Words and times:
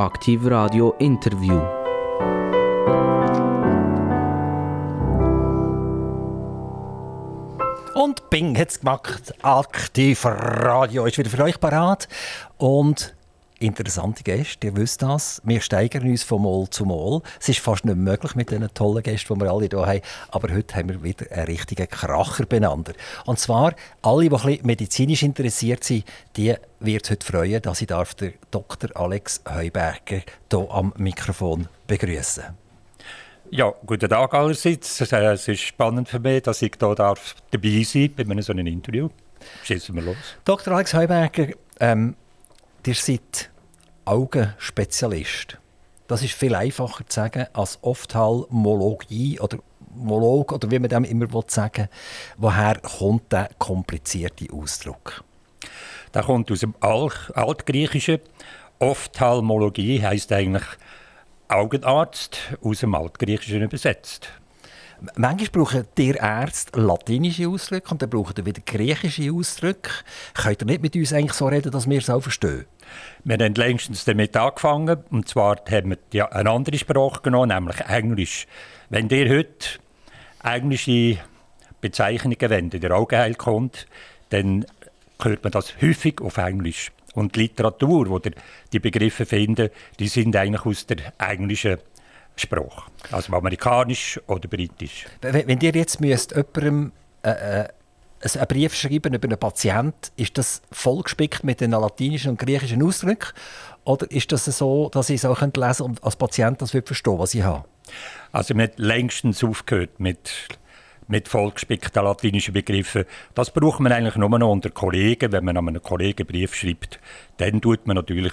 Aktiv 0.00 0.46
Radio 0.46 0.94
Interview. 0.98 1.60
Und 7.94 8.30
Bing 8.30 8.56
hat 8.56 8.70
es 8.70 8.80
gemacht. 8.80 9.34
Aktiv 9.42 10.24
Radio 10.24 11.04
ist 11.04 11.18
wieder 11.18 11.28
für 11.28 11.42
euch 11.42 11.60
parat. 11.60 12.08
Und 12.56 13.14
interessante 13.60 14.22
Gäste, 14.24 14.68
ihr 14.68 14.76
wisst 14.76 15.02
das. 15.02 15.40
Wir 15.44 15.60
steigern 15.60 16.08
uns 16.08 16.22
von 16.22 16.42
Mal 16.42 16.68
zu 16.70 16.84
Mal. 16.84 17.20
Es 17.38 17.48
ist 17.48 17.60
fast 17.60 17.84
nicht 17.84 17.96
möglich 17.96 18.34
mit 18.34 18.50
diesen 18.50 18.72
tollen 18.74 19.02
Gästen, 19.02 19.34
die 19.34 19.40
wir 19.40 19.50
alle 19.50 19.68
hier 19.70 19.86
haben. 19.86 20.00
Aber 20.30 20.52
heute 20.52 20.74
haben 20.74 20.88
wir 20.88 21.02
wieder 21.02 21.30
einen 21.30 21.46
richtigen 21.46 21.88
Kracher 21.88 22.46
beieinander. 22.46 22.94
Und 23.26 23.38
zwar, 23.38 23.74
alle, 24.02 24.28
die 24.28 24.34
ein 24.34 24.42
bisschen 24.42 24.66
medizinisch 24.66 25.22
interessiert 25.22 25.84
sind, 25.84 26.04
die 26.36 26.54
wird 26.80 27.10
heute 27.10 27.26
freuen, 27.26 27.62
dass 27.62 27.80
ich 27.82 27.86
darf 27.86 28.14
den 28.14 28.34
Dr. 28.50 28.90
Alex 28.94 29.42
Heuberger 29.48 30.22
hier 30.50 30.70
am 30.70 30.92
Mikrofon 30.96 31.68
begrüßen 31.86 32.44
ja, 33.52 33.74
guten 33.84 34.08
Tag 34.08 34.32
allerseits. 34.32 35.00
Äh, 35.00 35.24
es 35.32 35.48
ist 35.48 35.60
spannend 35.60 36.08
für 36.08 36.20
mich, 36.20 36.42
dass 36.42 36.62
ich 36.62 36.72
hier 36.78 36.94
darf 36.94 37.34
dabei 37.50 37.82
sein 37.82 38.12
bei 38.16 38.22
einem 38.22 38.42
so 38.42 38.52
einem 38.52 38.66
Interview. 38.66 39.08
Schießen 39.64 39.94
wir 39.94 40.02
los. 40.02 40.16
Dr. 40.44 40.72
Alex 40.72 40.94
Heuberger, 40.94 41.48
ähm, 41.80 42.14
ihr 42.86 42.94
seid 42.94 43.50
Augenspezialist. 44.04 45.58
Das 46.08 46.22
ist 46.22 46.34
viel 46.34 46.54
einfacher 46.54 47.06
zu 47.06 47.14
sagen 47.14 47.46
als 47.52 47.78
Ophthalmologie 47.82 49.38
oder 49.38 49.58
Molog 49.94 50.52
oder 50.52 50.70
wie 50.70 50.78
man 50.78 50.88
dem 50.88 51.04
immer 51.04 51.26
sagen 51.46 51.82
will. 51.82 51.88
Woher 52.38 52.80
kommt 52.80 53.32
der 53.32 53.50
komplizierte 53.58 54.52
Ausdruck? 54.52 55.24
Der 56.14 56.22
kommt 56.22 56.50
aus 56.50 56.60
dem 56.60 56.74
Altgriechischen. 56.80 58.20
Ophthalmologie 58.78 60.02
heißt 60.02 60.32
eigentlich 60.32 60.64
Augenarzt 61.48 62.38
aus 62.62 62.80
dem 62.80 62.94
Altgriechischen 62.94 63.62
übersetzt. 63.62 64.28
Manchmal 65.16 65.48
brauchen 65.50 65.86
die 65.96 66.10
Ärzte 66.10 66.78
latinische 66.78 67.48
Ausdrücke 67.48 67.90
und 67.90 68.02
dann 68.02 68.10
brauchen 68.10 68.44
wieder 68.44 68.60
griechische 68.64 69.32
Ausdrücke. 69.32 69.90
Könnt 70.34 70.62
ihr 70.62 70.66
nicht 70.66 70.82
mit 70.82 70.96
uns 70.96 71.12
eigentlich 71.12 71.32
so 71.32 71.46
reden, 71.46 71.72
dass 71.72 71.88
wir 71.88 71.98
es 71.98 72.10
auch 72.10 72.20
verstehen? 72.20 72.66
Wir 73.24 73.38
haben 73.38 73.54
längstens 73.54 74.04
damit 74.04 74.36
angefangen. 74.36 75.02
Und 75.10 75.28
zwar 75.28 75.56
haben 75.70 75.96
wir 76.10 76.32
eine 76.34 76.50
andere 76.50 76.76
Sprache 76.76 77.22
genommen, 77.22 77.48
nämlich 77.48 77.80
Englisch. 77.80 78.46
Wenn 78.90 79.08
ihr 79.08 79.28
heute 79.30 79.78
englische 80.42 81.18
Bezeichnungen 81.80 82.38
wendet, 82.40 82.74
in 82.74 82.88
der 82.88 82.96
Augenheil 82.96 83.34
kommt, 83.34 83.86
dann 84.30 84.66
hört 85.22 85.42
man 85.44 85.52
das 85.52 85.80
häufig 85.80 86.20
auf 86.20 86.36
Englisch. 86.36 86.92
Und 87.14 87.34
die 87.34 87.40
Literatur, 87.40 88.08
wo 88.08 88.18
die 88.20 88.78
Begriffe 88.78 89.26
finden, 89.26 89.70
die 89.98 90.08
sind 90.08 90.36
eigentlich 90.36 90.64
aus 90.64 90.86
der 90.86 91.12
englischen 91.18 91.78
Sprache. 92.40 92.90
Also 93.10 93.32
amerikanisch 93.32 94.20
oder 94.26 94.48
britisch. 94.48 95.06
Wenn, 95.20 95.46
wenn 95.46 95.60
ihr 95.60 95.72
jetzt 95.72 96.00
müsst 96.00 96.32
jemandem 96.34 96.92
äh, 97.22 97.30
äh, 97.30 97.68
einen 98.34 98.46
Brief 98.46 98.74
schreiben 98.74 99.14
über 99.14 99.28
einen 99.28 99.38
Patienten, 99.38 100.10
ist 100.16 100.36
das 100.36 100.62
vollgespickt 100.70 101.44
mit 101.44 101.60
den 101.60 101.70
latinischen 101.70 102.32
und 102.32 102.38
griechischen 102.38 102.82
Ausdrücken? 102.82 103.32
Oder 103.84 104.10
ist 104.10 104.30
das 104.32 104.44
so, 104.44 104.90
dass 104.90 105.10
ich 105.10 105.16
es 105.16 105.24
auch 105.24 105.40
lesen 105.40 105.52
könnte 105.52 105.84
und 105.84 106.04
als 106.04 106.16
Patient 106.16 106.60
das 106.60 106.70
verstehen 106.70 107.18
was 107.18 107.34
ich 107.34 107.42
habe? 107.42 107.64
Also 108.32 108.54
wir 108.54 108.64
haben 108.64 108.72
längstens 108.76 109.42
aufgehört 109.42 109.98
mit 109.98 110.30
mit 111.10 111.26
vollgespickten 111.28 112.04
latinischen 112.04 112.54
Begriffen. 112.54 113.04
Das 113.34 113.50
braucht 113.50 113.80
man 113.80 113.90
eigentlich 113.90 114.14
nur 114.14 114.38
noch 114.38 114.48
unter 114.48 114.70
Kollegen. 114.70 115.32
Wenn 115.32 115.44
man 115.44 115.56
an 115.56 115.66
einen 115.66 115.82
Kollegen 115.82 116.24
Brief 116.24 116.54
schreibt, 116.54 117.00
dann 117.38 117.60
tut 117.60 117.86
man 117.86 117.96
natürlich 117.96 118.32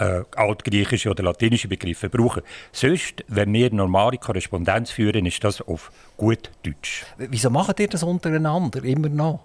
äh, 0.00 0.24
altgriechische 0.34 1.10
oder 1.10 1.22
latinische 1.22 1.68
Begriffe 1.68 2.08
brauchen. 2.08 2.42
Sonst, 2.72 3.24
wenn 3.28 3.52
wir 3.52 3.72
normale 3.72 4.16
Korrespondenz 4.16 4.90
führen, 4.90 5.26
ist 5.26 5.44
das 5.44 5.60
auf 5.60 5.92
gut 6.16 6.50
Deutsch. 6.64 7.04
Wieso 7.18 7.50
macht 7.50 7.80
ihr 7.80 7.88
das 7.88 8.02
untereinander 8.02 8.82
immer 8.82 9.08
noch? 9.08 9.44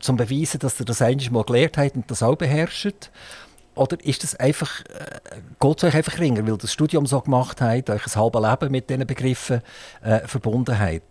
Zum 0.00 0.16
beweisen, 0.16 0.60
dass 0.60 0.78
ihr 0.80 0.86
das 0.86 1.02
eigentlich 1.02 1.30
mal 1.30 1.44
gelernt 1.44 1.78
habt 1.78 1.96
und 1.96 2.10
das 2.10 2.22
auch 2.22 2.36
beherrscht? 2.36 3.10
Oder 3.76 3.96
ist 4.04 4.22
das 4.22 4.36
einfach, 4.36 4.82
äh, 4.82 5.40
geht 5.58 5.78
es 5.78 5.84
euch 5.84 5.94
einfach 5.94 6.18
ringer, 6.20 6.46
weil 6.46 6.56
das 6.58 6.72
Studium 6.72 7.06
so 7.06 7.20
gemacht 7.20 7.60
hat, 7.60 7.90
euch 7.90 8.06
ein 8.06 8.14
halbes 8.14 8.42
Leben 8.42 8.72
mit 8.72 8.88
diesen 8.88 9.06
Begriffen 9.06 9.62
äh, 10.02 10.20
verbunden 10.28 10.78
hat? 10.78 11.02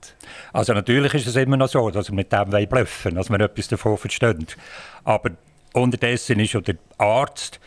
Also 0.53 0.73
natürlich 0.73 1.13
ist 1.13 1.27
es 1.27 1.35
immer 1.35 1.57
noch 1.57 1.67
so, 1.67 1.89
dass 1.89 2.09
wir 2.09 2.15
mit 2.15 2.31
dem 2.31 2.49
bluffen 2.69 3.15
dass 3.15 3.29
wir 3.29 3.39
etwas 3.39 3.67
davon 3.67 3.97
verstehen. 3.97 4.47
Aber 5.03 5.31
unterdessen 5.73 6.39
ist 6.39 6.55
auch 6.55 6.61
der 6.61 6.77
Arzt 6.97 7.59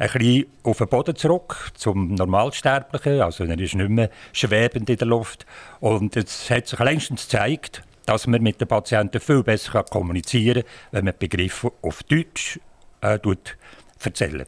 ein 0.00 0.10
bisschen 0.10 0.46
auf 0.62 0.78
den 0.78 0.88
Boden 0.88 1.14
zurück, 1.14 1.72
zum 1.74 2.14
Normalsterblichen. 2.14 3.20
Also 3.20 3.44
er 3.44 3.58
ist 3.58 3.74
nicht 3.74 3.90
mehr 3.90 4.10
schwebend 4.32 4.88
in 4.88 4.96
der 4.96 5.06
Luft. 5.06 5.44
Und 5.80 6.16
es 6.16 6.48
hat 6.48 6.66
sich 6.66 6.78
längstens 6.78 7.28
gezeigt, 7.28 7.82
dass 8.06 8.26
man 8.26 8.42
mit 8.42 8.60
den 8.60 8.66
Patienten 8.66 9.20
viel 9.20 9.42
besser 9.42 9.84
kommunizieren 9.84 10.62
kann, 10.62 10.72
wenn 10.92 11.04
man 11.04 11.14
Begriffe 11.18 11.72
auf 11.82 12.02
Deutsch 12.04 12.58
äh, 13.02 13.18
erzählen. 14.02 14.46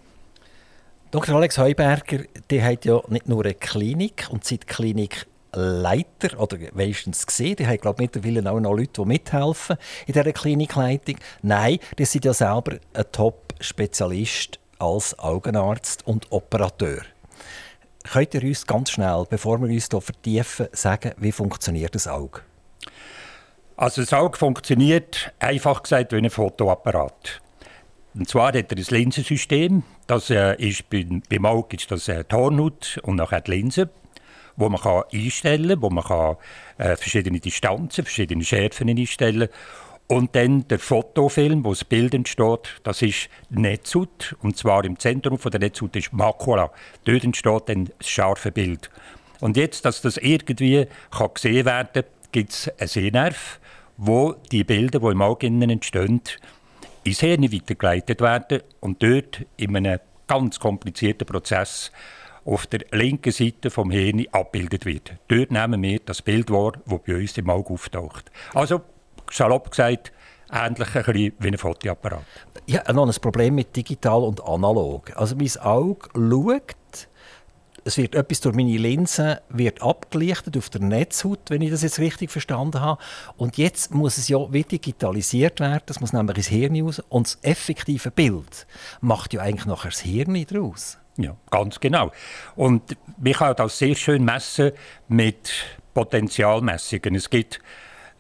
Dr. 1.11 1.37
Alex 1.37 1.59
Heuberger, 1.59 2.21
die 2.51 2.63
hat 2.63 2.87
ja 2.87 3.03
nicht 3.09 3.29
nur 3.29 3.45
eine 3.45 3.53
Klinik 3.53 4.29
und 4.31 4.45
seit 4.45 4.67
Klinikleiter 4.67 6.41
oder 6.41 6.57
wenigstens 6.73 7.27
gesehen. 7.27 7.57
Die 7.57 7.67
haben, 7.67 7.77
glaube 7.77 8.03
ich, 8.03 8.11
mittlerweile 8.15 8.51
auch 8.51 8.59
noch 8.59 8.73
Leute, 8.73 9.03
die 9.03 9.05
mithelfen 9.05 9.77
in 10.07 10.15
dieser 10.15 10.33
Klinikleitung. 10.33 11.17
Nein, 11.43 11.79
die 11.99 12.07
sind 12.07 12.25
ja 12.25 12.33
selber 12.33 12.79
ein 12.95 13.05
Top-Spezialist 13.13 14.62
als 14.83 15.17
Augenarzt 15.19 16.07
und 16.07 16.31
Operateur. 16.31 17.03
Könnt 18.11 18.35
ihr 18.35 18.43
uns 18.43 18.67
ganz 18.67 18.91
schnell, 18.91 19.25
bevor 19.31 19.61
wir 19.61 19.69
uns 19.69 19.87
hier 19.89 20.01
vertiefen, 20.01 20.67
sagen, 20.73 21.13
wie 21.19 21.31
funktioniert 21.31 21.95
das 21.95 22.09
Auge? 22.09 22.41
Also 23.77 24.03
das 24.03 24.13
Auge 24.13 24.37
funktioniert, 24.37 25.33
einfach 25.39 25.85
gesagt, 25.85 26.13
wie 26.13 26.17
ein 26.17 26.31
Fotoapparat. 26.31 27.41
Und 28.15 28.29
zwar 28.29 28.49
hat 28.49 28.73
er 28.73 28.77
ein 28.77 28.85
Linsensystem. 28.89 29.85
Das 30.09 30.31
äh, 30.31 30.57
ist 30.57 30.91
beim, 30.91 31.47
Auge 31.47 31.77
ist 31.77 31.91
das 31.91 32.09
äh, 32.09 32.25
die 32.25 32.35
Hornhaut 32.35 32.99
und 33.05 33.17
nachher 33.17 33.41
die 33.41 33.53
Linse, 33.53 33.89
wo 34.57 34.69
man 34.69 34.81
kann 34.81 35.05
einstellen 35.13 35.69
kann, 35.69 35.83
wo 35.83 35.91
man 35.91 36.05
kann, 36.05 36.37
äh, 36.79 36.97
verschiedene 36.97 37.39
Distanzen, 37.39 38.05
verschiedene 38.05 38.45
Schärfen 38.45 38.91
einstellen 38.91 39.49
und 40.13 40.37
dann 40.37 40.69
der 40.69 40.79
Fotofilm, 40.79 41.65
wo 41.65 41.71
das 41.71 41.87
Bild 41.87 42.13
entsteht, 42.13 42.81
das 42.83 43.01
ist 43.01 43.31
die 43.49 43.61
Netzhaut. 43.61 44.37
Und 44.43 44.59
zwar 44.59 44.85
im 44.85 44.99
Zentrum 44.99 45.39
von 45.39 45.51
der 45.51 45.61
Netzhaut 45.61 45.97
ist 45.97 46.13
Makula. 46.13 46.71
Dort 47.05 47.25
entsteht 47.25 47.63
dann 47.67 47.89
das 47.99 48.11
scharfe 48.11 48.53
Bild. 48.53 48.91
Und 49.41 49.57
jetzt, 49.57 49.87
dass 49.87 50.03
das 50.03 50.19
irgendwie 50.19 50.87
kann 51.11 51.31
gesehen 51.33 51.65
werden 51.65 52.03
kann, 52.03 52.05
gibt 52.31 52.51
es 52.51 52.69
einen 52.79 52.89
Sehnerv, 52.89 53.59
wo 53.97 54.35
die 54.51 54.65
Bilder, 54.65 55.01
die 55.01 55.07
im 55.07 55.23
Auge 55.23 55.47
entstehen, 55.47 56.21
ins 57.05 57.21
Hirn 57.21 57.51
weitergeleitet 57.51 58.21
werden 58.21 58.61
und 58.81 59.03
dort 59.03 59.47
in 59.57 59.75
einem 59.75 59.99
ganz 60.27 60.61
komplizierten 60.61 61.27
Prozess 61.27 61.91
auf 62.45 62.67
der 62.67 62.81
linken 62.91 63.33
Seite 63.33 63.71
vom 63.71 63.91
Hirn 63.91 64.27
abgebildet 64.31 64.85
wird. 64.85 65.13
Dort 65.29 65.53
nehmen 65.53 65.83
wir 65.83 66.01
das 66.05 66.21
Bild 66.21 66.51
wahr, 66.51 66.73
das 66.85 67.01
bei 67.07 67.15
uns 67.17 67.39
im 67.39 67.49
Auge 67.49 67.73
auftaucht. 67.73 68.31
Also, 68.53 68.83
salopp 69.33 69.71
gesagt, 69.71 70.13
ähnlich 70.53 70.95
ein 70.95 71.05
bisschen 71.05 71.33
wie 71.39 71.49
ein 71.49 71.59
Fotoapparat. 71.59 72.25
Ich 72.67 72.79
habe 72.79 72.95
noch 72.95 73.07
ein 73.07 73.21
Problem 73.21 73.55
mit 73.55 73.75
digital 73.75 74.23
und 74.23 74.43
analog. 74.45 75.17
Also 75.17 75.37
mein 75.37 75.51
Auge 75.61 76.09
schaut 76.15 77.09
es 77.85 77.99
wird 77.99 78.15
etwas 78.15 78.41
durch 78.41 78.55
meine 78.55 78.77
Linse 78.77 79.43
wird 79.49 79.83
abgelichtet 79.83 80.57
auf 80.57 80.71
der 80.71 80.81
Netzhaut, 80.81 81.41
wenn 81.49 81.63
ich 81.63 81.71
das 81.71 81.83
jetzt 81.83 81.99
richtig 81.99 82.31
verstanden 82.31 82.81
habe. 82.81 83.03
Und 83.37 83.59
jetzt 83.59 83.93
muss 83.93 84.19
es 84.19 84.29
ja 84.29 84.53
wie 84.53 84.63
digitalisiert 84.63 85.61
werden, 85.61 85.83
das 85.87 86.01
muss 86.01 86.13
nämlich 86.13 86.37
ins 86.37 86.49
Hirn 86.49 86.81
raus. 86.81 87.03
Und 87.09 87.27
das 87.27 87.39
effektive 87.43 88.11
Bild 88.11 88.67
macht 89.01 89.33
ja 89.33 89.43
eigentlich 89.43 89.67
nachher 89.67 89.91
das 89.91 90.01
Hirn 90.01 90.47
daraus. 90.47 90.99
Ja, 91.17 91.37
ganz 91.51 91.79
genau. 91.79 92.11
Und 92.57 92.97
man 93.19 93.33
kann 93.33 93.55
das 93.57 93.79
sehr 93.79 93.95
schön 93.95 94.25
messen 94.25 94.73
mit 95.09 95.53
Potentialmessungen. 95.93 97.15
Es 97.15 97.29
gibt 97.29 97.61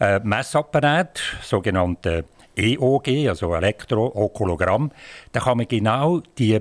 äh, 0.02 0.20
Messapparate, 0.24 1.22
sogenannte 1.42 2.24
EOG, 2.56 3.28
also 3.28 3.54
Elektrookologramm. 3.54 4.90
Da 5.30 5.40
kann 5.40 5.58
man 5.58 5.68
genau 5.68 6.20
die 6.38 6.60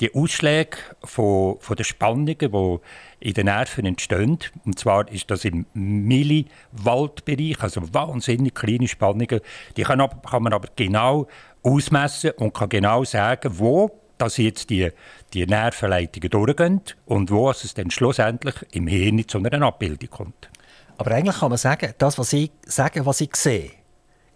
die 0.00 0.14
Ausschläge 0.14 0.78
von, 1.04 1.58
von 1.60 1.76
den 1.76 1.84
Spannungen, 1.84 2.38
die 2.38 2.78
in 3.20 3.34
den 3.34 3.44
Nerven 3.44 3.84
entstehen, 3.84 4.38
und 4.64 4.78
zwar 4.78 5.06
ist 5.12 5.30
das 5.30 5.44
im 5.44 5.66
Milliwattbereich, 5.74 7.62
also 7.62 7.82
wahnsinnig 7.92 8.54
kleine 8.54 8.88
Spannungen, 8.88 9.40
die 9.76 9.82
kann, 9.82 10.02
kann, 10.22 10.42
man 10.42 10.54
aber 10.54 10.68
genau 10.74 11.26
ausmessen 11.62 12.30
und 12.38 12.54
kann 12.54 12.70
genau 12.70 13.04
sagen, 13.04 13.58
wo 13.58 13.90
dass 14.16 14.38
jetzt 14.38 14.70
die, 14.70 14.90
die 15.34 15.46
Nervenleitungen 15.46 16.30
durchgehen 16.30 16.80
und 17.04 17.30
wo 17.30 17.50
es 17.50 17.74
dann 17.74 17.90
schlussendlich 17.90 18.54
im 18.72 18.86
Hirn 18.86 19.26
zu 19.26 19.38
einer 19.38 19.66
Abbildung 19.66 20.10
kommt. 20.10 20.50
Aber 21.00 21.12
eigentlich 21.12 21.38
kann 21.38 21.48
man 21.48 21.56
sagen, 21.56 21.94
das, 21.96 22.18
was 22.18 22.30
ich 22.34 22.50
sage, 22.66 23.06
was 23.06 23.22
ich 23.22 23.34
sehe, 23.34 23.70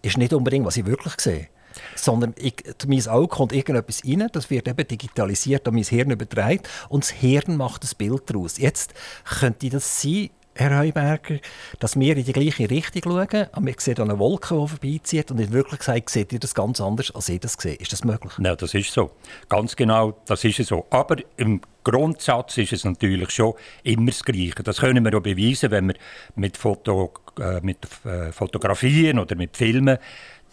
ist 0.01 0.17
nicht 0.17 0.33
unbedingt, 0.33 0.65
was 0.65 0.77
ich 0.77 0.85
wirklich 0.87 1.13
sehe. 1.19 1.47
sondern 1.95 2.33
ich, 2.39 2.55
mein 2.87 3.07
Auge 3.07 3.27
kommt 3.27 3.53
irgendetwas 3.53 4.01
rein, 4.03 4.27
das 4.31 4.49
wird 4.49 4.67
eben 4.67 4.87
digitalisiert 4.87 5.67
an 5.67 5.75
mein 5.75 5.83
Hirn 5.83 6.09
übertragen 6.09 6.61
und 6.89 7.03
das 7.03 7.11
Hirn 7.11 7.55
macht 7.55 7.83
das 7.83 7.93
Bild 7.93 8.23
daraus. 8.27 8.57
Jetzt 8.57 8.95
könnte 9.25 9.69
das 9.69 10.01
sein, 10.01 10.31
Herr 10.57 10.79
Heuberger, 10.79 11.39
dass 11.79 11.99
wir 11.99 12.15
in 12.15 12.23
die 12.23 12.31
gleiche 12.31 12.69
Richtung 12.69 13.01
schauen, 13.03 13.47
aber 13.51 13.65
wir 13.65 13.75
sehen 13.77 13.99
eine 13.99 14.17
Wolke, 14.17 14.55
die 14.55 14.67
vorbeizieht 14.67 15.29
und 15.29 15.39
in 15.39 15.51
Wirklichkeit 15.51 16.09
seht 16.09 16.31
ihr 16.31 16.39
das 16.39 16.55
ganz 16.55 16.79
anders, 16.79 17.13
als 17.13 17.27
ich 17.27 17.41
das 17.41 17.53
sehe. 17.59 17.75
Ist 17.75 17.91
das 17.91 18.05
möglich? 18.05 18.31
Ja, 18.39 18.55
das 18.55 18.73
ist 18.73 18.93
so. 18.93 19.11
Ganz 19.49 19.75
genau, 19.75 20.17
das 20.25 20.45
ist 20.45 20.63
so. 20.65 20.85
Aber 20.91 21.17
im 21.35 21.59
Grundsatz 21.83 22.57
ist 22.57 22.71
es 22.71 22.85
natürlich 22.85 23.31
schon 23.31 23.53
immer 23.83 24.11
das 24.11 24.23
Gleiche. 24.23 24.63
Das 24.63 24.77
können 24.77 25.03
wir 25.03 25.17
auch 25.17 25.21
beweisen, 25.21 25.71
wenn 25.71 25.87
wir 25.89 25.95
mit, 26.35 26.55
Foto, 26.55 27.11
äh, 27.37 27.59
mit 27.59 27.85
äh, 28.05 28.31
Fotografien 28.31 29.19
oder 29.19 29.35
mit 29.35 29.57
Filmen 29.57 29.97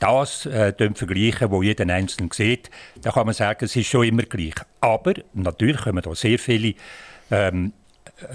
das 0.00 0.46
äh, 0.46 0.74
vergleichen, 0.94 1.52
wo 1.52 1.62
jeder 1.62 1.88
Einzelne 1.94 2.28
sieht, 2.32 2.70
dann 3.00 3.12
kann 3.12 3.26
man 3.26 3.34
sagen, 3.34 3.66
es 3.66 3.76
ist 3.76 3.86
schon 3.86 4.04
immer 4.04 4.24
gleich. 4.24 4.54
Aber 4.80 5.14
natürlich 5.32 5.82
kommen 5.82 6.02
da 6.02 6.12
sehr 6.16 6.40
viele 6.40 6.74
ähm, 7.30 7.72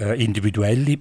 äh, 0.00 0.22
individuelle 0.22 0.98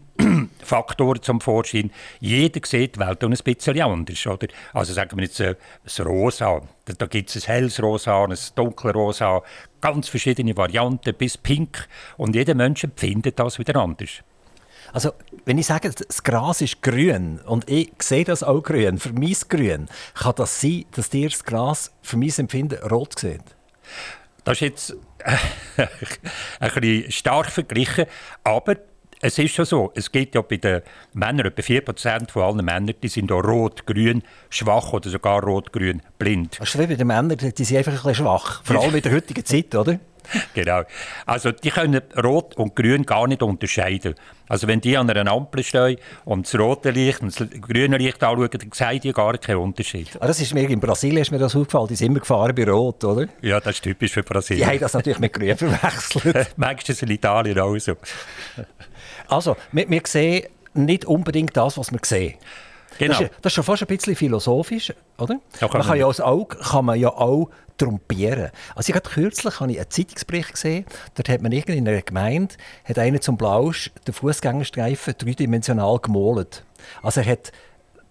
Faktoren 0.67 1.21
zum 1.21 1.41
Vorschein. 1.41 1.91
Jeder 2.19 2.61
sieht 2.65 2.95
die 2.95 2.99
Welt 2.99 3.23
ein 3.23 3.31
bisschen 3.31 3.81
anders. 3.81 4.27
Oder? 4.27 4.47
Also 4.73 4.93
sagen 4.93 5.17
wir 5.17 5.23
jetzt 5.23 5.39
äh, 5.39 5.55
das 5.83 5.99
Rosa. 6.05 6.61
Da, 6.85 6.93
da 6.93 7.05
gibt 7.05 7.35
es 7.35 7.43
ein 7.43 7.53
helles 7.53 7.81
Rosa, 7.81 8.23
ein 8.23 8.37
dunkles 8.55 8.95
Rosa, 8.95 9.41
ganz 9.81 10.09
verschiedene 10.09 10.55
Varianten 10.55 11.13
bis 11.15 11.37
Pink. 11.37 11.87
Und 12.17 12.35
jeder 12.35 12.55
Mensch 12.55 12.83
empfindet 12.83 13.39
das 13.39 13.59
wieder 13.59 13.77
anders. 13.77 14.23
Also, 14.93 15.11
wenn 15.45 15.57
ich 15.57 15.65
sage, 15.65 15.89
das 15.89 16.23
Gras 16.23 16.61
ist 16.61 16.81
grün 16.81 17.39
und 17.45 17.69
ich 17.69 17.91
sehe 18.01 18.23
das 18.23 18.41
auch 18.41 18.61
grün, 18.61 18.97
für 18.97 19.11
mich 19.11 19.49
grün, 19.49 19.89
kann 20.13 20.33
das 20.37 20.61
sein, 20.61 20.85
dass 20.95 21.09
dir 21.09 21.29
das 21.29 21.43
Gras 21.43 21.91
für 22.01 22.17
mein 22.17 22.31
Empfinden 22.37 22.81
rot 22.87 23.19
sieht? 23.19 23.43
Das 24.45 24.57
ist 24.57 24.61
jetzt 24.61 24.95
ein 26.59 26.71
bisschen 26.73 27.11
stark 27.11 27.51
verglichen, 27.51 28.05
aber 28.45 28.77
es 29.21 29.37
ist 29.39 29.53
schon 29.53 29.65
so, 29.65 29.91
es 29.95 30.11
geht 30.11 30.35
ja 30.35 30.41
bei 30.41 30.57
den 30.57 30.81
Männern, 31.13 31.47
etwa 31.47 31.61
4% 31.61 32.29
von 32.29 32.43
allen 32.43 32.65
Männern, 32.65 32.93
die 33.01 33.07
sind 33.07 33.31
auch 33.31 33.43
rot, 33.43 33.85
grün, 33.85 34.23
schwach 34.49 34.93
oder 34.93 35.09
sogar 35.09 35.43
rot, 35.43 35.71
grün, 35.71 36.01
blind. 36.19 36.59
Das 36.59 36.69
ist 36.69 36.79
wie 36.79 36.87
bei 36.87 36.95
den 36.95 37.07
Männern, 37.07 37.37
die 37.37 37.63
sind 37.63 37.77
einfach 37.77 37.91
ein 37.91 37.97
bisschen 37.97 38.15
schwach, 38.15 38.63
vor 38.63 38.81
allem 38.81 38.95
in 38.95 39.01
der 39.01 39.11
heutigen 39.13 39.45
Zeit, 39.45 39.73
oder? 39.75 39.99
genau. 40.53 40.83
Also 41.25 41.51
die 41.51 41.69
können 41.69 42.01
Rot 42.21 42.55
und 42.57 42.75
Grün 42.75 43.05
gar 43.05 43.27
nicht 43.27 43.41
unterscheiden. 43.41 44.15
Also 44.47 44.67
wenn 44.67 44.79
die 44.79 44.95
an 44.97 45.09
einer 45.09 45.31
Ampel 45.31 45.63
stehen 45.63 45.97
und 46.25 46.45
das 46.45 46.59
rote 46.59 46.91
Licht 46.91 47.21
und 47.21 47.37
das 47.37 47.47
grüne 47.61 47.97
Licht 47.97 48.23
anschauen, 48.23 48.49
dann 48.49 48.71
sehen 48.71 48.99
die 49.01 49.11
gar 49.11 49.37
keinen 49.37 49.57
Unterschied. 49.57 50.09
Ah, 50.19 50.27
das 50.27 50.39
ist 50.39 50.53
mir, 50.53 50.69
in 50.69 50.79
Brasilien 50.79 51.21
ist 51.21 51.31
mir 51.31 51.39
das 51.39 51.55
aufgefallen, 51.55 51.87
die 51.89 51.95
sind 51.95 52.07
immer 52.07 52.19
gefahren 52.19 52.55
bei 52.55 52.65
Rot, 52.65 53.03
oder? 53.03 53.27
Ja, 53.41 53.59
das 53.59 53.75
ist 53.75 53.83
typisch 53.83 54.13
für 54.13 54.23
Brasilien. 54.23 54.65
Die 54.65 54.73
haben 54.73 54.79
das 54.79 54.93
natürlich 54.93 55.19
mit 55.19 55.33
Grün 55.33 55.57
verwechselt. 55.57 56.47
Es 56.87 57.01
in 57.01 57.09
Italien 57.09 57.59
auch 57.59 57.77
so? 57.77 57.95
Also, 59.29 59.55
wir, 59.71 59.89
wir 59.89 60.01
sehen 60.05 60.47
nicht 60.73 61.05
unbedingt 61.05 61.55
das, 61.57 61.77
was 61.77 61.91
wir 61.91 61.99
sehen. 62.03 62.35
Genau. 62.97 63.13
Das, 63.13 63.21
ist, 63.21 63.31
das 63.41 63.51
ist 63.51 63.53
schon 63.53 63.63
fast 63.63 63.83
ein 63.83 63.87
bisschen 63.87 64.15
philosophisch, 64.15 64.93
oder? 65.17 65.39
Ja, 65.59 65.69
man 65.71 65.81
kann 65.83 65.97
ja 65.97 66.07
als 66.07 66.21
Auge 66.21 66.57
kann 66.57 66.85
man 66.85 66.99
ja 66.99 67.09
auch 67.09 67.49
trompieren. 67.77 68.49
Also 68.75 68.89
ich 68.89 68.95
habe 68.95 69.07
kürzlich 69.07 69.59
habe 69.59 69.71
ich 69.71 69.77
einen 69.77 69.89
Zeitungsbericht 69.89 70.53
gesehen, 70.53 70.85
dort 71.15 71.29
hat 71.29 71.41
man 71.41 71.51
in 71.51 71.87
einer 71.87 72.01
Gemeinde 72.01 72.55
hat 72.85 72.97
einer 72.97 73.21
zum 73.21 73.37
Blausch 73.37 73.91
den 74.07 74.13
Fußgängerstreifen 74.13 75.13
dreidimensional 75.17 75.99
gemalt. 75.99 76.65
Also 77.03 77.21
er 77.21 77.27
hat 77.33 77.51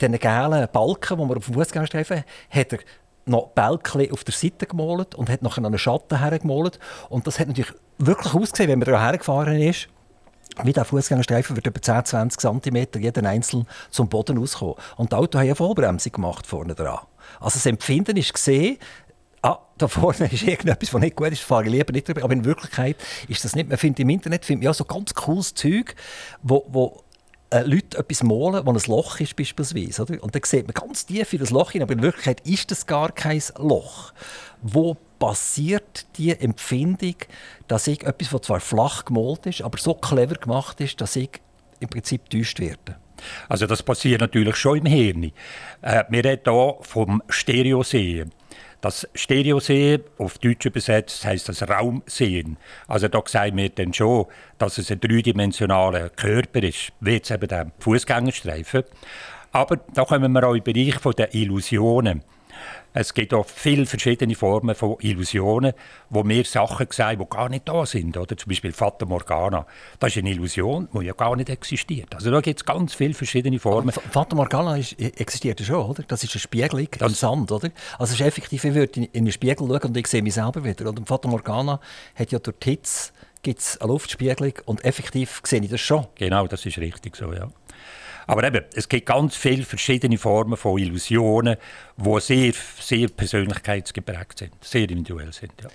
den 0.00 0.12
gelben 0.12 0.68
Balken, 0.72 1.18
den 1.18 1.26
man 1.26 1.36
auf 1.36 1.46
dem 1.46 1.54
Fußgängerstreifen 1.54 2.24
hat, 2.50 2.72
er 2.72 2.78
noch 3.24 3.48
Bälkchen 3.48 4.12
auf 4.12 4.22
der 4.22 4.34
Seite 4.34 4.66
gemalt 4.66 5.16
und 5.16 5.28
hat 5.28 5.42
nachher 5.42 5.60
noch 5.60 5.68
einen 5.68 5.78
Schatten 5.78 6.20
hergemalt. 6.20 6.78
Und 7.08 7.26
das 7.26 7.40
hat 7.40 7.48
natürlich 7.48 7.72
wirklich 7.98 8.34
ausgesehen, 8.34 8.70
wenn 8.70 8.78
man 8.78 8.88
da 8.88 9.02
hergefahren 9.02 9.60
ist. 9.60 9.88
Wie 10.62 10.72
der 10.72 10.84
Fußgängerstreifen 10.84 11.54
wird 11.56 11.66
über 11.66 11.82
10, 11.82 12.04
20 12.04 12.40
cm 12.40 12.86
jeden 12.98 13.26
einzeln 13.26 13.66
zum 13.90 14.08
Boden 14.08 14.38
auskommen. 14.38 14.76
Und 14.96 15.12
die 15.12 15.16
Autos 15.16 15.38
haben 15.38 15.46
eine 15.46 15.54
Vollbremsung 15.54 16.12
gemacht 16.12 16.46
vorne 16.46 16.74
dran. 16.74 16.98
Also 17.40 17.56
das 17.56 17.66
Empfinden 17.66 18.16
ist 18.16 18.32
gesehen, 18.32 18.78
ah, 19.42 19.58
da 19.76 19.88
vorne 19.88 20.30
ist 20.32 20.42
irgendetwas, 20.42 20.94
was 20.94 21.00
nicht 21.00 21.16
gut 21.16 21.32
ist, 21.32 21.42
fahre 21.42 21.64
ich 21.64 21.70
lieber 21.70 21.92
nicht 21.92 22.08
drüber. 22.08 22.24
Aber 22.24 22.32
in 22.32 22.44
Wirklichkeit 22.44 22.96
ist 23.28 23.44
das 23.44 23.54
nicht. 23.54 23.68
Man 23.68 23.78
findet 23.78 24.00
im 24.00 24.10
Internet 24.10 24.44
findet 24.44 24.62
man 24.62 24.70
ja 24.70 24.74
so 24.74 24.84
ganz 24.84 25.12
cooles 25.14 25.54
Zeug, 25.54 25.94
wo, 26.42 26.64
wo 26.68 27.02
äh, 27.50 27.62
Leute 27.62 27.98
etwas 27.98 28.22
malen, 28.22 28.64
wo 28.66 28.70
ein 28.70 28.80
Loch 28.86 29.20
ist 29.20 29.36
beispielsweise. 29.36 30.02
Oder? 30.02 30.22
Und 30.22 30.34
dann 30.34 30.42
sieht 30.44 30.66
man 30.66 30.74
ganz 30.74 31.06
tief 31.06 31.32
in 31.32 31.38
das 31.38 31.50
Loch 31.50 31.72
hin, 31.72 31.82
aber 31.82 31.92
in 31.92 32.02
Wirklichkeit 32.02 32.40
ist 32.46 32.70
das 32.70 32.86
gar 32.86 33.12
kein 33.12 33.42
Loch. 33.58 34.12
Wo 34.62 34.96
passiert 35.18 36.06
die 36.16 36.38
Empfindung, 36.38 37.16
dass 37.68 37.86
ich 37.86 38.02
etwas, 38.04 38.30
das 38.30 38.42
zwar 38.42 38.60
flach 38.60 39.04
gemalt 39.04 39.46
ist, 39.46 39.62
aber 39.62 39.78
so 39.78 39.94
clever 39.94 40.36
gemacht 40.36 40.80
ist, 40.80 41.00
dass 41.00 41.16
ich 41.16 41.30
im 41.80 41.88
Prinzip 41.88 42.28
getäuscht 42.30 42.60
werde? 42.60 42.96
Also 43.48 43.66
das 43.66 43.82
passiert 43.82 44.20
natürlich 44.20 44.56
schon 44.56 44.78
im 44.78 44.86
Hirn. 44.86 45.32
Äh, 45.82 46.04
wir 46.08 46.24
reden 46.24 46.52
hier 46.52 46.76
vom 46.80 47.22
Stereosehen. 47.28 48.32
Das 48.80 49.08
Stereosehen, 49.14 50.02
auf 50.18 50.38
Deutsch 50.38 50.66
übersetzt, 50.66 51.24
heißt 51.24 51.48
das 51.48 51.68
Raumsehen. 51.68 52.58
Also 52.86 53.08
da 53.08 53.22
sagen 53.26 53.56
wir 53.56 53.70
dann 53.70 53.94
schon, 53.94 54.26
dass 54.58 54.78
es 54.78 54.90
ein 54.90 55.00
dreidimensionaler 55.00 56.10
Körper 56.10 56.62
ist, 56.62 56.92
wie 57.00 57.12
jetzt 57.12 57.30
eben 57.30 57.48
der 57.48 57.72
Fußgängerstreifen. 57.80 58.84
Aber 59.52 59.78
da 59.94 60.04
kommen 60.04 60.32
wir 60.32 60.46
auch 60.46 60.54
im 60.54 60.62
Bereich 60.62 60.98
der 61.16 61.34
Illusionen. 61.34 62.22
Es 62.98 63.12
gibt 63.12 63.34
auch 63.34 63.46
viele 63.46 63.84
verschiedene 63.84 64.34
Formen 64.34 64.74
von 64.74 64.96
Illusionen, 65.00 65.74
wo 66.08 66.26
wir 66.26 66.44
Sachen 66.44 66.86
sehen, 66.90 67.18
die 67.18 67.26
gar 67.28 67.50
nicht 67.50 67.68
da 67.68 67.84
sind. 67.84 68.16
Oder? 68.16 68.36
Zum 68.36 68.48
Beispiel 68.48 68.72
Fata 68.72 69.04
Morgana. 69.04 69.66
Das 69.98 70.12
ist 70.12 70.18
eine 70.18 70.30
Illusion, 70.30 70.88
die 70.94 71.04
ja 71.04 71.12
gar 71.12 71.36
nicht 71.36 71.50
existiert. 71.50 72.14
Also 72.14 72.30
da 72.30 72.40
gibt 72.40 72.60
es 72.60 72.64
ganz 72.64 72.94
viele 72.94 73.12
verschiedene 73.12 73.58
Formen. 73.58 73.90
Aber 73.90 74.00
Fata 74.00 74.34
Morgana 74.34 74.76
ist, 74.76 74.98
e, 74.98 75.12
existiert 75.16 75.60
ja 75.60 75.66
schon, 75.66 75.84
oder? 75.84 76.04
Das 76.08 76.24
ist 76.24 76.34
eine 76.34 76.40
Spiegelung 76.40 76.88
im 76.98 77.08
Sand, 77.10 77.52
oder? 77.52 77.70
Also 77.98 78.14
es 78.14 78.20
ist 78.20 78.26
effektiv, 78.26 78.64
ich 78.64 78.74
würde 78.74 79.00
in 79.00 79.08
einen 79.14 79.32
Spiegel 79.32 79.66
schauen 79.68 79.82
und 79.82 79.96
ich 79.96 80.06
sehe 80.06 80.22
mich 80.22 80.34
selber 80.34 80.64
wieder. 80.64 80.88
Und 80.88 81.06
Fata 81.06 81.28
Morgana 81.28 81.80
hat 82.14 82.32
ja 82.32 82.38
durch 82.38 82.56
die 82.62 82.70
Hitze 82.70 83.12
gibt's 83.42 83.80
eine 83.80 83.92
Luftspiegelung 83.92 84.54
und 84.64 84.84
effektiv 84.84 85.40
sehe 85.44 85.60
ich 85.60 85.70
das 85.70 85.80
schon. 85.80 86.06
Genau, 86.16 86.48
das 86.48 86.66
ist 86.66 86.78
richtig 86.78 87.14
so, 87.14 87.32
ja. 87.32 87.48
Aber 88.26 88.44
eben, 88.44 88.64
es 88.74 88.88
gibt 88.88 89.06
ganz 89.06 89.36
viele 89.36 89.64
verschiedene 89.64 90.18
Formen 90.18 90.56
von 90.56 90.78
Illusionen, 90.78 91.56
die 91.96 92.20
sehr, 92.20 92.52
sehr 92.80 93.08
persönlichkeitsgeprägt 93.08 94.38
sind, 94.38 94.52
sehr 94.64 94.90
individuell 94.90 95.32
sind. 95.32 95.52
Ja. 95.62 95.68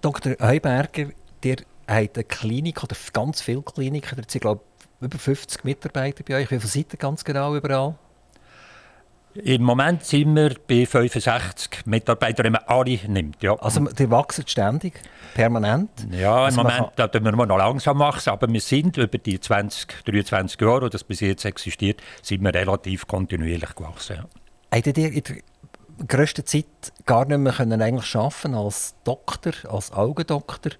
Dr. 0.00 0.34
Heuberger, 0.40 1.10
der 1.42 1.56
hat 1.86 2.16
eine 2.16 2.24
Klinik 2.24 2.82
oder 2.82 2.96
ganz 3.12 3.40
viele 3.40 3.62
Kliniken, 3.62 4.16
da 4.16 4.22
sind 4.26 4.40
glaube 4.40 4.62
über 5.00 5.18
50 5.18 5.64
Mitarbeiter 5.64 6.24
bei 6.24 6.36
euch. 6.36 6.50
Wie 6.50 6.58
viele 6.58 6.70
seid 6.70 6.92
ihr 6.92 6.98
ganz 6.98 7.24
genau 7.24 7.56
überall? 7.56 7.96
Im 9.34 9.62
Moment 9.62 10.04
sind 10.04 10.34
wir 10.34 10.56
bei 10.66 10.84
65 10.86 11.86
Mitarbeitern, 11.86 12.46
wenn 12.46 12.52
man 12.52 12.64
alle 12.66 12.98
nimmt. 13.06 13.42
Ja. 13.42 13.54
Also 13.54 13.84
die 13.84 14.10
wachsen 14.10 14.46
ständig, 14.46 15.00
permanent? 15.34 15.90
Ja, 16.10 16.44
also 16.44 16.60
im 16.60 16.66
Moment 16.66 16.92
da 16.96 17.06
tun 17.06 17.24
wir 17.24 17.32
noch 17.32 17.56
langsam 17.56 18.00
wachsen, 18.00 18.30
aber 18.30 18.52
wir 18.52 18.60
sind 18.60 18.96
über 18.96 19.18
die 19.18 19.38
20, 19.38 20.04
23 20.04 20.60
Jahre, 20.60 20.86
die 20.86 20.90
das 20.90 21.04
bis 21.04 21.20
jetzt 21.20 21.44
existiert, 21.44 22.02
sind 22.22 22.42
wir 22.42 22.52
relativ 22.52 23.06
kontinuierlich 23.06 23.74
gewachsen. 23.76 24.16
Ja. 24.16 24.24
Habt 24.76 24.86
ihr 24.86 25.12
in 25.12 25.22
der 25.22 25.36
grössten 26.08 26.44
Zeit 26.46 26.66
gar 27.06 27.24
nicht 27.24 27.38
mehr 27.38 27.52
können 27.52 27.80
eigentlich 27.80 28.16
arbeiten 28.16 28.54
als 28.54 28.94
Doktor, 29.04 29.52
als 29.68 29.92
Augendoktor, 29.92 30.72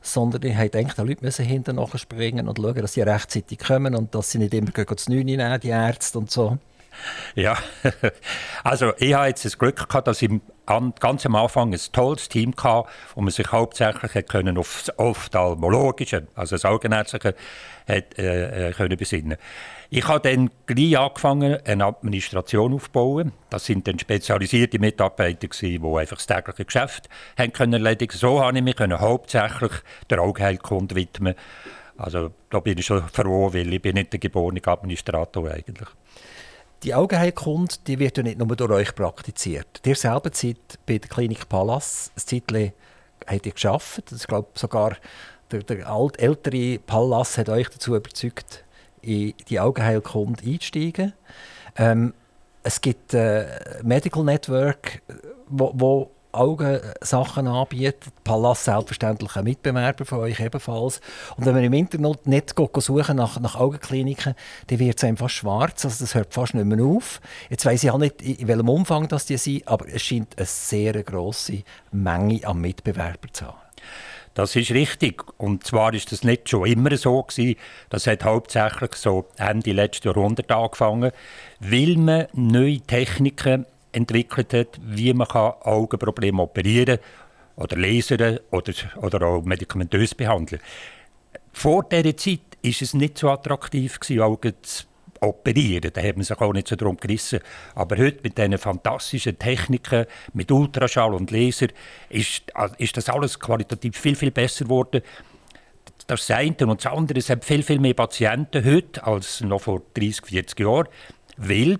sondern 0.00 0.42
ihr 0.42 0.56
habt 0.56 0.76
eigentlich 0.76 0.94
den 0.94 1.08
Leuten 1.08 1.30
hinten 1.30 1.98
springen 1.98 2.48
und 2.48 2.58
schauen, 2.58 2.80
dass 2.80 2.94
sie 2.94 3.02
rechtzeitig 3.02 3.58
kommen 3.58 3.94
und 3.94 4.14
dass 4.14 4.30
sie 4.30 4.38
nicht 4.38 4.54
immer 4.54 4.72
zu 4.72 5.12
9 5.12 5.26
nehmen, 5.26 5.60
die 5.60 5.68
Ärzte 5.68 6.18
und 6.18 6.30
so? 6.30 6.58
Ja, 7.34 7.56
also 8.64 8.92
ich 8.98 9.14
habe 9.14 9.28
jetzt 9.28 9.44
das 9.44 9.58
Glück 9.58 9.88
gehabt, 9.88 10.08
dass 10.08 10.22
ich 10.22 10.30
ganz 10.66 11.24
am 11.24 11.34
Anfang 11.34 11.72
ein 11.72 11.80
tolles 11.92 12.28
Team 12.28 12.54
hatte, 12.62 12.88
wo 13.14 13.22
man 13.22 13.30
sich 13.30 13.50
hauptsächlich 13.50 14.26
können 14.26 14.58
auf 14.58 14.82
das 14.86 14.98
Ophthalmologische, 14.98 16.26
also 16.34 16.56
das 16.56 16.64
Augenärztliche, 16.64 17.34
hat, 17.86 18.18
äh, 18.18 18.68
äh, 18.68 18.72
können 18.72 18.98
besinnen 18.98 19.38
Ich 19.88 20.06
habe 20.06 20.28
dann 20.28 20.50
gleich 20.66 20.98
angefangen, 20.98 21.58
eine 21.64 21.84
Administration 21.86 22.74
aufzubauen. 22.74 23.32
Das 23.48 23.64
sind 23.64 23.88
dann 23.88 23.98
spezialisierte 23.98 24.78
Mitarbeiter, 24.78 25.48
die 25.48 25.80
einfach 25.80 26.16
das 26.16 26.26
tägliche 26.26 26.66
Geschäft 26.66 27.08
haben 27.38 27.52
können 27.52 27.72
erledigen 27.72 28.16
So 28.16 28.42
habe 28.42 28.58
ich 28.58 28.62
mich 28.62 28.76
können 28.76 29.00
hauptsächlich 29.00 29.72
der 30.10 30.20
Augenheilkunde 30.20 30.94
widmen 30.94 31.34
also 31.98 32.30
da 32.48 32.60
bin 32.60 32.78
ich 32.78 32.86
schon 32.86 33.02
froh, 33.08 33.52
weil 33.52 33.72
ich 33.74 33.82
bin 33.82 33.94
nicht 33.94 34.12
der 34.12 34.20
geborene 34.20 34.60
Administrator 34.64 35.50
eigentlich. 35.50 35.88
Die 36.84 36.94
Augenheilkunde 36.94 37.74
die 37.86 37.98
wird 37.98 38.16
ja 38.16 38.22
nicht 38.22 38.38
nur 38.38 38.46
durch 38.48 38.70
euch 38.70 38.94
praktiziert. 38.94 39.80
Ihr 39.84 39.96
selber 39.96 40.30
seid 40.32 40.56
bei 40.86 40.98
der 40.98 41.08
Klinik 41.08 41.48
Pallas 41.48 42.12
ein 42.14 42.20
Zeitchen 42.20 42.72
habt 43.26 43.46
ihr 43.46 43.52
geschafft. 43.52 44.12
Ich 44.12 44.26
glaube 44.26 44.48
sogar 44.54 44.96
der, 45.50 45.62
der 45.62 45.90
alt, 45.90 46.18
ältere 46.20 46.78
Pallas 46.78 47.36
hat 47.38 47.48
euch 47.48 47.68
dazu 47.68 47.96
überzeugt, 47.96 48.64
in 49.02 49.34
die 49.48 49.60
Augenheilkunde 49.60 50.44
einzusteigen. 50.44 51.14
Ähm, 51.76 52.14
es 52.62 52.80
gibt 52.80 53.14
äh, 53.14 53.46
Medical 53.82 54.24
Network, 54.24 55.02
wo, 55.48 55.72
wo 55.74 56.10
Augensachen 56.32 57.46
anbietet. 57.46 58.04
Pallas 58.24 58.64
selbstverständlich 58.64 59.36
ein 59.36 59.44
Mitbewerber 59.44 60.04
von 60.04 60.18
euch 60.18 60.40
ebenfalls. 60.40 61.00
Und 61.36 61.46
wenn 61.46 61.54
man 61.54 61.64
im 61.64 61.72
Internet 61.72 62.26
nicht 62.26 62.54
suchen 62.56 63.16
nach, 63.16 63.40
nach 63.40 63.56
Augenkliniken, 63.56 64.34
dann 64.66 64.78
wird 64.78 64.98
es 64.98 65.04
einfach 65.04 65.30
schwarz. 65.30 65.84
Also 65.84 66.04
das 66.04 66.14
hört 66.14 66.34
fast 66.34 66.54
nicht 66.54 66.66
mehr 66.66 66.84
auf. 66.84 67.20
Jetzt 67.50 67.64
weiß 67.64 67.82
ich 67.84 67.90
auch 67.90 67.98
nicht, 67.98 68.22
in 68.22 68.48
welchem 68.48 68.68
Umfang 68.68 69.08
das 69.08 69.26
die 69.26 69.36
sind, 69.36 69.66
aber 69.66 69.86
es 69.88 70.02
scheint 70.02 70.36
eine 70.36 70.46
sehr 70.46 71.02
grosse 71.02 71.62
Menge 71.92 72.46
an 72.46 72.60
Mitbewerbern 72.60 73.32
zu 73.32 73.46
haben. 73.46 73.58
Das 74.38 74.54
ist 74.54 74.70
richtig. 74.70 75.24
Und 75.36 75.64
zwar 75.64 75.92
ist 75.94 76.12
das 76.12 76.22
nicht 76.22 76.48
schon 76.48 76.64
immer 76.64 76.96
so 76.96 77.24
gewesen. 77.24 77.58
Das 77.90 78.06
hat 78.06 78.22
hauptsächlich 78.22 78.94
so 78.94 79.26
Ende 79.36 79.72
letzten 79.72 80.06
Jahrhundert 80.06 80.52
angefangen, 80.52 81.10
weil 81.58 81.96
man 81.96 82.28
neue 82.34 82.78
Techniken 82.80 83.66
entwickelt 83.92 84.52
hat, 84.52 84.80
wie 84.82 85.12
man 85.12 85.28
Augenprobleme 85.28 86.42
operieren 86.42 86.98
oder 87.56 87.76
lasern 87.76 88.38
oder, 88.50 88.72
oder 88.96 89.26
auch 89.26 89.42
medikamentös 89.42 90.14
behandeln 90.14 90.62
Vor 91.52 91.84
dieser 91.84 92.16
Zeit 92.16 92.40
war 92.62 92.70
es 92.70 92.94
nicht 92.94 93.18
so 93.18 93.30
attraktiv, 93.30 93.98
Augen 94.20 94.54
zu 94.62 94.84
operieren. 95.20 95.90
Da 95.92 96.02
hat 96.02 96.16
man 96.16 96.24
sich 96.24 96.40
auch 96.40 96.52
nicht 96.52 96.68
so 96.68 96.76
darum 96.76 96.96
gerissen. 96.96 97.40
Aber 97.74 97.96
heute 97.96 98.20
mit 98.22 98.38
diesen 98.38 98.58
fantastischen 98.58 99.38
Techniken, 99.38 100.06
mit 100.32 100.50
Ultraschall 100.50 101.14
und 101.14 101.30
Laser, 101.30 101.68
ist, 102.08 102.44
ist 102.78 102.96
das 102.96 103.08
alles 103.08 103.38
qualitativ 103.38 103.96
viel, 103.96 104.14
viel 104.14 104.30
besser 104.30 104.64
geworden. 104.64 105.02
Das 106.06 106.30
eine. 106.30 106.54
Und 106.60 106.84
das 106.84 106.92
andere, 106.92 107.18
es 107.18 107.28
haben 107.30 107.42
viel, 107.42 107.62
viel 107.62 107.80
mehr 107.80 107.94
Patienten 107.94 108.64
heute 108.64 109.04
als 109.04 109.40
noch 109.40 109.60
vor 109.60 109.82
30, 109.94 110.26
40 110.26 110.60
Jahren, 110.60 110.88
weil 111.36 111.78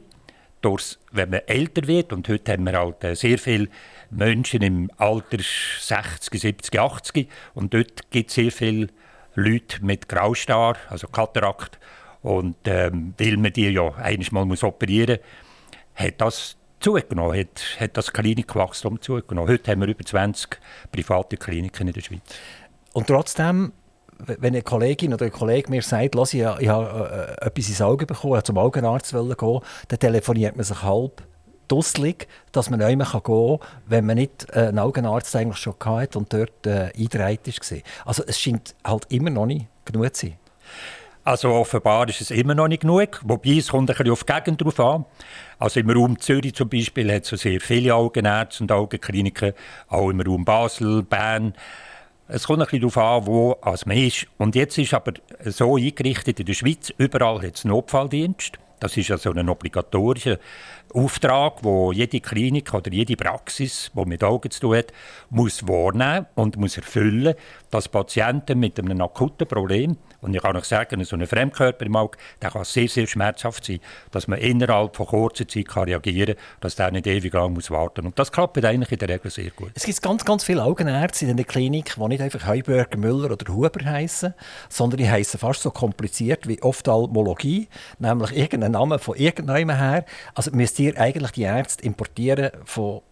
durchs, 0.60 0.98
wenn 1.12 1.30
man 1.30 1.40
älter 1.46 1.86
wird, 1.86 2.12
und 2.12 2.28
heute 2.28 2.52
haben 2.52 2.64
wir 2.64 2.78
halt 2.78 3.04
äh, 3.04 3.14
sehr 3.14 3.38
viele 3.38 3.68
Menschen 4.10 4.62
im 4.62 4.90
Alter 4.96 5.38
60, 5.38 6.40
70, 6.40 6.78
80, 6.78 7.28
und 7.54 7.74
dort 7.74 8.10
gibt 8.10 8.30
es 8.30 8.34
sehr 8.34 8.52
viele 8.52 8.88
Leute 9.34 9.84
mit 9.84 10.08
Graustar, 10.08 10.76
also 10.88 11.06
Katarakt, 11.08 11.78
und 12.22 12.56
ähm, 12.64 13.14
weil 13.18 13.36
man 13.36 13.52
die 13.52 13.68
ja 13.68 13.94
eines 13.94 14.32
Mal 14.32 14.44
muss 14.44 14.64
operieren 14.64 15.18
muss, 15.18 16.04
hat 16.06 16.20
das 16.20 16.56
zugenommen, 16.80 17.38
hat, 17.38 17.80
hat 17.80 17.96
das 17.96 18.12
Klinikwachstum 18.12 19.00
zugenommen. 19.00 19.50
Heute 19.50 19.70
haben 19.70 19.80
wir 19.80 19.88
über 19.88 20.04
20 20.04 20.58
private 20.90 21.36
Kliniken 21.36 21.88
in 21.88 21.92
der 21.92 22.00
Schweiz. 22.00 22.20
Und 22.92 23.06
trotzdem, 23.06 23.72
wenn 24.18 24.54
eine 24.54 24.62
Kollegin 24.62 25.14
oder 25.14 25.26
ein 25.26 25.32
Kollege 25.32 25.70
mir 25.70 25.82
sagt, 25.82 26.14
ich, 26.14 26.34
ich 26.34 26.68
habe 26.68 27.36
äh, 27.40 27.46
etwas 27.46 27.68
ins 27.68 27.80
Auge 27.80 28.06
bekommen, 28.06 28.42
zum 28.44 28.58
Augenarzt 28.58 29.12
gehen, 29.12 29.60
dann 29.88 29.98
telefoniert 29.98 30.56
man 30.56 30.64
sich 30.64 30.82
halb 30.82 31.22
dusselig, 31.68 32.26
dass 32.52 32.70
man 32.70 32.80
nicht 32.80 32.96
mehr 32.96 33.06
gehen 33.06 33.22
kann, 33.22 33.58
wenn 33.86 34.06
man 34.06 34.16
nicht 34.16 34.46
äh, 34.52 34.68
einen 34.68 34.78
Augenarzt 34.78 35.34
eigentlich 35.36 35.58
schon 35.58 35.74
hatte 35.84 36.18
und 36.18 36.32
dort 36.32 36.66
äh, 36.66 36.90
eingereiht 36.96 37.46
war. 37.46 37.78
Also 38.06 38.24
es 38.26 38.40
scheint 38.40 38.74
halt 38.84 39.06
immer 39.10 39.30
noch 39.30 39.46
nicht 39.46 39.66
genug 39.84 40.14
zu 40.14 40.26
sein. 40.26 40.38
Also 41.24 41.50
offenbar 41.50 42.08
ist 42.08 42.22
es 42.22 42.30
immer 42.30 42.54
noch 42.54 42.68
nicht 42.68 42.80
genug, 42.80 43.20
wobei 43.22 43.58
es 43.58 43.68
kommt 43.68 43.90
ein 43.90 43.96
bisschen 43.96 44.10
auf 44.10 44.24
die 44.24 44.32
Gegend 44.32 44.62
drauf 44.62 44.80
an. 44.80 45.04
Also 45.58 45.80
im 45.80 45.90
Raum 45.90 46.18
Zürich 46.18 46.54
zum 46.54 46.70
Beispiel 46.70 47.12
hat 47.12 47.30
es 47.30 47.42
sehr 47.42 47.60
viele 47.60 47.94
Augenärzte 47.94 48.64
und 48.64 48.72
Augenkliniken, 48.72 49.52
auch 49.88 50.08
im 50.08 50.22
Raum 50.22 50.46
Basel, 50.46 51.02
Bern. 51.02 51.52
Es 52.30 52.46
kommt 52.46 52.60
ein 52.60 52.66
bisschen 52.66 52.80
darauf 52.80 52.98
an, 52.98 53.26
wo 53.26 53.56
man 53.86 53.96
ist. 53.96 54.26
Und 54.36 54.54
jetzt 54.54 54.76
ist 54.76 54.92
aber 54.92 55.14
so 55.46 55.76
eingerichtet 55.76 56.38
in 56.38 56.44
der 56.44 56.52
Schweiz, 56.52 56.92
überall 56.98 57.40
hat 57.40 57.54
es 57.54 57.64
Notfalldienst. 57.64 58.58
Das 58.80 58.98
ist 58.98 59.10
also 59.10 59.32
ein 59.32 59.48
obligatorischer 59.48 60.38
Auftrag, 60.92 61.64
wo 61.64 61.90
jede 61.90 62.20
Klinik 62.20 62.74
oder 62.74 62.92
jede 62.92 63.16
Praxis, 63.16 63.90
die 63.94 64.04
mit 64.04 64.22
Augen 64.22 64.50
zu 64.50 64.60
tun 64.60 64.76
hat, 64.76 64.92
muss 65.30 65.66
wahrnehmen 65.66 66.26
und 66.34 66.58
muss 66.58 66.76
erfüllen, 66.76 67.34
dass 67.70 67.88
Patienten 67.88 68.60
mit 68.60 68.78
einem 68.78 69.00
akuten 69.00 69.48
Problem 69.48 69.96
und 70.20 70.34
ich 70.34 70.42
kann 70.42 70.56
euch 70.56 70.64
sagen, 70.64 71.02
so 71.04 71.16
ein 71.16 71.26
Fremdkörper 71.26 71.86
im 71.86 71.96
Auge, 71.96 72.18
der 72.42 72.50
kann 72.50 72.64
sehr, 72.64 72.88
sehr 72.88 73.06
schmerzhaft 73.06 73.64
sein, 73.64 73.80
dass 74.10 74.26
man 74.26 74.38
innerhalb 74.38 74.96
von 74.96 75.06
kurzer 75.06 75.46
Zeit 75.46 75.68
kann 75.68 75.84
reagieren 75.84 76.34
kann, 76.34 76.44
dass 76.60 76.76
der 76.76 76.90
nicht 76.90 77.06
ewig 77.06 77.32
lang 77.32 77.52
muss 77.52 77.70
warten 77.70 78.02
muss. 78.02 78.10
Und 78.10 78.18
das 78.18 78.32
klappt 78.32 78.64
eigentlich 78.64 78.90
in 78.90 78.98
der 78.98 79.08
Regel 79.08 79.30
sehr 79.30 79.50
gut. 79.50 79.70
Es 79.74 79.84
gibt 79.84 80.02
ganz, 80.02 80.24
ganz 80.24 80.44
viele 80.44 80.64
Augenärzte 80.64 81.26
in 81.26 81.36
der 81.36 81.46
Klinik, 81.46 81.94
die 81.94 82.08
nicht 82.08 82.20
einfach 82.20 82.46
Heuberger, 82.46 82.98
Müller 82.98 83.30
oder 83.30 83.52
Huber 83.52 83.84
heißen, 83.84 84.34
sondern 84.68 84.98
die 84.98 85.08
heißen 85.08 85.38
fast 85.38 85.62
so 85.62 85.70
kompliziert 85.70 86.48
wie 86.48 86.60
Ophthalmologie, 86.62 87.68
nämlich 87.98 88.36
irgendeinen 88.36 88.72
Namen 88.72 88.98
von 88.98 89.16
irgendjemandem 89.16 89.76
her. 89.76 90.04
Also 90.34 90.50
müsst 90.52 90.78
ihr 90.80 90.98
eigentlich 90.98 91.32
die 91.32 91.42
Ärzte 91.42 91.84
importieren 91.84 92.50
von 92.64 93.02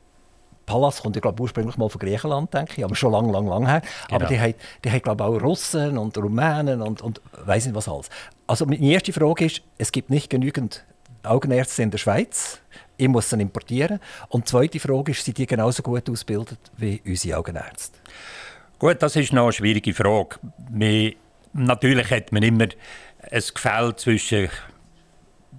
Pallas 0.67 1.01
kommt, 1.01 1.17
ich 1.17 1.23
glaube, 1.23 1.41
ursprünglich 1.41 1.77
mal 1.79 1.89
von 1.89 2.01
Griechenland, 2.01 2.53
denke 2.53 2.75
ich, 2.77 2.85
aber 2.85 2.97
schon 2.97 3.13
lang, 3.13 3.31
lang, 3.31 3.47
lang 3.47 3.67
her. 3.67 3.83
Genau. 4.09 4.17
Aber 4.17 4.27
die 4.27 4.39
haben, 4.39 4.55
die 4.85 4.91
haben, 4.91 5.03
glaube 5.03 5.25
ich, 5.25 5.31
auch 5.31 5.43
Russen 5.43 5.97
und 5.97 6.19
Rumänen 6.19 6.83
und, 6.83 7.01
und 7.01 7.21
weiß 7.45 7.67
nicht 7.67 7.75
was 7.75 7.89
alles. 7.89 8.11
Also 8.47 8.67
meine 8.67 8.85
erste 8.85 9.13
Frage 9.13 9.47
ist, 9.47 9.63
es 9.79 9.93
gibt 9.93 10.11
nicht 10.11 10.29
genügend 10.29 10.85
Augenärzte 11.23 11.83
in 11.83 11.91
der 11.91 11.99
Schweiz. 11.99 12.61
Ich 12.97 13.09
muss 13.09 13.31
sie 13.31 13.41
importieren. 13.41 14.01
Und 14.29 14.47
die 14.47 14.51
zweite 14.51 14.81
Frage 14.81 15.13
ist, 15.13 15.25
sind 15.25 15.39
die 15.39 15.47
genauso 15.47 15.83
gut 15.83 16.09
ausgebildet 16.11 16.59
wie 16.77 17.01
unsere 17.05 17.39
Augenärzte? 17.39 17.99
Gut, 18.79 19.03
das 19.03 19.17
ist 19.17 19.33
noch 19.33 19.45
eine 19.45 19.53
schwierige 19.53 19.95
Frage. 19.95 20.39
Wir, 20.71 21.15
natürlich 21.53 22.11
hat 22.11 22.33
man 22.33 22.43
immer 22.43 22.67
ein 23.31 23.43
Gefälle 23.55 23.97
zwischen 23.97 24.49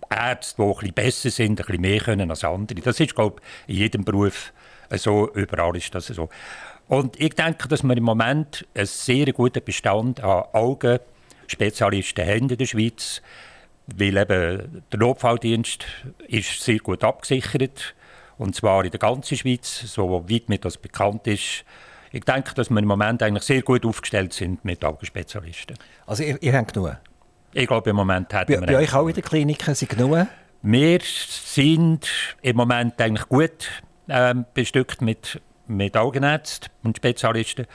Ärzten, 0.10 0.62
die 0.62 0.68
ein 0.68 0.74
bisschen 0.74 0.94
besser 0.94 1.30
sind, 1.30 1.60
ein 1.60 1.66
bisschen 1.66 1.82
mehr 1.82 2.00
können 2.00 2.30
als 2.30 2.44
andere. 2.44 2.82
Das 2.82 3.00
ist, 3.00 3.16
glaube 3.16 3.42
ich, 3.66 3.76
in 3.76 3.82
jedem 3.82 4.06
Beruf 4.06 4.54
so 4.92 5.32
überall 5.34 5.76
ist 5.76 5.94
das 5.94 6.08
so. 6.08 6.30
Und 6.88 7.20
ich 7.20 7.34
denke, 7.34 7.68
dass 7.68 7.84
wir 7.84 7.98
im 7.98 8.04
Moment 8.04 8.66
einen 8.74 8.86
sehr 8.86 9.32
guten 9.34 9.64
Bestand 9.64 10.24
an 10.24 10.46
Augenspezialisten 10.54 12.26
haben 12.26 12.50
in 12.50 12.58
der 12.58 12.66
Schweiz, 12.66 13.22
weil 13.88 14.18
eben 14.18 14.84
der 14.92 15.00
Notfalldienst 15.00 15.86
ist 16.28 16.62
sehr 16.62 16.80
gut 16.80 17.04
abgesichert 17.04 17.96
und 18.38 18.56
zwar 18.56 18.86
in 18.86 18.92
der 18.92 19.00
ganzen 19.00 19.38
Schweiz, 19.38 19.82
so 19.86 20.26
weit 20.30 20.50
mir 20.50 20.60
das 20.60 20.78
bekannt 20.78 21.28
ist. 21.28 21.66
Ich 22.12 22.24
denke, 22.24 22.54
dass 22.54 22.70
wir 22.70 22.80
im 22.80 22.88
Moment 22.88 23.22
eigentlich 23.22 23.44
sehr 23.44 23.62
gut 23.62 23.86
aufgestellt 23.86 24.32
sind 24.34 24.64
mit 24.64 24.84
Augenspezialisten. 24.86 25.78
Also 26.06 26.24
ihr, 26.24 26.42
ihr 26.42 26.54
habt 26.54 26.74
genug? 26.74 26.98
Ich 27.54 27.68
glaube, 27.68 27.90
im 27.90 27.96
Moment 27.96 28.32
hätten 28.34 28.50
wir... 28.50 28.62
Bei 28.62 28.78
euch 28.78 28.94
auch 28.94 29.08
in 29.08 29.14
den 29.14 29.24
Kliniken 29.24 29.76
sind 29.76 29.90
genug? 29.90 30.28
Wir 30.62 31.00
sind 31.02 32.08
im 32.42 32.56
Moment 32.56 33.00
eigentlich 33.02 33.28
gut 33.28 33.70
ähm, 34.10 34.46
bestückt 34.54 35.02
mit, 35.02 35.42
mit 35.68 35.96
Augenärzten 35.98 36.70
und 36.84 36.98
Spezialisten. 36.98 37.68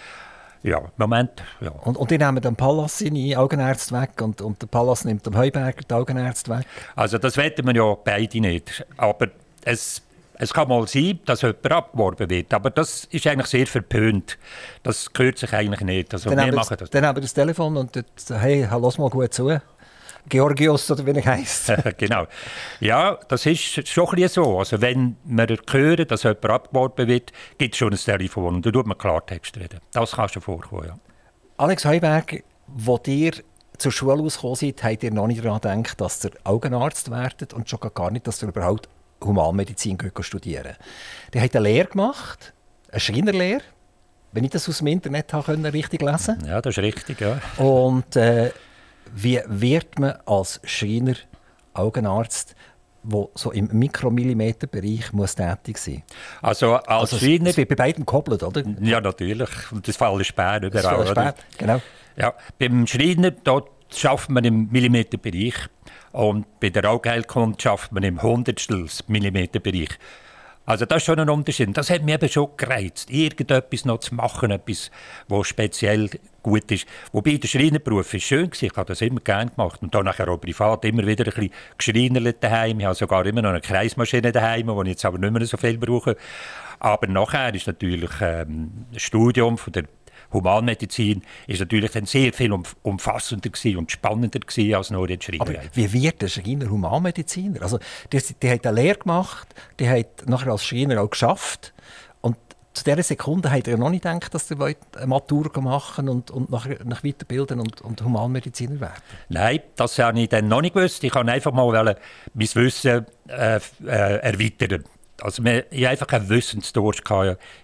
Ja, 0.62 0.81
Moment. 0.97 1.43
Ja. 1.61 1.71
Und, 1.71 1.97
und 1.97 2.11
die 2.11 2.19
nehmen 2.19 2.41
den 2.41 2.55
Pallas 2.55 2.99
seine 2.99 3.37
Augenärzte 3.37 4.01
weg 4.01 4.21
und, 4.23 4.41
und 4.41 4.62
der 4.62 4.69
Pallas 4.69 5.05
nimmt 5.05 5.27
dem 5.27 5.37
Heuberger 5.37 5.83
die 5.89 5.93
Augenärzte 5.93 6.57
weg? 6.57 6.67
Also 6.95 7.19
das 7.19 7.37
wetten 7.37 7.67
wir 7.67 7.75
ja 7.75 7.95
beide 7.95 8.41
nicht. 8.41 8.87
Aber 8.97 9.29
es, 9.65 10.03
es 10.35 10.55
kann 10.55 10.69
mal 10.69 10.87
sein, 10.87 11.19
dass 11.25 11.43
jemand 11.43 11.71
abgeworben 11.73 12.31
wird. 12.31 12.55
Aber 12.55 12.71
das 12.71 13.07
ist 13.07 13.27
eigentlich 13.27 13.49
sehr 13.49 13.67
verpönt. 13.67 14.39
Das 14.85 15.12
gehört 15.12 15.39
sich 15.39 15.53
eigentlich 15.53 15.81
nicht. 15.81 16.15
Also 16.15 16.31
dann 16.31 16.47
wir 16.47 16.55
machen 16.55 16.77
das. 16.79 16.91
Dann 16.91 17.07
haben 17.07 17.17
wir 17.17 17.23
das 17.23 17.35
Telefon 17.35 17.77
und 17.77 18.05
sagen, 18.15 18.41
hey, 18.41 18.69
lass 18.71 18.99
mal 18.99 19.11
gut 19.11 19.35
zu. 19.35 19.61
Georgios 20.29 20.91
oder 20.91 21.05
wie 21.07 21.11
er 21.11 21.25
heisst. 21.25 21.73
genau. 21.99 22.26
Ja, 22.81 23.19
das 23.29 23.47
ist 23.47 23.88
schon 23.88 24.09
ein 24.17 24.29
so. 24.29 24.59
Also 24.59 24.81
wenn 24.81 25.17
wir 25.25 25.59
hören, 25.71 26.07
dass 26.07 26.23
jemand 26.23 26.45
abgeworben 26.47 27.09
wird, 27.09 27.33
gibt 27.59 27.75
es 27.75 27.79
schon 27.79 27.93
ein 27.93 27.99
Telefon 27.99 28.57
und 28.57 28.67
da 28.67 28.71
tut 28.71 28.87
man 28.87 28.97
Klartext 28.97 29.57
reden. 29.57 29.81
Das 29.93 30.12
kann 30.12 30.29
schon 30.29 30.43
vorkommen, 30.43 30.87
ja. 30.87 30.99
Alex 31.57 31.85
Heuberg, 31.85 32.43
wo 32.67 32.99
ihr 33.07 33.33
zur 33.79 33.93
Schule 33.93 34.23
ausgekommen 34.23 34.57
seid, 34.57 34.83
habt 34.83 35.02
ihr 35.02 35.12
noch 35.12 35.26
nicht 35.26 35.45
daran 35.45 35.61
gedacht, 35.83 36.00
dass 36.00 36.25
ihr 36.25 36.31
Augenarzt 36.45 37.11
werdet 37.11 37.52
und 37.52 37.69
schon 37.69 37.81
gar 37.95 38.11
nicht, 38.11 38.26
dass 38.26 38.43
ihr 38.43 38.49
überhaupt 38.49 38.88
Humanmedizin 39.23 39.99
studieren 40.21 40.76
Ihr 41.33 41.41
habt 41.41 41.57
eine 41.57 41.69
Lehre 41.69 41.88
gemacht, 41.88 42.52
eine 42.91 43.00
Schreinerlehre, 43.00 43.62
wenn 44.33 44.45
ich 44.45 44.50
das 44.50 44.69
aus 44.69 44.79
dem 44.79 44.88
Internet 44.88 45.33
habe, 45.33 45.73
richtig 45.73 46.02
lesen 46.02 46.38
Ja, 46.47 46.61
das 46.61 46.76
ist 46.76 46.83
richtig, 46.83 47.21
ja. 47.21 47.41
Und 47.59 48.17
äh, 48.17 48.50
wie 49.14 49.40
wird 49.47 49.99
man 49.99 50.19
als 50.26 50.61
Schreiner, 50.64 51.14
Augenarzt, 51.75 52.54
der 53.04 53.28
so 53.35 53.50
im 53.50 53.69
Mikromillimeterbereich 53.73 55.12
muss 55.12 55.35
tätig 55.35 55.78
sein 55.78 56.02
Also 56.40 56.75
als 56.75 57.12
also 57.12 57.19
Schreiner... 57.19 57.50
Es 57.50 57.57
wird 57.57 57.69
bei 57.69 57.75
beiden 57.75 58.07
gekoppelt, 58.07 58.42
oder? 58.42 58.62
Ja, 58.81 59.00
natürlich. 59.00 59.50
Und 59.73 59.88
das 59.88 59.97
Fall 59.97 60.21
ist 60.21 60.28
Späher 60.28 60.62
überall. 60.62 61.04
Das 61.04 61.11
Fall 61.11 61.35
genau. 61.59 61.81
Ja, 62.16 62.35
beim 62.59 62.87
Schreiner 62.87 63.31
dort 63.31 63.71
schafft 63.95 64.31
man 64.31 64.45
im 64.45 64.69
Millimeterbereich 64.71 65.54
und 66.12 66.61
bei 66.61 66.71
der 66.71 66.88
Augenheilkunde 66.90 67.61
schafft 67.61 67.92
man 67.92 68.02
im 68.02 68.23
Hundertstel 68.23 68.87
Millimeterbereich. 69.09 69.99
Also 70.64 70.87
das 70.87 70.99
ist 70.99 71.07
schon 71.07 71.19
ein 71.19 71.28
Unterschied. 71.28 71.76
Das 71.76 71.90
hat 71.90 72.02
mich 72.02 72.14
eben 72.14 72.28
schon 72.28 72.50
gereizt, 72.57 73.11
irgendetwas 73.11 73.85
noch 73.85 73.99
zu 73.99 74.14
machen, 74.14 74.52
etwas, 74.52 74.90
was 75.26 75.49
speziell 75.49 76.09
gut 76.43 76.71
ist. 76.71 76.87
Wobei 77.13 77.37
der 77.37 77.49
Schreinerberuf 77.49 78.13
ist 78.15 78.25
schön 78.25 78.51
war, 78.51 78.63
ich 78.63 78.77
habe 78.77 78.87
das 78.87 79.01
immer 79.01 79.21
gerne 79.21 79.51
gemacht. 79.51 79.83
Und 79.83 79.95
dann 79.95 80.05
nachher 80.05 80.29
auch 80.29 80.39
privat 80.39 80.85
immer 80.85 81.07
wieder 81.07 81.25
ein 81.25 81.33
bisschen 81.33 81.51
geschreinerlet 81.79 82.43
daheim. 82.43 82.81
Ich 82.81 82.87
habe 82.87 82.95
sogar 82.95 83.25
immer 83.27 83.43
noch 83.43 83.51
eine 83.51 83.61
Kreismaschine 83.61 84.33
daheim, 84.33 84.67
die 84.67 84.83
ich 84.83 84.89
jetzt 84.89 85.05
aber 85.05 85.19
nicht 85.19 85.33
mehr 85.33 85.47
so 85.47 85.57
viel 85.57 85.79
brauche. 85.79 86.17
Aber 86.79 87.07
nachher 87.07 87.55
ist 87.55 87.67
natürlich 87.67 88.11
ähm, 88.21 88.87
das 88.93 89.03
Studium 89.03 89.57
von 89.57 89.73
der 89.73 89.85
Humanmedizin 90.33 91.23
ist 91.47 91.61
natürlich 91.61 91.91
dann 91.91 92.07
sehr 92.07 92.33
viel 92.33 92.53
umfassender 92.83 93.51
und 93.77 93.93
spannender 93.93 94.41
als 94.77 94.91
nur 94.91 95.07
die 95.07 95.19
Schreiner. 95.21 95.43
Aber 95.43 95.55
wie 95.75 95.93
wird 95.93 96.23
der 96.23 96.29
Schreiner 96.29 96.71
Humanmediziner? 96.71 97.63
Also, 97.63 97.79
die, 98.13 98.21
die 98.43 98.51
hat 98.51 98.67
eine 98.67 98.81
Lehre 98.81 98.99
gemacht, 98.99 99.49
die 99.79 99.89
hat 99.89 100.27
nachher 100.27 100.53
als 100.53 100.65
Schreiner 100.65 101.03
auch 101.03 101.11
geschafft 101.11 101.75
zu 102.75 102.85
dieser 102.85 103.02
Sekunde 103.02 103.50
hat 103.50 103.69
er 103.69 103.76
noch 103.76 103.91
nicht 103.91 104.05
gedacht, 104.05 104.33
dass 104.35 104.50
er 104.50 104.61
eine 104.61 105.07
Matur 105.07 105.50
machen 105.61 106.09
und, 106.09 106.31
und 106.31 106.50
nachher 106.50 106.79
nach 106.85 107.05
weiterbilden 107.05 107.61
und, 107.61 107.81
und 107.83 108.02
Humanmediziner 108.02 108.81
werden. 108.81 109.02
Nein, 109.29 109.61
das 109.76 109.99
habe 109.99 110.19
ich 110.21 110.29
dann 110.29 110.49
noch 110.49 110.62
nicht 110.62 110.75
gewusst. 110.75 111.05
Ich 111.05 111.12
kann 111.12 111.29
einfach 111.29 111.52
mal 111.52 111.97
mein 112.35 112.49
Wissen 112.55 113.07
äh, 113.29 113.57
äh, 113.57 113.61
erweitern. 113.87 114.85
Also 115.21 115.45
wir, 115.45 115.71
ich 115.71 115.87
einfach 115.87 116.09
einen 116.09 116.29
Wissensdurst 116.29 117.02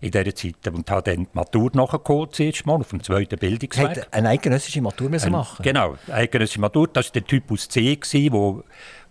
in 0.01 0.11
dieser 0.11 0.35
Zeit 0.35 0.69
und 0.73 0.89
habe 0.91 1.11
dann 1.11 1.25
die 1.25 1.29
Matur 1.33 1.71
nachgeholt, 1.75 2.35
zuerst 2.35 2.67
mal, 2.67 2.77
auf 2.77 2.91
dem 2.91 3.03
zweiten 3.03 3.37
Bildungsweg. 3.37 3.89
Hat 3.89 4.15
eine 4.15 4.29
eidgenössische 4.29 4.81
Matur 4.81 5.09
müssen 5.09 5.33
machen? 5.33 5.63
Genau, 5.63 5.97
eine 6.07 6.17
eidgenössische 6.17 6.61
Matur, 6.61 6.89
das 6.89 7.07
war 7.07 7.13
der 7.15 7.25
Typus 7.25 7.69
C, 7.69 7.97
gewesen, 7.97 8.63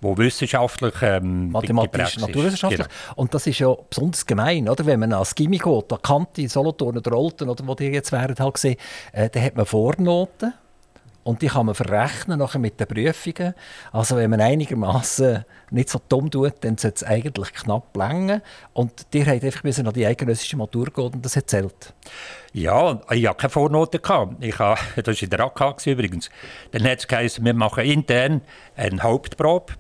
wo, 0.02 0.18
wissenschaftlich 0.18 0.94
ähm, 1.02 1.52
Mathematisch, 1.52 2.18
naturwissenschaftlich. 2.18 2.88
Genau. 2.88 3.14
Und 3.16 3.34
das 3.34 3.48
ist 3.48 3.60
ja 3.60 3.74
besonders 3.90 4.26
gemein, 4.26 4.70
oder? 4.70 4.86
wenn 4.86 5.00
man 5.00 5.14
als 5.14 5.34
Gimmi 5.34 5.58
geht, 5.58 5.94
an 5.94 6.02
Kante, 6.02 6.48
Solothurn 6.48 6.98
oder 6.98 7.18
Olten, 7.18 7.50
oder 7.50 7.66
wo 7.68 7.76
die 7.76 7.86
jetzt 7.86 8.12
wären, 8.12 8.36
halt 8.38 8.54
gesehen, 8.54 8.78
äh, 9.12 9.30
dann 9.30 9.44
hat 9.44 9.56
man 9.56 9.66
Vornoten 9.66 10.54
und 11.28 11.42
die 11.42 11.48
kann 11.48 11.66
man 11.66 11.76
verrechnen 11.76 12.40
nachher 12.40 12.58
mit 12.58 12.80
den 12.80 12.88
Prüfungen. 12.88 13.54
Also 13.92 14.16
wenn 14.16 14.30
man 14.30 14.40
einigermaßen 14.40 15.44
nicht 15.72 15.90
so 15.90 16.00
dumm 16.08 16.32
tut, 16.32 16.54
dann 16.62 16.78
sollte 16.78 16.96
es 16.96 17.04
eigentlich 17.04 17.54
knapp 17.54 17.94
länger. 17.98 18.42
Und 18.72 19.14
die 19.14 19.26
hat 19.26 19.44
einfach 19.44 19.62
müssen 19.64 19.86
an 19.86 19.94
die 19.94 20.06
eidgenössische 20.06 20.56
Matur 20.56 20.86
gehen 20.86 21.12
und 21.16 21.26
das 21.26 21.36
hat 21.36 21.50
zählt. 21.50 21.94
Ja, 22.54 23.02
ich 23.12 23.28
hatte 23.28 23.40
keine 23.40 23.50
Vornoten. 23.50 24.00
Ich 24.40 24.58
habe, 24.58 24.80
das 24.96 25.18
war 25.18 25.24
in 25.24 25.30
der 25.30 25.40
AK 25.42 25.86
übrigens. 25.86 26.30
Dann 26.72 26.86
hat 26.86 27.00
es 27.00 27.08
geheißen, 27.10 27.44
wir 27.44 27.54
machen 27.54 27.84
intern 27.84 28.40
eine 28.78 29.04
Hauptprobe. 29.04 29.74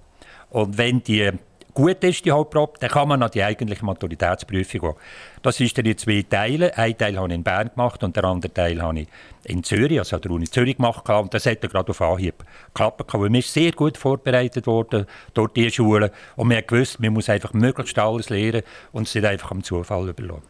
Und 0.57 0.75
wenn 0.75 1.03
die 1.03 1.29
gut 1.75 2.03
ist, 2.03 2.25
die 2.25 2.31
Hauptprobe, 2.31 2.79
dann 2.79 2.89
kann 2.89 3.07
man 3.07 3.21
an 3.21 3.29
die 3.31 3.43
eigentliche 3.43 3.85
Maturitätsprüfung 3.85 4.81
gehen. 4.81 4.93
Das 5.43 5.59
ist 5.59 5.77
dann 5.77 5.85
in 5.85 5.95
zwei 5.95 6.25
Teilen. 6.27 6.71
Ein 6.71 6.97
Teil 6.97 7.15
habe 7.15 7.27
ich 7.27 7.35
in 7.35 7.43
Bern 7.43 7.69
gemacht 7.69 8.03
und 8.03 8.15
der 8.15 8.23
andere 8.23 8.51
Teil 8.51 8.81
habe 8.81 9.01
ich 9.01 9.07
in 9.43 9.63
Zürich, 9.63 9.99
also 9.99 10.15
an 10.15 10.23
der 10.23 10.31
Uni 10.31 10.49
Zürich 10.49 10.77
gemacht. 10.77 11.07
Und 11.07 11.31
das 11.31 11.45
hat 11.45 11.61
gerade 11.61 11.91
auf 11.91 12.01
Anhieb 12.01 12.43
geklappt. 12.73 13.13
Weil 13.13 13.31
wir 13.31 13.41
sehr 13.43 13.71
gut 13.73 13.99
vorbereitet 13.99 14.65
worden 14.65 15.05
durch 15.35 15.53
diese 15.53 15.69
Schule. 15.69 16.11
Und 16.35 16.49
wir 16.49 16.57
haben 16.57 16.65
gewusst, 16.65 16.99
man 16.99 17.13
muss 17.13 17.29
einfach 17.29 17.53
möglichst 17.53 17.99
alles 17.99 18.29
lernen 18.29 18.63
und 18.93 19.07
es 19.07 19.13
nicht 19.13 19.25
einfach 19.25 19.51
am 19.51 19.63
Zufall 19.63 20.09
überlassen. 20.09 20.41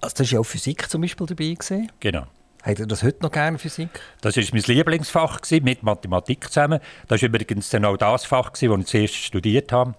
Also 0.00 0.16
das 0.16 0.26
war 0.26 0.34
ja 0.34 0.40
auch 0.40 0.44
Physik 0.44 0.90
zum 0.90 1.02
Beispiel 1.02 1.28
dabei. 1.28 1.54
Gewesen. 1.54 1.92
Genau. 2.00 2.26
Hat 2.62 2.78
ihr 2.78 2.86
das 2.86 3.02
heute 3.02 3.22
noch 3.22 3.32
gerne, 3.32 3.58
Physik? 3.58 3.88
Das 4.20 4.36
war 4.36 4.44
mein 4.52 4.62
Lieblingsfach, 4.62 5.40
gewesen, 5.40 5.64
mit 5.64 5.82
Mathematik 5.82 6.48
zusammen. 6.48 6.80
Das 7.08 7.22
war 7.22 7.28
übrigens 7.28 7.70
dann 7.70 7.84
auch 7.84 7.96
das 7.96 8.24
Fach, 8.26 8.50
das 8.50 8.62
ich 8.62 8.86
zuerst 8.86 9.14
studiert 9.14 9.72
habe 9.72 9.94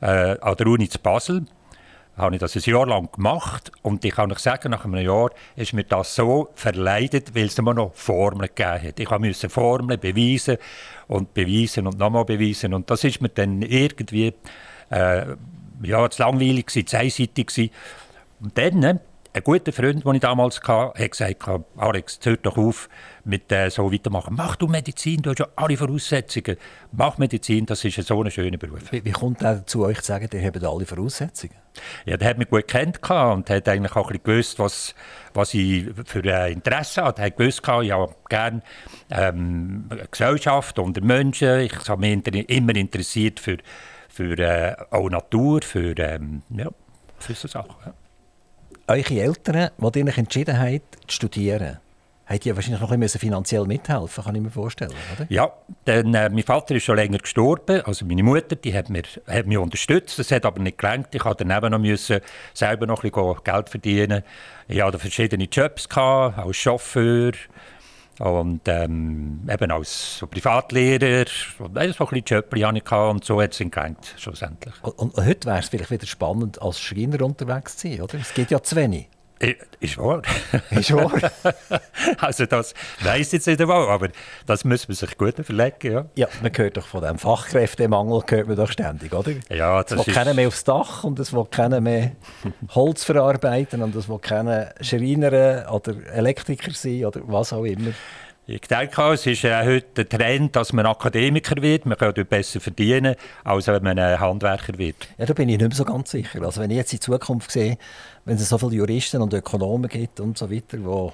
äh, 0.00 0.38
an 0.40 0.56
der 0.56 0.66
Uni 0.66 0.88
zu 0.88 0.98
Basel 0.98 1.44
habe 2.16 2.34
ich 2.34 2.40
das 2.40 2.56
ein 2.56 2.62
Jahr 2.62 2.86
lang 2.86 3.10
gemacht 3.12 3.70
und 3.82 4.04
ich 4.04 4.14
kann 4.14 4.32
euch 4.32 4.38
sagen, 4.38 4.70
nach 4.70 4.84
einem 4.84 5.04
Jahr 5.04 5.30
ist 5.54 5.74
mir 5.74 5.84
das 5.84 6.14
so 6.14 6.48
verleidet, 6.54 7.34
weil 7.34 7.46
es 7.46 7.58
immer 7.58 7.74
noch 7.74 7.94
Formeln 7.94 8.48
gegeben 8.54 8.82
hat. 8.82 8.98
Ich 8.98 9.10
musste 9.10 9.50
Formeln 9.50 10.00
beweisen 10.00 10.56
und 11.08 11.34
beweisen 11.34 11.86
und 11.86 11.98
nochmal 11.98 12.24
beweisen 12.24 12.72
und 12.72 12.90
das 12.90 13.04
ist 13.04 13.20
mir 13.20 13.28
dann 13.28 13.60
irgendwie 13.60 14.32
äh, 14.90 15.26
ja, 15.82 16.08
zu 16.08 16.22
langweilig 16.22 16.66
gewesen, 16.66 16.86
zu 16.86 16.98
einseitig 16.98 17.48
gewesen. 17.48 17.70
Und 18.40 18.56
dann, 18.56 18.78
ne, 18.78 19.00
ein 19.36 19.44
guter 19.44 19.70
Freund, 19.70 20.02
den 20.02 20.14
ich 20.14 20.20
damals 20.20 20.62
hatte, 20.62 20.98
hat 20.98 21.10
gesagt, 21.10 21.44
Alex, 21.76 22.18
hör 22.22 22.38
doch 22.38 22.56
auf 22.56 22.88
mit 23.24 23.52
äh, 23.52 23.68
so 23.68 23.92
weitermachen. 23.92 24.34
Mach 24.34 24.56
du 24.56 24.66
Medizin, 24.66 25.20
du 25.20 25.30
hast 25.30 25.40
ja 25.40 25.48
alle 25.56 25.76
Voraussetzungen. 25.76 26.56
Mach 26.92 27.18
Medizin, 27.18 27.66
das 27.66 27.84
ist 27.84 28.00
so 28.06 28.22
ein 28.22 28.30
schöner 28.30 28.56
Beruf. 28.56 28.90
Wie, 28.90 29.04
wie 29.04 29.10
kommt 29.10 29.42
er 29.42 29.56
dazu, 29.56 29.84
euch 29.84 29.98
zu 29.98 30.06
sagen, 30.06 30.28
ihr 30.32 30.42
habt 30.42 30.64
alle 30.64 30.86
Voraussetzungen? 30.86 31.54
Ja, 32.06 32.16
der 32.16 32.30
hat 32.30 32.38
mich 32.38 32.48
gut 32.48 32.66
kennt 32.66 32.98
und 33.10 33.50
hat 33.50 33.68
eigentlich 33.68 33.94
auch 33.94 34.10
ein 34.10 34.20
gewusst, 34.24 34.58
was, 34.58 34.94
was 35.34 35.52
ich 35.52 35.86
für 36.06 36.22
ein 36.34 36.52
Interesse 36.52 37.04
hatte. 37.04 37.20
Er 37.20 37.26
hat 37.26 37.36
gewusst, 37.36 37.60
ich 37.62 37.92
habe 37.92 38.14
gerne 38.30 38.62
ähm, 39.10 39.86
Gesellschaft 40.10 40.78
unter 40.78 41.02
Menschen. 41.02 41.60
Ich 41.60 41.88
habe 41.88 42.00
mich 42.00 42.48
immer 42.48 42.74
interessiert 42.74 43.38
für, 43.38 43.58
für 44.08 44.38
äh, 44.38 44.76
auch 44.90 45.10
Natur, 45.10 45.60
für, 45.60 45.94
ähm, 45.98 46.40
ja, 46.48 46.70
für 47.18 47.34
so 47.34 47.48
Sachen. 47.48 47.74
Ja 47.84 47.92
eure 48.88 49.20
Eltern, 49.20 49.70
die 49.78 50.02
sich 50.02 50.18
entschieden 50.18 50.58
haben, 50.58 50.80
zu 51.06 51.14
studieren, 51.16 51.78
haben 52.26 52.40
die 52.40 52.54
wahrscheinlich 52.56 52.80
noch 52.80 52.90
ein 52.90 53.08
finanziell 53.08 53.64
mithelfen, 53.66 54.24
kann 54.24 54.34
ich 54.34 54.42
mir 54.42 54.50
vorstellen, 54.50 54.92
oder? 55.16 55.26
Ja, 55.28 55.52
denn 55.86 56.12
äh, 56.12 56.28
mein 56.28 56.42
Vater 56.42 56.74
ist 56.74 56.84
schon 56.84 56.96
länger 56.96 57.18
gestorben, 57.18 57.82
also 57.82 58.04
meine 58.04 58.24
Mutter, 58.24 58.56
die 58.56 58.74
hat, 58.74 58.90
mir, 58.90 59.02
hat 59.28 59.46
mich 59.46 59.58
unterstützt, 59.58 60.18
das 60.18 60.32
hat 60.32 60.44
aber 60.44 60.60
nicht 60.60 60.78
gelangt. 60.78 61.14
Ich 61.14 61.24
musste 61.24 61.44
daneben 61.44 61.70
noch 61.70 61.78
müssen, 61.78 62.20
selber 62.52 62.86
noch 62.86 63.04
ein 63.04 63.10
bisschen 63.10 63.44
Geld 63.44 63.68
verdienen. 63.68 64.22
Ich 64.66 64.82
hatte 64.82 64.98
verschiedene 64.98 65.44
Jobs 65.44 65.88
gehabt, 65.88 66.38
als 66.38 66.56
Chauffeur, 66.56 67.32
und 68.18 68.60
ähm, 68.66 69.40
eben 69.50 69.70
als 69.70 70.24
Privatlehrer, 70.30 71.26
und 71.58 71.76
ein 71.76 71.92
bisschen 71.92 72.22
Jöppli 72.26 72.60
hatte 72.62 72.78
ich 72.78 72.92
und 72.92 73.24
so 73.24 73.42
hat 73.42 73.52
es 73.52 73.60
ihn 73.60 73.70
gelangt, 73.70 74.14
schlussendlich. 74.16 74.74
Und, 74.82 74.98
und 74.98 75.26
heute 75.26 75.46
wäre 75.46 75.58
es 75.58 75.68
vielleicht 75.68 75.90
wieder 75.90 76.06
spannend, 76.06 76.60
als 76.62 76.80
Schreiner 76.80 77.22
unterwegs 77.22 77.76
zu 77.76 77.88
sein, 77.88 78.02
oder? 78.02 78.14
Es 78.18 78.32
geht 78.32 78.50
ja 78.50 78.62
zu 78.62 78.76
wenig. 78.76 79.08
Ist 79.80 79.98
wahr. 79.98 80.22
Ist 80.70 80.92
wahr. 80.94 81.12
also 82.18 82.46
das 82.46 82.72
weiss 83.00 83.32
jetzt 83.32 83.46
nicht 83.46 83.60
einmal, 83.60 83.86
aber 83.88 84.08
das 84.46 84.64
muss 84.64 84.88
man 84.88 84.94
sich 84.94 85.18
gut 85.18 85.38
überlegen. 85.38 85.92
Ja, 85.92 86.06
ja 86.14 86.28
man 86.42 86.52
hört 86.56 86.76
doch 86.78 86.86
von 86.86 87.02
dem 87.02 87.18
Fachkräftemangel 87.18 88.22
hört 88.26 88.48
man 88.48 88.56
doch 88.56 88.70
ständig, 88.70 89.12
oder? 89.12 89.32
Ja, 89.50 89.82
das 89.82 90.00
es 90.00 90.06
will 90.06 90.14
keiner 90.14 90.32
mehr 90.32 90.48
aufs 90.48 90.64
Dach 90.64 91.04
und 91.04 91.18
es 91.18 91.34
will 91.34 91.44
keiner 91.50 91.82
mehr 91.82 92.12
Holz 92.70 93.04
verarbeiten 93.04 93.82
und 93.82 93.94
es 93.94 94.08
will 94.08 94.18
keiner 94.18 94.72
Schreiner 94.80 95.70
oder 95.70 95.94
Elektriker 96.12 96.72
sein 96.72 97.04
oder 97.04 97.20
was 97.26 97.52
auch 97.52 97.64
immer. 97.64 97.90
Ich 98.48 98.60
denke 98.60 99.02
es 99.12 99.26
ist 99.26 99.42
äh, 99.42 99.64
heute 99.64 100.04
der 100.04 100.08
Trend, 100.08 100.54
dass 100.54 100.72
man 100.72 100.86
Akademiker 100.86 101.60
wird. 101.60 101.84
Man 101.84 101.98
kann 101.98 102.14
dort 102.14 102.28
besser 102.28 102.60
verdienen, 102.60 103.16
als 103.42 103.66
wenn 103.66 103.82
man 103.82 103.98
ein 103.98 104.20
Handwerker 104.20 104.78
wird. 104.78 105.08
Ja, 105.18 105.26
da 105.26 105.34
bin 105.34 105.48
ich 105.48 105.58
nicht 105.58 105.66
mehr 105.66 105.76
so 105.76 105.84
ganz 105.84 106.12
sicher. 106.12 106.40
Also 106.42 106.60
wenn 106.60 106.70
ich 106.70 106.76
jetzt 106.76 106.92
in 106.92 107.00
Zukunft 107.00 107.50
sehe, 107.50 107.76
wenn 108.24 108.36
es 108.36 108.48
so 108.48 108.56
viele 108.56 108.76
Juristen 108.76 109.20
und 109.20 109.34
Ökonomen 109.34 109.88
gibt 109.88 110.20
und 110.20 110.38
so 110.38 110.48
weiter, 110.48 110.76
die 110.76 111.08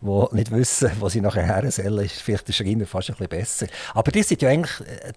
die 0.00 0.36
nicht 0.36 0.50
wissen, 0.50 0.90
wo 1.00 1.08
sie 1.08 1.20
nachher 1.20 1.44
her 1.44 1.70
sollen, 1.70 2.04
ist 2.04 2.20
vielleicht 2.20 2.48
der 2.48 2.52
Schreiner 2.52 2.86
fast 2.86 3.10
ein 3.10 3.16
bisschen 3.16 3.28
besser. 3.28 3.66
Aber 3.94 4.10
die 4.12 4.22
sind 4.22 4.42
ja 4.42 4.50
eigentlich 4.50 4.80
äh, 4.80 5.12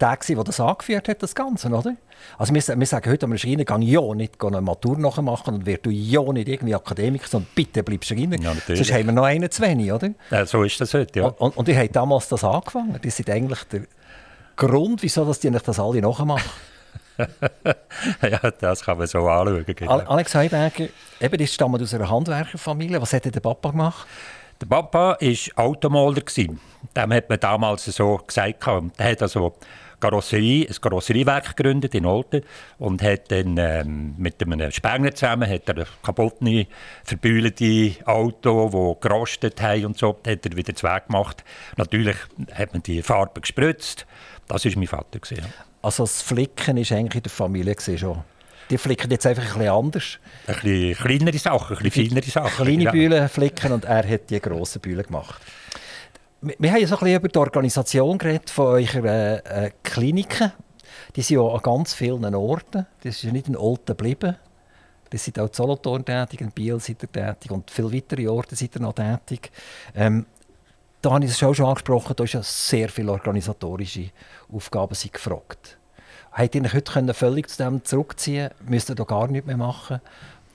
der, 0.00 0.16
der 0.16 0.44
das 0.44 0.60
angeführt 0.60 1.08
hat, 1.08 1.22
das 1.22 1.34
Ganze, 1.34 1.68
oder? 1.68 1.96
Also 2.38 2.54
wir, 2.54 2.62
wir 2.80 2.86
sagen 2.86 3.10
heute 3.10 3.26
am 3.26 3.36
Schreiner, 3.36 3.64
geh 3.64 3.84
ja 3.84 4.14
nicht 4.14 4.42
eine 4.42 4.60
Matur 4.60 4.98
machen 4.98 5.54
und 5.54 5.66
wirst 5.66 5.84
du 5.84 5.90
ja 5.90 6.22
nicht 6.32 6.48
irgendwie 6.48 6.74
Akademiker, 6.74 7.28
sondern 7.28 7.50
bitte 7.54 7.82
bleib 7.82 8.04
Schreiner. 8.04 8.40
Ja, 8.40 8.54
Sonst 8.66 8.92
haben 8.92 9.06
wir 9.06 9.12
noch 9.12 9.24
einen 9.24 9.50
zu 9.50 9.62
wenig, 9.62 9.92
oder? 9.92 10.10
Ja, 10.30 10.46
so 10.46 10.62
ist 10.62 10.80
das 10.80 10.94
heute, 10.94 11.20
ja. 11.20 11.26
Und, 11.26 11.56
und, 11.56 11.68
die 11.68 11.76
haben 11.76 11.92
damals 11.92 12.28
das 12.28 12.44
angefangen. 12.44 12.98
Die 13.02 13.10
sind 13.10 13.28
eigentlich 13.28 13.64
der 13.64 13.82
Grund, 14.56 15.02
wieso 15.02 15.24
dass 15.24 15.40
die 15.40 15.50
das 15.50 15.78
alle 15.78 16.00
nachmachen. 16.00 16.50
ja, 18.22 18.50
das 18.50 18.82
kann 18.82 18.98
man 18.98 19.06
so 19.06 19.28
anschauen. 19.28 19.64
Genau. 19.66 19.98
Alex 19.98 20.34
Heiberger, 20.34 20.88
eben, 21.20 21.38
das 21.38 21.54
stammt 21.54 21.80
aus 21.80 21.94
einer 21.94 22.10
Handwerkerfamilie. 22.10 23.00
Was 23.00 23.12
hat 23.12 23.24
der 23.24 23.40
Papa 23.40 23.70
gemacht? 23.70 24.06
Der 24.60 24.66
Papa 24.66 25.16
war 25.20 25.64
Automaler. 25.64 26.22
Dem 26.24 27.12
hat 27.12 27.28
man 27.28 27.40
damals 27.40 27.84
so 27.84 28.16
gesagt. 28.16 28.66
Er 28.66 29.10
hat 29.10 29.22
also 29.22 29.54
Karosserie, 30.04 30.66
ein 30.68 30.74
Karosseriewerk 30.80 31.56
gegründet 31.56 31.94
in 31.94 32.04
Olten 32.04 32.42
und 32.78 33.02
hat 33.02 33.30
dann 33.30 33.56
ähm, 33.56 34.14
mit 34.18 34.42
einem 34.42 34.70
Spengler 34.70 35.14
zusammen 35.14 35.48
hat 35.48 35.66
er 35.68 35.86
kaputte, 36.02 36.66
verbühlte 37.04 37.92
Auto, 38.04 38.96
die 38.98 39.08
gerostet 39.08 39.62
haben 39.62 39.86
und 39.86 39.98
so, 39.98 40.18
hat 40.26 40.44
er 40.44 40.56
wieder 40.56 40.74
zwei 40.74 41.00
gemacht. 41.00 41.42
Natürlich 41.76 42.16
hat 42.52 42.74
man 42.74 42.82
die 42.82 43.02
Farbe 43.02 43.40
gespritzt. 43.40 44.06
Das 44.46 44.64
war 44.66 44.72
mein 44.76 44.86
Vater. 44.86 45.20
Gewesen, 45.20 45.46
also 45.84 46.04
das 46.04 46.22
Flicken 46.22 46.76
war 46.76 46.96
eigentlich 46.96 47.14
in 47.16 47.22
der 47.22 47.30
Familie 47.30 47.76
schon. 47.78 48.22
Die 48.70 48.78
flicken 48.78 49.10
jetzt 49.10 49.26
einfach 49.26 49.42
ein 49.42 49.58
bisschen 49.58 49.68
anders. 49.68 50.18
Ein 50.46 50.54
bisschen 50.54 50.94
kleinere 50.94 51.38
Sachen, 51.38 51.76
ein 51.76 51.82
bisschen 51.82 52.08
feinere 52.08 52.30
Sachen. 52.30 52.64
Kleine 52.64 52.84
ja. 52.84 52.90
Bühlen 52.90 53.28
flicken 53.28 53.72
und 53.72 53.84
er 53.84 54.08
hat 54.08 54.30
die 54.30 54.40
grossen 54.40 54.80
Bühlen 54.80 55.02
gemacht. 55.02 55.42
Wir 56.40 56.72
haben 56.72 56.80
ja 56.80 56.86
so 56.86 56.94
ein 56.96 57.00
bisschen 57.00 57.16
über 57.16 57.28
die 57.28 57.38
Organisation 57.38 58.16
geredet 58.16 58.48
von 58.48 58.66
euren 58.66 59.04
äh, 59.04 59.70
Kliniken. 59.82 60.52
Die 61.14 61.22
sind 61.22 61.36
ja 61.36 61.42
an 61.42 61.60
ganz 61.62 61.92
vielen 61.92 62.34
Orten. 62.34 62.86
Das 63.02 63.16
ist 63.16 63.22
ja 63.24 63.32
nicht 63.32 63.48
in 63.48 63.56
Olten 63.56 63.96
geblieben. 63.96 64.36
Ihr 65.12 65.18
seid 65.18 65.38
auch 65.38 65.46
in 65.46 65.52
Solothurn 65.52 66.04
tätig, 66.04 66.40
in 66.40 66.50
Biel 66.50 66.80
seid 66.80 67.00
ihr 67.04 67.12
tätig 67.12 67.52
und 67.52 67.70
viele 67.70 67.92
weitere 67.92 68.26
Orte 68.26 68.56
seid 68.56 68.74
ihr 68.74 68.80
noch 68.80 68.94
tätig. 68.94 69.52
Ähm, 69.94 70.26
da 71.04 71.12
habe 71.12 71.24
ich 71.24 71.30
es 71.30 71.38
schon 71.38 71.66
angesprochen, 71.66 72.14
da 72.16 72.24
ist 72.24 72.32
ja 72.32 72.42
sehr 72.42 72.88
viele 72.88 73.12
organisatorische 73.12 74.10
Aufgaben 74.54 74.94
sind 74.94 75.12
gefragt. 75.12 75.78
Habt 76.32 76.54
ihr 76.54 76.62
euch 76.64 76.74
heute 76.74 77.14
völlig 77.14 77.48
zu 77.48 77.62
dem 77.62 77.84
zurückziehen 77.84 78.50
Müsst 78.66 78.90
ihr 78.90 78.94
da 78.94 79.04
gar 79.04 79.28
nichts 79.28 79.46
mehr 79.46 79.56
machen? 79.56 80.00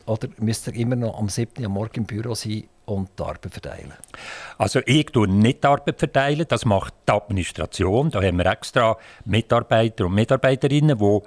Oder 0.06 0.28
müsst 0.38 0.68
ihr 0.68 0.76
immer 0.76 0.96
noch 0.96 1.18
am 1.20 1.30
7. 1.30 1.64
Uhr 1.64 1.70
morgen 1.70 1.98
im 1.98 2.06
Büro 2.06 2.34
sein 2.34 2.64
und 2.86 3.10
die 3.18 3.24
Arbeit 3.24 3.52
verteilen? 3.52 3.94
Also 4.58 4.82
ich 4.86 5.06
tue 5.06 5.28
nicht 5.28 5.64
die 5.64 5.68
Arbeit 5.68 6.00
verteilen, 6.00 6.46
das 6.48 6.66
macht 6.66 6.94
die 7.08 7.12
Administration. 7.12 8.10
Da 8.10 8.22
haben 8.22 8.38
wir 8.38 8.46
extra 8.48 8.98
Mitarbeiter 9.26 10.08
und 10.08 10.16
Mitarbeiterinnen, 10.16 10.98
die 10.98 11.20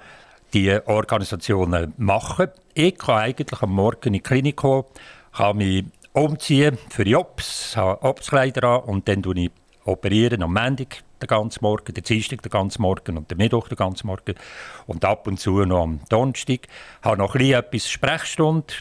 die 0.53 0.87
Organisationen 0.87 1.95
machen. 1.97 2.49
Ich 2.75 2.99
kann 2.99 3.19
eigentlich 3.19 3.63
am 3.63 3.71
Morgen 3.71 4.09
in 4.09 4.13
die 4.15 4.21
Klinik 4.21 4.57
kommen, 4.57 4.85
kann 5.33 5.57
mich 5.57 5.85
umziehen 6.13 6.77
für 6.91 7.05
die 7.05 7.17
Ops, 7.17 7.77
habe 7.77 8.03
Obskleider 8.03 8.65
an 8.65 8.81
und 8.81 9.09
dann 9.09 9.21
operiere 9.21 9.45
ich 9.45 9.51
operieren 9.85 10.43
am 10.43 10.55
Montag 10.55 11.03
den 11.23 11.29
ganzen 11.29 11.59
Morgen, 11.63 11.95
den 11.95 12.05
Dienstag 12.05 12.43
den 12.43 12.51
ganzen 12.51 12.83
Morgen 12.83 13.17
und 13.17 13.31
den 13.31 13.39
Mittwoch 13.39 13.69
den 13.69 13.77
ganzen 13.77 14.07
Morgen 14.07 14.35
und 14.87 15.05
ab 15.05 15.27
und 15.27 15.39
zu 15.39 15.65
noch 15.65 15.83
am 15.83 16.01
Donnerstag. 16.09 16.61
Ich 16.67 17.05
habe 17.05 17.17
noch 17.17 17.35
ein 17.35 17.39
bisschen 17.39 17.59
etwas 17.59 17.89
Sprechstunde. 17.89 18.75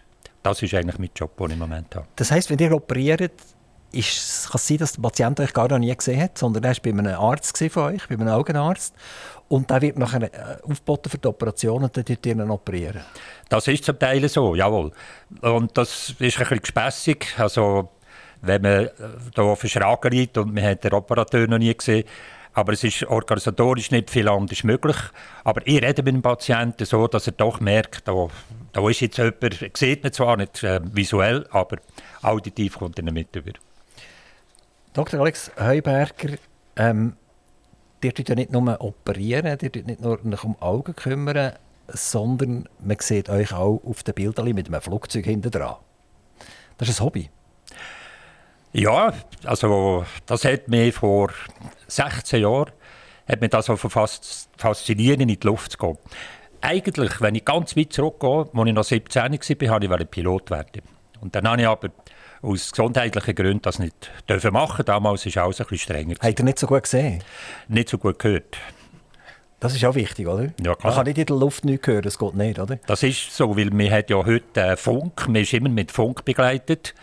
Das 0.43 0.61
ist 0.61 0.73
eigentlich 0.73 0.97
mein 0.97 1.11
Job, 1.15 1.37
den 1.37 1.47
ich 1.47 1.53
im 1.53 1.59
Moment 1.59 1.95
habe. 1.95 2.07
Das 2.15 2.31
heisst, 2.31 2.49
wenn 2.49 2.59
ihr 2.59 2.71
operiert, 2.73 3.31
ist, 3.91 4.47
kann 4.49 4.55
es 4.55 4.67
sein, 4.67 4.77
dass 4.77 4.93
der 4.93 5.01
Patient 5.01 5.39
euch 5.39 5.53
gar 5.53 5.67
noch 5.67 5.77
nie 5.77 5.95
gesehen 5.95 6.21
hat, 6.21 6.37
sondern 6.37 6.63
er 6.63 6.71
war 6.71 6.77
bei 6.81 6.89
einem 6.89 7.15
Arzt 7.15 7.57
von 7.57 7.83
euch, 7.83 8.07
bei 8.07 8.15
einem 8.15 8.27
Augenarzt. 8.29 8.95
Und 9.49 9.69
der 9.69 9.81
wird 9.81 9.99
nachher 9.99 10.23
äh, 10.23 10.61
aufgeboten 10.63 11.09
für 11.09 11.17
die 11.17 11.27
Operation 11.27 11.83
und 11.83 11.95
dann 11.95 12.07
wird 12.07 12.25
ihr 12.25 12.49
operieren. 12.49 13.01
Das 13.49 13.67
ist 13.67 13.83
zum 13.83 13.99
Teil 13.99 14.27
so, 14.29 14.55
jawohl. 14.55 14.91
Und 15.41 15.77
das 15.77 16.09
ist 16.09 16.09
ein 16.11 16.17
bisschen 16.19 16.59
gespässig. 16.59 17.35
Also, 17.37 17.89
wenn 18.41 18.61
man 18.61 18.89
hier 19.35 19.43
äh, 19.43 19.55
verschragen 19.55 20.11
liegt 20.11 20.37
und 20.37 20.53
man 20.53 20.63
hat 20.63 20.83
den 20.83 20.93
Operateur 20.93 21.47
noch 21.47 21.57
nie 21.57 21.73
gesehen, 21.73 22.05
aber 22.53 22.73
es 22.73 22.83
ist 22.83 23.03
organisatorisch 23.03 23.91
nicht 23.91 24.09
viel 24.09 24.27
anders 24.27 24.63
möglich. 24.63 24.97
Aber 25.43 25.65
ich 25.65 25.81
rede 25.81 26.03
mit 26.03 26.15
dem 26.15 26.21
Patienten 26.21 26.85
so, 26.85 27.07
dass 27.07 27.27
er 27.27 27.33
doch 27.33 27.59
merkt, 27.59 28.07
da, 28.07 28.27
da 28.73 28.89
ist 28.89 28.99
jetzt 28.99 29.17
jemand, 29.17 29.77
sieht 29.77 30.03
ihn 30.03 30.11
zwar 30.11 30.37
nicht 30.37 30.63
äh, 30.63 30.81
visuell, 30.83 31.47
aber 31.51 31.77
auditiv 32.21 32.77
kommt 32.77 32.99
er 32.99 33.11
mit 33.11 33.35
über. 33.35 33.51
Dr. 34.93 35.21
Alex 35.21 35.51
Heuberger, 35.57 36.35
ähm, 36.75 37.15
ihr 38.03 38.13
ja 38.27 38.35
nicht 38.35 38.51
nur 38.51 38.81
operieren, 38.81 39.45
ihr 39.45 39.57
tut 39.57 39.87
nicht 39.87 40.01
nur 40.01 40.19
um 40.43 40.61
Augen 40.61 40.95
kümmern, 40.95 41.53
sondern 41.87 42.67
man 42.79 42.97
sieht 42.99 43.29
euch 43.29 43.53
auch 43.53 43.81
auf 43.85 44.03
den 44.03 44.13
Bildern 44.13 44.51
mit 44.53 44.67
einem 44.67 44.81
Flugzeug 44.81 45.25
hinten 45.25 45.51
dran. 45.51 45.75
Das 46.77 46.89
ist 46.89 46.99
ein 46.99 47.05
Hobby. 47.05 47.29
Ja, 48.73 49.13
also 49.43 50.05
das 50.25 50.45
hat 50.45 50.67
mich 50.67 50.93
vor 50.93 51.31
16 51.87 52.41
Jahren 52.41 52.71
hat 53.27 53.41
mich 53.41 53.49
das 53.49 53.69
also 53.69 53.89
fast 53.89 54.49
fasziniert, 54.57 55.21
in 55.21 55.27
die 55.27 55.39
Luft 55.43 55.73
zu 55.73 55.77
gehen. 55.77 55.97
Eigentlich, 56.61 57.21
wenn 57.21 57.35
ich 57.35 57.45
ganz 57.45 57.75
weit 57.75 57.93
zurückgehe, 57.93 58.49
als 58.53 58.67
ich 58.67 58.73
noch 58.73 58.83
17 58.83 59.21
war, 59.23 59.81
wollte 59.89 60.03
ich 60.03 60.11
Pilot 60.11 60.51
werden. 60.51 60.81
Und 61.21 61.35
dann 61.35 61.47
habe 61.47 61.61
ich 61.61 61.67
aber 61.67 61.89
aus 62.41 62.71
gesundheitlichen 62.71 63.35
Gründen 63.35 63.61
das 63.61 63.79
nicht 63.79 64.11
dürfen 64.27 64.53
machen. 64.53 64.83
Damals 64.85 65.25
war 65.25 65.43
alles 65.43 65.61
ein 65.61 65.67
bisschen 65.67 65.77
strenger. 65.77 66.15
Hat 66.19 66.39
er 66.39 66.45
nicht 66.45 66.59
so 66.59 66.67
gut 66.67 66.83
gesehen? 66.83 67.23
Nicht 67.67 67.89
so 67.89 67.97
gut 67.97 68.19
gehört. 68.19 68.57
Das 69.59 69.75
ist 69.75 69.85
auch 69.85 69.93
wichtig, 69.93 70.27
oder? 70.27 70.45
Ja, 70.59 70.73
klar. 70.73 70.77
Man 70.85 70.93
kann 70.95 71.05
nicht 71.05 71.19
in 71.19 71.25
der 71.27 71.35
Luft 71.35 71.65
nichts 71.65 71.87
hören, 71.87 72.01
das 72.01 72.17
geht 72.17 72.33
nicht, 72.33 72.57
oder? 72.57 72.79
Das 72.87 73.03
ist 73.03 73.31
so, 73.31 73.55
weil 73.55 73.69
man 73.69 73.91
hat 73.91 74.09
ja 74.09 74.17
heute 74.17 74.59
äh, 74.59 74.75
Funk, 74.75 75.27
man 75.27 75.35
ist 75.35 75.53
immer 75.53 75.69
mit 75.69 75.91
Funk 75.91 76.25
begleitet. 76.25 76.95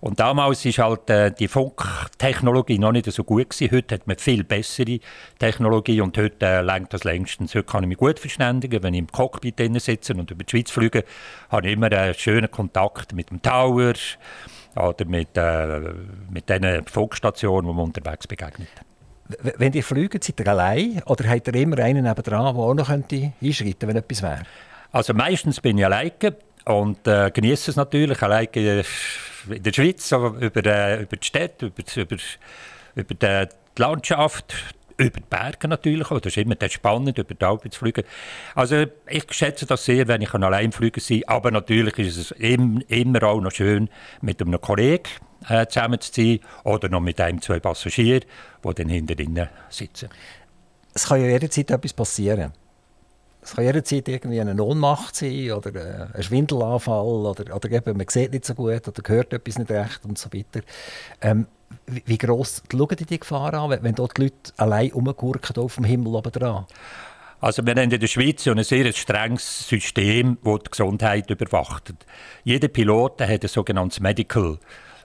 Und 0.00 0.18
damals 0.18 0.64
war 0.64 0.88
halt 0.88 1.10
äh, 1.10 1.30
die 1.30 1.46
Funktechnologie 1.46 2.78
noch 2.78 2.92
nicht 2.92 3.10
so 3.12 3.22
gut 3.22 3.50
gewesen. 3.50 3.70
Heute 3.70 3.96
hat 3.96 4.06
man 4.06 4.16
viel 4.16 4.44
bessere 4.44 4.98
Technologie 5.38 6.00
und 6.00 6.16
heute 6.16 6.46
äh, 6.46 6.62
lenkt 6.62 6.94
das 6.94 7.04
längstens. 7.04 7.54
Heute 7.54 7.64
kann 7.64 7.82
ich 7.84 7.88
mich 7.90 7.98
gut 7.98 8.18
verständigen, 8.18 8.82
wenn 8.82 8.94
ich 8.94 9.00
im 9.00 9.12
Cockpit 9.12 9.60
sitze 9.80 10.14
und 10.14 10.30
über 10.30 10.42
die 10.42 10.50
Schweiz 10.50 10.70
fliege, 10.70 11.04
habe 11.50 11.66
ich 11.66 11.74
immer 11.74 11.92
einen 11.92 12.14
schönen 12.14 12.50
Kontakt 12.50 13.12
mit 13.12 13.30
dem 13.30 13.42
Tower 13.42 13.92
oder 14.74 15.04
mit, 15.04 15.36
äh, 15.36 15.80
mit 16.30 16.48
den 16.48 16.86
Funkstationen, 16.86 17.68
die 17.68 17.74
man 17.74 17.84
unterwegs 17.84 18.26
begegnet. 18.26 18.68
Wenn 19.58 19.74
ihr 19.74 19.84
fliegt, 19.84 20.24
seid 20.24 20.40
ihr 20.40 20.48
allein 20.48 21.02
oder 21.04 21.28
habt 21.28 21.46
ihr 21.46 21.54
immer 21.54 21.78
einen 21.78 22.04
nebenan, 22.04 22.24
der 22.24 22.40
auch 22.40 22.74
noch 22.74 22.88
einschreiten 22.88 23.34
könnte, 23.40 23.86
wenn 23.86 23.96
etwas 23.96 24.22
wäre? 24.22 24.42
Also 24.92 25.12
meistens 25.12 25.60
bin 25.60 25.76
ich 25.76 25.84
alleine 25.84 26.36
und 26.64 27.06
äh, 27.06 27.30
genieße 27.30 27.70
es 27.70 27.76
natürlich, 27.76 28.22
alleine 28.22 28.82
in 29.48 29.62
der 29.62 29.72
Schweiz, 29.72 30.08
so 30.08 30.28
über, 30.36 30.66
äh, 30.66 31.02
über 31.02 31.16
die 31.16 31.26
Städte, 31.26 31.66
über, 31.66 31.82
über, 31.96 32.16
über 32.94 33.14
die 33.14 33.80
Landschaft, 33.80 34.54
über 34.96 35.20
die 35.20 35.26
Berge 35.28 35.68
natürlich 35.68 36.10
auch. 36.10 36.20
Das 36.20 36.36
ist 36.36 36.42
immer 36.42 36.56
spannend, 36.68 37.18
über 37.18 37.34
die 37.34 37.44
Alpen 37.44 37.70
zu 37.70 37.78
fliegen. 37.78 38.04
Also 38.54 38.86
ich 39.08 39.24
schätze 39.30 39.66
das 39.66 39.84
sehr, 39.84 40.06
wenn 40.08 40.22
ich 40.22 40.34
allein 40.34 40.72
fliegen 40.72 41.02
kann. 41.02 41.22
Aber 41.26 41.50
natürlich 41.50 41.98
ist 41.98 42.16
es 42.16 42.30
immer 42.32 43.22
auch 43.22 43.40
noch 43.40 43.52
schön, 43.52 43.88
mit 44.20 44.40
einem 44.40 44.60
Kollegen 44.60 45.08
äh, 45.48 45.66
zusammen 45.66 46.00
zu 46.00 46.12
sein 46.12 46.40
oder 46.64 46.88
noch 46.88 47.00
mit 47.00 47.20
einem, 47.20 47.40
zwei 47.40 47.60
Passagieren, 47.60 48.24
die 48.64 48.74
dann 48.74 48.88
hinter 48.88 49.48
sitzen. 49.68 50.10
Es 50.92 51.06
kann 51.06 51.20
ja 51.20 51.28
jederzeit 51.28 51.70
etwas 51.70 51.92
passieren. 51.92 52.52
Es 53.42 53.54
kann 53.54 53.64
jederzeit 53.64 54.06
irgendwie 54.08 54.40
eine 54.40 54.62
Ohnmacht 54.62 55.16
sein 55.16 55.52
oder 55.52 55.74
äh, 55.74 56.06
ein 56.16 56.22
Schwindelanfall 56.22 57.26
oder, 57.26 57.54
oder 57.54 57.70
eben, 57.70 57.96
man 57.96 58.06
sieht 58.08 58.32
nicht 58.32 58.44
so 58.44 58.54
gut 58.54 58.86
oder 58.86 59.02
hört 59.06 59.32
etwas 59.32 59.58
nicht 59.58 59.70
recht 59.70 60.04
und 60.04 60.18
so 60.18 60.30
weiter. 60.32 60.60
Ähm, 61.20 61.46
wie, 61.86 62.02
wie 62.06 62.18
gross 62.18 62.62
schauen 62.70 62.96
die 62.96 63.06
die 63.06 63.20
Gefahr 63.20 63.54
an, 63.54 63.78
wenn 63.82 63.94
dort 63.94 64.16
die 64.16 64.22
Leute 64.22 64.52
allein 64.56 64.90
rumgurken 64.92 65.56
auf 65.56 65.76
dem 65.76 65.84
Himmel 65.84 66.14
oben 66.14 66.32
dran? 66.32 66.66
Also 67.40 67.64
wir 67.64 67.74
haben 67.74 67.90
in 67.90 67.98
der 67.98 68.06
Schweiz 68.06 68.46
ein 68.46 68.62
sehr 68.62 68.92
strenges 68.92 69.66
System, 69.66 70.36
das 70.44 70.58
die 70.64 70.70
Gesundheit 70.70 71.30
überwacht. 71.30 71.94
Jeder 72.44 72.68
Pilot 72.68 73.22
hat 73.22 73.42
ein 73.42 73.48
sogenanntes 73.48 74.00
Medical. 74.00 74.58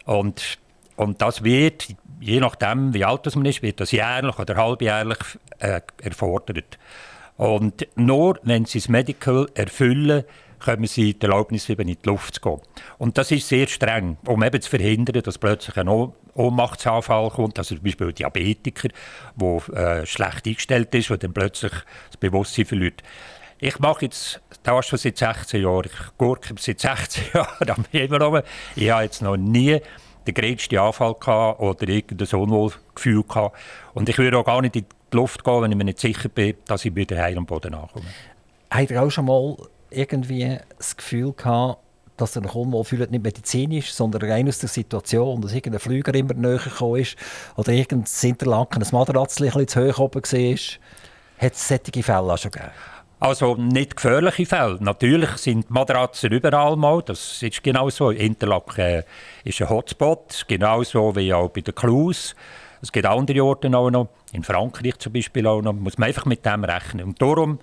Und, 0.03 0.57
und 0.97 1.21
das 1.21 1.45
wird, 1.45 1.87
je 2.19 2.41
nachdem 2.41 2.93
wie 2.93 3.05
alt 3.05 3.33
man 3.35 3.45
ist, 3.45 3.61
wird 3.61 3.79
das 3.79 3.91
jährlich 3.91 4.37
oder 4.37 4.57
halbjährlich 4.57 5.19
äh, 5.59 5.79
erfordert. 6.01 6.77
Und 7.37 7.87
nur 7.95 8.39
wenn 8.43 8.65
sie 8.65 8.79
das 8.79 8.89
Medical 8.89 9.47
erfüllen, 9.55 10.23
können 10.59 10.87
sie 10.87 11.13
die 11.13 11.25
Erlaubnis 11.25 11.69
in 11.69 11.77
die 11.77 11.97
Luft 12.03 12.35
zu 12.35 12.41
gehen. 12.41 12.61
Und 12.97 13.17
das 13.17 13.31
ist 13.31 13.47
sehr 13.47 13.67
streng, 13.67 14.17
um 14.25 14.41
eben 14.43 14.61
zu 14.61 14.69
verhindern, 14.69 15.21
dass 15.21 15.37
plötzlich 15.37 15.77
ein 15.77 15.89
Ohnmachtsanfall 16.33 17.29
kommt. 17.29 17.59
Also 17.59 17.75
zum 17.75 17.83
Beispiel 17.83 18.07
ein 18.07 18.15
Diabetiker, 18.15 18.89
der 19.35 20.01
äh, 20.01 20.05
schlecht 20.05 20.47
eingestellt 20.47 20.95
ist 20.95 21.11
und 21.11 21.23
dann 21.23 21.33
plötzlich 21.33 21.73
das 22.07 22.17
Bewusstsein 22.17 22.65
verliert. 22.65 23.03
Ich 23.59 23.79
mache 23.79 24.05
jetzt 24.05 24.41
das 24.63 24.85
schon 24.85 24.99
seit 24.99 25.17
16 25.17 25.61
Jahren. 25.61 25.85
Ich 25.85 26.17
gurke 26.17 26.53
seit 26.59 26.79
16 26.79 27.23
Jahren 27.33 27.69
am 27.69 27.85
Himmel 27.91 28.43
Ich 28.75 28.89
habe 28.89 29.03
jetzt 29.03 29.21
noch 29.21 29.37
nie 29.37 29.79
den 30.27 30.33
größten 30.33 30.77
Anfall 30.77 31.15
gehabt 31.19 31.59
oder 31.59 31.87
irgendein 31.87 32.39
Unwohlgefühl 32.39 33.23
gehabt. 33.23 33.57
Und 33.93 34.09
ich 34.09 34.17
würde 34.17 34.37
auch 34.37 34.45
gar 34.45 34.61
nicht 34.61 34.75
in 34.75 34.81
die 34.81 34.94
Luft 35.15 35.43
gehen, 35.43 35.61
wenn 35.61 35.71
ich 35.71 35.77
mir 35.77 35.83
nicht 35.85 35.99
sicher 35.99 36.29
bin, 36.29 36.55
dass 36.65 36.85
ich 36.85 36.95
wieder 36.95 37.17
heil 37.17 37.37
am 37.37 37.45
Boden 37.45 37.73
ankomme. 37.73 38.05
Habt 38.69 38.91
ihr 38.91 39.01
auch 39.01 39.09
schon 39.09 39.25
mal 39.25 39.55
irgendwie 39.89 40.57
das 40.77 40.95
Gefühl 40.97 41.33
gehabt, 41.33 41.79
dass 42.17 42.35
er 42.35 42.41
noch 42.41 42.55
unwohl 42.55 42.83
fühlt, 42.83 43.11
nicht 43.11 43.23
medizinisch, 43.23 43.93
sondern 43.93 44.29
rein 44.29 44.47
aus 44.47 44.59
der 44.59 44.69
Situation, 44.69 45.41
dass 45.41 45.53
irgendein 45.53 45.79
Flüger 45.79 46.13
immer 46.13 46.33
näher 46.33 46.59
gekommen 46.59 47.01
ist 47.01 47.17
oder 47.55 47.71
irgendein 47.71 48.05
Interlaken, 48.21 48.83
ein 48.83 48.89
Matratzchen 48.91 49.51
ein 49.51 49.67
zu 49.67 49.87
hoch 49.87 49.99
oben 49.99 50.21
war? 50.23 50.57
Hat 51.37 51.53
es 51.53 51.67
solche 51.67 52.03
Fälle 52.03 52.33
auch 52.33 52.37
schon 52.37 52.51
gegeben? 52.51 52.71
Also 53.19 53.55
nicht 53.55 53.95
gefährliche 53.95 54.45
Fälle. 54.45 54.77
Natürlich 54.81 55.29
sind 55.37 55.69
Matratzen 55.69 56.31
überall 56.31 56.75
mal. 56.75 57.01
Das 57.01 57.41
ist 57.41 57.63
genau 57.63 57.89
so. 57.89 58.11
Interlaken 58.11 58.81
äh, 58.81 59.03
ist 59.43 59.61
ein 59.61 59.69
Hotspot, 59.69 60.45
genauso 60.47 61.15
wie 61.15 61.33
auch 61.33 61.49
bei 61.49 61.61
den 61.61 61.73
Clues. 61.73 62.35
Es 62.81 62.91
gibt 62.91 63.05
andere 63.05 63.43
Orte 63.43 63.75
auch 63.75 63.89
noch, 63.89 64.09
in 64.31 64.43
Frankreich 64.43 64.97
zum 64.99 65.13
Beispiel 65.13 65.47
auch 65.47 65.61
noch. 65.61 65.73
Muss 65.73 65.97
man 65.97 66.07
einfach 66.07 66.25
mit 66.25 66.45
dem 66.45 66.63
rechnen. 66.63 67.05
Und 67.05 67.21
darum 67.21 67.59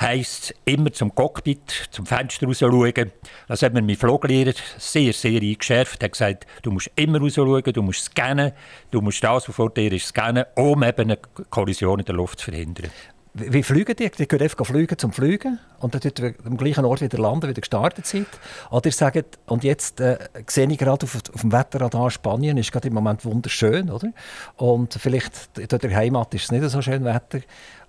heisst 0.00 0.54
immer 0.64 0.92
zum 0.92 1.14
Cockpit, 1.14 1.88
zum 1.90 2.06
Fenster 2.06 2.46
raus 2.46 2.58
schauen. 2.58 3.12
Das 3.48 3.62
hat 3.62 3.72
mir 3.72 3.82
mein 3.82 3.96
Fluglehrer 3.96 4.52
sehr, 4.78 5.12
sehr 5.12 5.40
eingeschärft. 5.40 6.02
Er 6.02 6.06
hat 6.06 6.12
gesagt, 6.12 6.46
du 6.62 6.70
musst 6.70 6.90
immer 6.96 7.18
raus 7.18 7.34
schauen, 7.34 7.62
du 7.62 7.82
musst 7.82 8.04
scannen, 8.04 8.52
du 8.90 9.00
musst 9.00 9.24
das, 9.24 9.48
was 9.48 9.54
vor 9.54 9.70
dir 9.70 9.92
ist, 9.92 10.08
scannen, 10.08 10.44
um 10.54 10.82
eben 10.82 11.10
eine 11.10 11.18
Kollision 11.50 12.00
in 12.00 12.04
der 12.04 12.14
Luft 12.14 12.40
zu 12.40 12.50
verhindern. 12.50 12.90
Wie 13.38 13.62
fliegen 13.62 13.94
die? 13.94 14.10
Die 14.10 14.26
können 14.26 14.42
einfach 14.42 14.64
fliegen 14.64 14.96
zum 14.98 15.12
Fliegen 15.12 15.58
und 15.80 15.94
dann 15.94 16.00
dort 16.00 16.34
am 16.46 16.56
gleichen 16.56 16.86
Ort 16.86 17.02
wieder 17.02 17.18
landen, 17.18 17.48
wieder 17.48 17.60
gestartet 17.60 18.06
sind. 18.06 18.26
Oder 18.70 18.86
ihr 18.86 18.92
sagt, 18.92 19.38
und 19.46 19.62
jetzt 19.62 20.00
äh, 20.00 20.18
sehe 20.46 20.66
ich 20.70 20.78
gerade 20.78 21.04
auf, 21.04 21.14
auf 21.14 21.40
dem 21.42 21.52
Wetterradar, 21.52 22.10
Spanien 22.10 22.56
ist 22.56 22.72
gerade 22.72 22.88
im 22.88 22.94
Moment 22.94 23.24
wunderschön, 23.26 23.90
oder? 23.90 24.08
Und 24.56 24.94
vielleicht 24.94 25.58
in 25.58 25.68
der 25.68 25.96
Heimat 25.96 26.32
ist 26.32 26.44
es 26.44 26.52
nicht 26.52 26.68
so 26.70 26.80
schön 26.80 27.04
Wetter. 27.04 27.40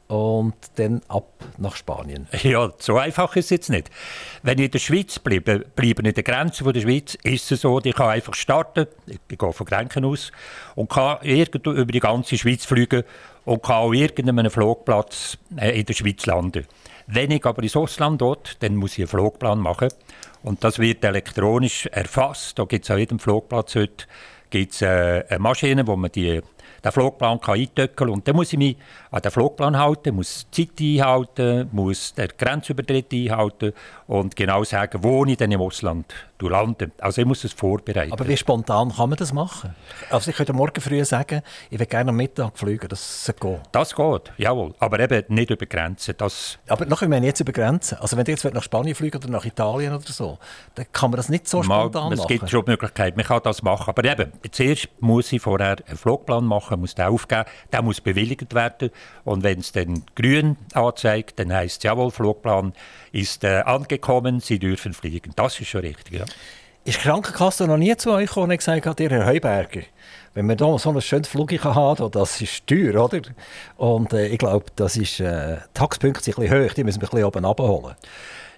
und 0.07 0.55
dann 0.75 1.01
ab 1.07 1.31
nach 1.57 1.75
Spanien. 1.75 2.27
Ja, 2.43 2.71
so 2.77 2.97
einfach 2.97 3.35
ist 3.35 3.45
es 3.45 3.49
jetzt 3.49 3.69
nicht. 3.69 3.89
Wenn 4.43 4.57
ich 4.57 4.65
in 4.65 4.71
der 4.71 4.79
Schweiz 4.79 5.19
bleibe, 5.19 5.65
bleibe 5.75 6.07
in 6.07 6.13
der 6.13 6.23
Grenze 6.23 6.63
der 6.63 6.81
Schweiz, 6.81 7.15
ist 7.23 7.51
es 7.51 7.61
so, 7.61 7.79
ich 7.83 7.95
kann 7.95 8.09
einfach 8.09 8.33
starten, 8.33 8.87
ich 9.05 9.37
gehe 9.37 9.53
von 9.53 9.65
Grenken 9.65 10.05
aus, 10.05 10.31
und 10.75 10.89
kann 10.89 11.17
irgendwo 11.23 11.71
über 11.71 11.91
die 11.91 11.99
ganze 11.99 12.37
Schweiz 12.37 12.65
fliegen 12.65 13.03
und 13.47 13.63
kann 13.63 13.75
auch 13.77 13.93
irgendeinem 13.93 14.51
Flugplatz 14.51 15.37
äh, 15.55 15.79
in 15.79 15.85
der 15.85 15.93
Schweiz 15.93 16.25
landen. 16.25 16.65
Wenn 17.07 17.31
ich 17.31 17.45
aber 17.45 17.63
ins 17.63 17.77
Ausland 17.77 18.19
dort, 18.19 18.61
dann 18.61 18.75
muss 18.75 18.93
ich 18.93 18.99
einen 18.99 19.07
Flugplan 19.07 19.59
machen 19.59 19.87
und 20.43 20.65
das 20.65 20.79
wird 20.79 21.05
elektronisch 21.05 21.85
erfasst. 21.85 22.59
Da 22.59 22.65
gibt 22.65 22.83
es 22.83 22.91
an 22.91 22.99
jedem 22.99 23.19
Flugplatz 23.19 23.75
heute 23.75 24.05
gibt's, 24.49 24.81
äh, 24.81 25.23
eine 25.29 25.39
Maschine, 25.39 25.87
wo 25.87 25.95
man 25.95 26.11
die 26.11 26.41
den 26.83 26.91
Flugplan 26.91 27.39
kann 27.39 27.59
eintöckeln 27.59 28.09
und 28.09 28.27
dann 28.27 28.35
muss 28.35 28.53
ich 28.53 28.59
mich 28.59 28.77
an 29.11 29.21
den 29.21 29.31
Flugplan 29.31 29.77
halten, 29.77 30.15
muss 30.15 30.47
die 30.55 30.67
Zeit 30.67 30.79
einhalten, 30.79 31.69
muss 31.71 32.13
den 32.13 32.29
Grenzübertritt 32.37 33.13
einhalten 33.13 33.73
und 34.07 34.35
genau 34.35 34.63
sagen, 34.63 35.03
wo 35.03 35.25
ich 35.25 35.37
dann 35.37 35.51
im 35.51 35.61
Ausland 35.61 36.13
lande. 36.39 36.91
Also 36.99 37.21
ich 37.21 37.27
muss 37.27 37.43
es 37.43 37.53
vorbereiten. 37.53 38.11
Aber 38.11 38.27
wie 38.27 38.37
spontan 38.37 38.93
kann 38.93 39.09
man 39.09 39.17
das 39.17 39.33
machen? 39.33 39.73
Also 40.09 40.29
ich 40.29 40.37
könnte 40.37 40.53
morgen 40.53 40.79
früh 40.79 41.03
sagen, 41.03 41.41
ich 41.69 41.79
will 41.79 41.85
gerne 41.87 42.09
am 42.09 42.15
Mittag 42.15 42.57
fliegen, 42.57 42.87
das 42.87 43.33
geht. 43.39 43.59
Das 43.71 43.95
geht, 43.95 44.31
jawohl, 44.37 44.75
aber 44.79 44.99
eben 44.99 45.23
nicht 45.33 45.49
über 45.49 45.65
Grenzen. 45.65 46.13
Das 46.17 46.59
aber 46.67 46.85
noch, 46.85 47.01
ich 47.01 47.07
meine 47.07 47.25
jetzt 47.25 47.39
über 47.39 47.51
Grenzen. 47.51 47.97
Also 47.99 48.17
wenn 48.17 48.25
du 48.25 48.31
jetzt 48.31 48.43
nach 48.45 48.63
Spanien 48.63 48.95
fliegen 48.95 49.17
oder 49.17 49.29
nach 49.29 49.45
Italien 49.45 49.93
oder 49.93 50.03
so, 50.05 50.37
dann 50.75 50.85
kann 50.91 51.11
man 51.11 51.17
das 51.17 51.29
nicht 51.29 51.47
so 51.47 51.63
spontan 51.63 52.03
man, 52.03 52.13
es 52.13 52.19
machen. 52.19 52.31
Es 52.31 52.39
gibt 52.39 52.49
schon 52.51 52.65
die 52.65 52.71
Möglichkeit, 52.71 53.15
man 53.15 53.25
kann 53.25 53.41
das 53.43 53.63
machen. 53.63 53.89
Aber 53.89 54.03
eben, 54.03 54.31
zuerst 54.51 54.89
muss 54.99 55.31
ich 55.31 55.41
vorher 55.41 55.77
einen 55.87 55.97
Flugplan 55.97 56.45
machen, 56.45 56.66
muss 56.75 56.95
den 56.95 57.05
aufgeben, 57.05 57.45
der 57.71 57.81
muss 57.81 58.01
bewilligt 58.01 58.53
werden 58.53 58.89
und 59.23 59.43
wenn 59.43 59.59
es 59.59 59.71
dann 59.71 60.03
grün 60.15 60.57
anzeigt, 60.73 61.39
dann 61.39 61.53
heisst 61.53 61.77
es, 61.77 61.83
jawohl, 61.83 62.11
Flugplan 62.11 62.73
ist 63.11 63.43
äh, 63.43 63.61
angekommen, 63.61 64.39
Sie 64.41 64.59
dürfen 64.59 64.93
fliegen. 64.93 65.31
Das 65.35 65.59
ist 65.59 65.67
schon 65.67 65.81
richtig, 65.81 66.19
ja. 66.19 66.25
Ist 66.83 66.99
die 66.99 67.01
Krankenkasse 67.01 67.67
noch 67.67 67.77
nie 67.77 67.95
zu 67.97 68.11
euch 68.11 68.27
gekommen 68.27 68.51
und 68.51 68.57
gesagt, 68.57 68.85
hat, 68.85 68.99
Herr 68.99 69.25
Heuberger, 69.25 69.81
wenn 70.33 70.45
man 70.45 70.57
hier 70.57 70.79
so 70.79 70.89
einen 70.89 71.01
schönen 71.01 71.25
Flug 71.25 71.51
haben 71.51 72.11
das 72.11 72.39
ist 72.39 72.65
teuer, 72.65 73.03
oder? 73.03 73.21
Und 73.75 74.13
äh, 74.13 74.27
ich 74.27 74.37
glaube, 74.37 74.67
das 74.75 74.95
ist, 74.95 75.19
äh, 75.19 75.57
Taxpunkte 75.73 76.23
sind 76.23 76.37
ein 76.37 76.43
bisschen 76.43 76.65
hoch, 76.65 76.73
die 76.73 76.83
müssen 76.83 77.01
wir 77.01 77.07
ein 77.07 77.11
bisschen 77.11 77.25
oben 77.25 77.43
abholen. 77.43 77.95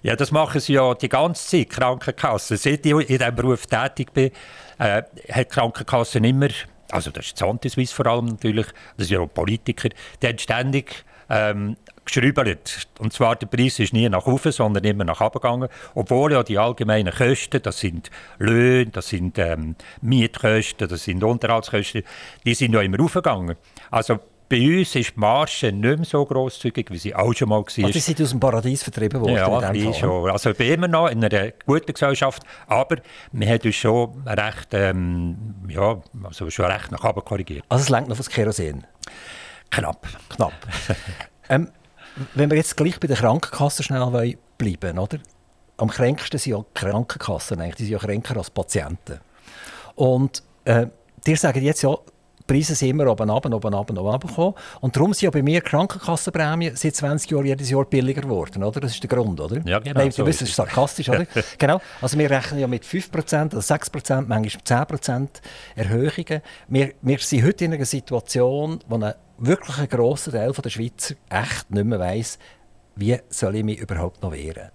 Ja, 0.02 0.14
das 0.14 0.30
machen 0.30 0.60
sie 0.60 0.74
ja 0.74 0.94
die 0.94 1.08
ganze 1.08 1.44
Zeit, 1.44 1.70
Krankenkassen. 1.70 2.56
Seit 2.56 2.86
ich 2.86 2.92
in 2.92 3.18
diesem 3.18 3.34
Beruf 3.34 3.66
tätig 3.66 4.12
bin, 4.12 4.30
äh, 4.78 5.02
hat 5.02 5.08
die 5.36 5.44
Krankenkasse 5.44 6.18
immer 6.18 6.48
also 6.92 7.10
das 7.10 7.26
ist 7.26 7.38
Zantiswiss 7.38 7.92
vor 7.92 8.06
allem 8.06 8.26
natürlich, 8.26 8.66
das 8.96 9.08
sind 9.08 9.16
ja 9.16 9.20
auch 9.20 9.32
Politiker, 9.32 9.88
die 10.22 10.26
haben 10.26 10.38
ständig 10.38 11.04
ähm, 11.28 11.76
geschrübelt. 12.04 12.88
Und 12.98 13.12
zwar 13.12 13.36
der 13.36 13.46
Preis 13.46 13.78
ist 13.78 13.92
nie 13.92 14.08
nach 14.08 14.26
oben, 14.26 14.52
sondern 14.52 14.84
immer 14.84 15.04
nach 15.04 15.20
oben 15.20 15.34
gegangen. 15.34 15.68
Obwohl 15.94 16.32
ja 16.32 16.42
die 16.42 16.58
allgemeinen 16.58 17.14
Kosten, 17.14 17.62
das 17.62 17.78
sind 17.78 18.10
Löhne, 18.38 18.90
das 18.90 19.08
sind 19.08 19.38
ähm, 19.38 19.76
Mietkosten, 20.02 20.88
das 20.88 21.04
sind 21.04 21.22
Unterhaltskosten, 21.22 22.02
die 22.44 22.54
sind 22.54 22.74
ja 22.74 22.82
immer 22.82 23.00
aufgegangen. 23.00 23.56
Also 23.90 24.18
bei 24.50 24.78
uns 24.80 24.96
ist 24.96 25.14
die 25.14 25.20
Marge 25.20 25.72
nicht 25.72 25.80
mehr 25.80 26.04
so 26.04 26.26
grosszügig, 26.26 26.90
wie 26.90 26.98
sie 26.98 27.14
auch 27.14 27.32
schon 27.32 27.48
mal 27.48 27.60
war. 27.60 27.66
Also 27.66 27.86
die 27.86 28.00
sind 28.00 28.20
aus 28.20 28.30
dem 28.30 28.40
Paradies 28.40 28.82
vertrieben 28.82 29.20
worden? 29.20 29.36
Ja, 29.36 29.70
in 29.70 29.94
schon. 29.94 30.28
Also 30.28 30.50
ich 30.50 30.56
bin 30.56 30.72
immer 30.72 30.88
noch 30.88 31.06
in 31.06 31.24
einer 31.24 31.52
guten 31.64 31.92
Gesellschaft, 31.92 32.42
aber 32.66 32.96
wir 33.30 33.48
haben 33.48 33.60
uns 33.64 33.76
schon 33.76 34.22
recht, 34.26 34.68
ähm, 34.72 35.54
ja, 35.68 36.02
also 36.24 36.50
schon 36.50 36.64
recht 36.64 36.90
nach 36.90 37.04
oben 37.04 37.24
korrigiert. 37.24 37.64
Also 37.68 37.82
es 37.82 37.88
lenkt 37.90 38.08
noch 38.08 38.18
aufs 38.18 38.28
Kerosin? 38.28 38.84
Knapp. 39.70 40.04
Knapp. 40.30 40.52
ähm, 41.48 41.70
wenn 42.34 42.50
wir 42.50 42.56
jetzt 42.56 42.76
gleich 42.76 42.98
bei 42.98 43.06
der 43.06 43.16
Krankenkasse 43.16 43.84
schnell 43.84 44.36
bleiben 44.58 44.98
oder? 44.98 45.18
Am 45.76 45.88
kränksten 45.88 46.40
sind 46.40 46.52
ja 46.52 46.58
die 46.58 46.80
Krankenkassen, 46.80 47.60
eigentlich. 47.60 47.76
die 47.76 47.84
sind 47.84 47.92
ja 47.92 47.98
kränker 47.98 48.36
als 48.36 48.50
Patienten. 48.50 49.20
Und 49.94 50.42
äh, 50.64 50.86
die 51.24 51.36
sagen 51.36 51.62
jetzt 51.62 51.82
ja, 51.82 51.96
Preise 52.50 52.74
sind 52.74 52.88
immer 52.90 53.06
oben, 53.06 53.30
oben, 53.30 53.54
oben, 53.54 53.74
oben, 53.74 53.98
oben 53.98 54.28
gekommen. 54.28 54.54
Und 54.80 54.96
darum 54.96 55.12
sind 55.14 55.22
ja 55.22 55.30
bei 55.30 55.42
mir 55.42 55.60
Krankenkassenprämien 55.60 56.74
seit 56.74 56.96
20 56.96 57.30
Jahren 57.30 57.46
jedes 57.46 57.70
Jahr 57.70 57.84
billiger 57.84 58.22
geworden, 58.22 58.64
oder? 58.64 58.80
Das 58.80 58.92
ist 58.92 59.02
der 59.02 59.08
Grund, 59.08 59.40
oder? 59.40 59.60
Ja, 59.64 59.78
genau. 59.78 60.00
Nein, 60.00 60.10
so 60.10 60.24
du 60.24 60.30
das 60.30 60.42
ist 60.42 60.54
sarkastisch, 60.54 61.08
oder? 61.08 61.26
genau. 61.58 61.80
Also 62.00 62.18
wir 62.18 62.28
rechnen 62.28 62.58
ja 62.58 62.66
mit 62.66 62.82
5%, 62.82 63.54
also 63.54 63.74
6%, 63.74 64.24
manchmal 64.26 64.84
10% 64.84 65.28
Erhöhungen. 65.76 66.42
Wir, 66.66 66.92
wir 67.02 67.18
sind 67.18 67.44
heute 67.44 67.66
in 67.66 67.74
einer 67.74 67.84
Situation, 67.84 68.80
wo 68.88 68.96
ein 68.96 69.14
wirklich 69.38 69.78
ein 69.78 69.88
grosser 69.88 70.32
Teil 70.32 70.52
der 70.52 70.70
Schweizer 70.70 71.14
echt 71.28 71.70
nicht 71.70 71.86
mehr 71.86 72.00
weiss, 72.00 72.38
wie 72.96 73.16
soll 73.28 73.54
ich 73.54 73.64
mich 73.64 73.78
überhaupt 73.78 74.22
noch 74.22 74.32
wehren. 74.32 74.70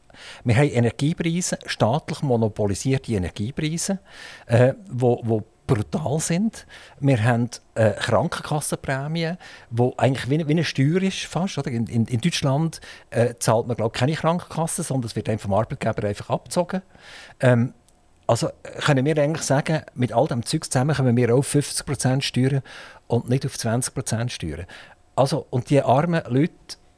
Wir 0.45 0.55
haben 0.55 0.69
Energiepreise, 0.69 1.59
staatlich 1.65 2.21
monopolisierte 2.21 3.11
Energiepreise, 3.11 3.99
äh, 4.47 4.73
wo, 4.89 5.19
wo 5.23 5.43
brutal 5.67 6.19
sind. 6.19 6.65
Wir 6.99 7.23
haben 7.23 7.49
äh, 7.75 7.91
Krankenkassenprämien, 7.91 9.38
die 9.69 9.91
eigentlich 9.97 10.30
wie, 10.30 10.47
wie 10.47 10.51
eine 10.51 10.63
Steuer 10.63 11.01
ist 11.01 11.25
fast. 11.25 11.58
Oder? 11.58 11.71
In, 11.71 11.88
in, 11.88 12.06
in 12.06 12.21
Deutschland 12.21 12.82
äh, 13.10 13.36
zahlt 13.39 13.67
man 13.67 13.75
glaube 13.75 13.97
keine 13.97 14.13
Krankenkasse, 14.13 14.84
sondern 14.84 15.08
es 15.08 15.15
wird 15.15 15.30
einem 15.30 15.39
vom 15.39 15.54
Arbeitgeber 15.54 16.08
einfach 16.08 16.30
abgezogen. 16.30 16.82
Ähm, 17.39 17.73
also 18.28 18.49
können 18.80 19.06
wir 19.06 19.17
eigentlich 19.17 19.45
sagen, 19.45 19.84
mit 19.93 20.12
all 20.12 20.28
dem 20.28 20.45
Zeug 20.45 20.65
zusammen 20.65 20.95
können 20.95 21.15
wir 21.15 21.36
auf 21.36 21.54
50% 21.54 22.21
Steuern 22.21 22.62
und 23.08 23.30
nicht 23.30 23.45
auf 23.45 23.56
20% 23.56 24.30
Steuern. 24.30 24.65
Also, 25.15 25.45
und 25.49 25.69
die 25.69 25.82
armen 25.82 26.23
Leute 26.28 26.54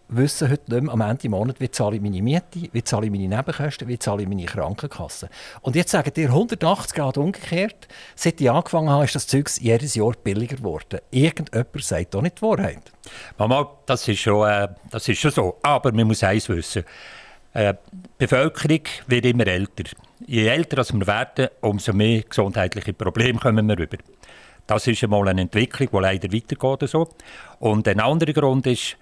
wissen 0.10 0.50
heute 0.50 0.74
nicht 0.74 0.84
mehr 0.84 0.94
am 0.94 1.02
Ende 1.02 1.18
des 1.18 1.30
Monats, 1.30 1.60
wie 1.60 1.70
zahle 1.70 1.98
ich 1.98 2.02
meine 2.02 2.22
Miete, 2.22 2.70
wie 2.72 2.84
zahle 2.84 3.08
ich 3.08 3.12
meine 3.12 3.28
Nebenkosten, 3.28 3.88
wie 3.88 4.00
zahle 4.00 4.24
ich 4.24 4.30
meine 4.30 4.46
Krankenkasse. 4.46 5.30
Und 5.62 5.76
jetzt 5.76 5.92
sagen 5.92 6.14
dir 6.14 6.30
180 6.30 6.96
Grad 6.96 7.18
umgekehrt, 7.18 7.88
seit 8.16 8.40
ich 8.40 8.50
angefangen 8.50 8.90
habe, 8.90 9.06
ist 9.06 9.16
das 9.16 9.28
Zeug 9.28 9.50
jedes 9.60 9.96
Jahr 9.96 10.14
billiger 10.24 10.58
geworden. 10.58 11.00
Irgendjemand 11.12 11.84
sagt 11.84 12.14
doch 12.14 12.22
nicht 12.22 12.38
die 12.38 12.42
Wahrheit. 12.42 12.92
Mama, 13.38 13.70
das 13.86 14.08
ist 14.08 14.20
schon, 14.20 14.48
äh, 14.48 14.70
das 14.90 15.08
ist 15.08 15.20
schon 15.20 15.32
so. 15.32 15.58
Aber 15.62 15.92
man 15.92 16.08
muss 16.08 16.24
eins 16.24 16.48
wissen. 16.50 16.84
Äh, 17.54 17.74
die 17.92 18.26
Bevölkerung 18.26 18.82
wird 19.08 19.26
immer 19.26 19.48
älter. 19.48 19.84
Je 20.26 20.48
älter 20.48 20.84
wir 20.94 21.08
werden, 21.08 21.50
umso 21.62 21.94
mehr 21.94 22.22
gesundheitliche 22.22 22.94
Probleme 22.94 23.40
kommen 23.40 23.68
wir 23.68 23.78
rüber. 23.78 23.98
Das 24.66 24.86
ist 24.86 25.02
einmal 25.04 25.28
eine 25.30 25.42
Entwicklung, 25.42 25.90
die 25.92 25.98
leider 25.98 26.32
weitergeht. 26.34 27.16
Und 27.60 27.88
ein 27.88 28.00
anderer 28.02 28.34
Grund 28.34 28.68
ist, 28.68 28.98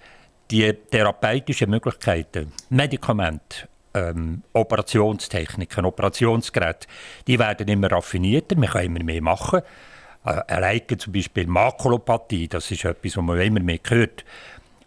die 0.50 0.72
therapeutischen 0.72 1.70
Möglichkeiten, 1.70 2.52
Medikamente, 2.70 3.68
ähm, 3.94 4.42
Operationstechniken, 4.52 5.84
Operationsgeräte, 5.84 6.86
die 7.26 7.38
werden 7.38 7.68
immer 7.68 7.90
raffinierter, 7.90 8.56
wir 8.56 8.68
können 8.68 8.96
immer 8.96 9.04
mehr 9.04 9.22
machen. 9.22 9.62
Äh, 10.24 10.40
allein 10.48 10.82
zum 10.98 11.12
Beispiel 11.12 11.46
Makulopathie, 11.46 12.48
das 12.48 12.70
ist 12.70 12.84
etwas, 12.84 13.16
was 13.16 13.24
man 13.24 13.40
immer 13.40 13.60
mehr 13.60 13.78
hört, 13.88 14.24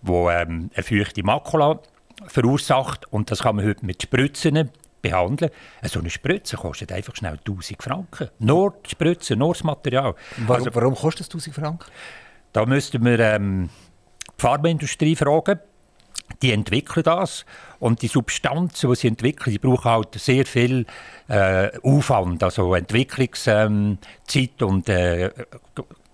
wo 0.01 0.29
ähm, 0.29 0.69
eine 0.73 0.83
feuchte 0.83 1.23
Makula 1.23 1.79
verursacht 2.27 3.11
und 3.11 3.31
das 3.31 3.41
kann 3.41 3.55
man 3.55 3.65
heute 3.65 3.85
mit 3.85 4.01
Spritzen 4.01 4.69
behandeln. 5.01 5.51
So 5.83 5.99
eine 5.99 6.09
Spritze 6.09 6.57
kostet 6.57 6.91
einfach 6.91 7.15
schnell 7.15 7.37
1000 7.37 7.81
Franken. 7.81 8.29
Nur 8.39 8.75
die 8.85 8.89
Spritze, 8.89 9.35
nur 9.35 9.53
das 9.53 9.63
Material. 9.63 10.15
Warum, 10.37 10.65
also, 10.65 10.75
warum 10.75 10.95
kostet 10.95 11.21
es 11.21 11.27
1000 11.27 11.55
Franken? 11.55 11.91
Da 12.51 12.65
müssten 12.65 13.03
wir 13.05 13.19
ähm, 13.19 13.69
Pharmaindustrie 14.39 15.15
fragen. 15.15 15.59
Die 16.41 16.51
entwickeln 16.51 17.03
das 17.03 17.45
und 17.79 18.01
die 18.01 18.07
Substanzen, 18.07 18.89
die 18.89 18.95
sie 18.95 19.07
entwickeln, 19.07 19.51
die 19.51 19.59
brauchen 19.59 19.91
halt 19.91 20.13
sehr 20.15 20.45
viel 20.45 20.85
äh, 21.27 21.69
Aufwand, 21.81 22.43
also 22.43 22.75
Entwicklungszeit 22.75 23.67
ähm, 23.67 23.97
und 24.61 24.87
äh, 24.89 25.31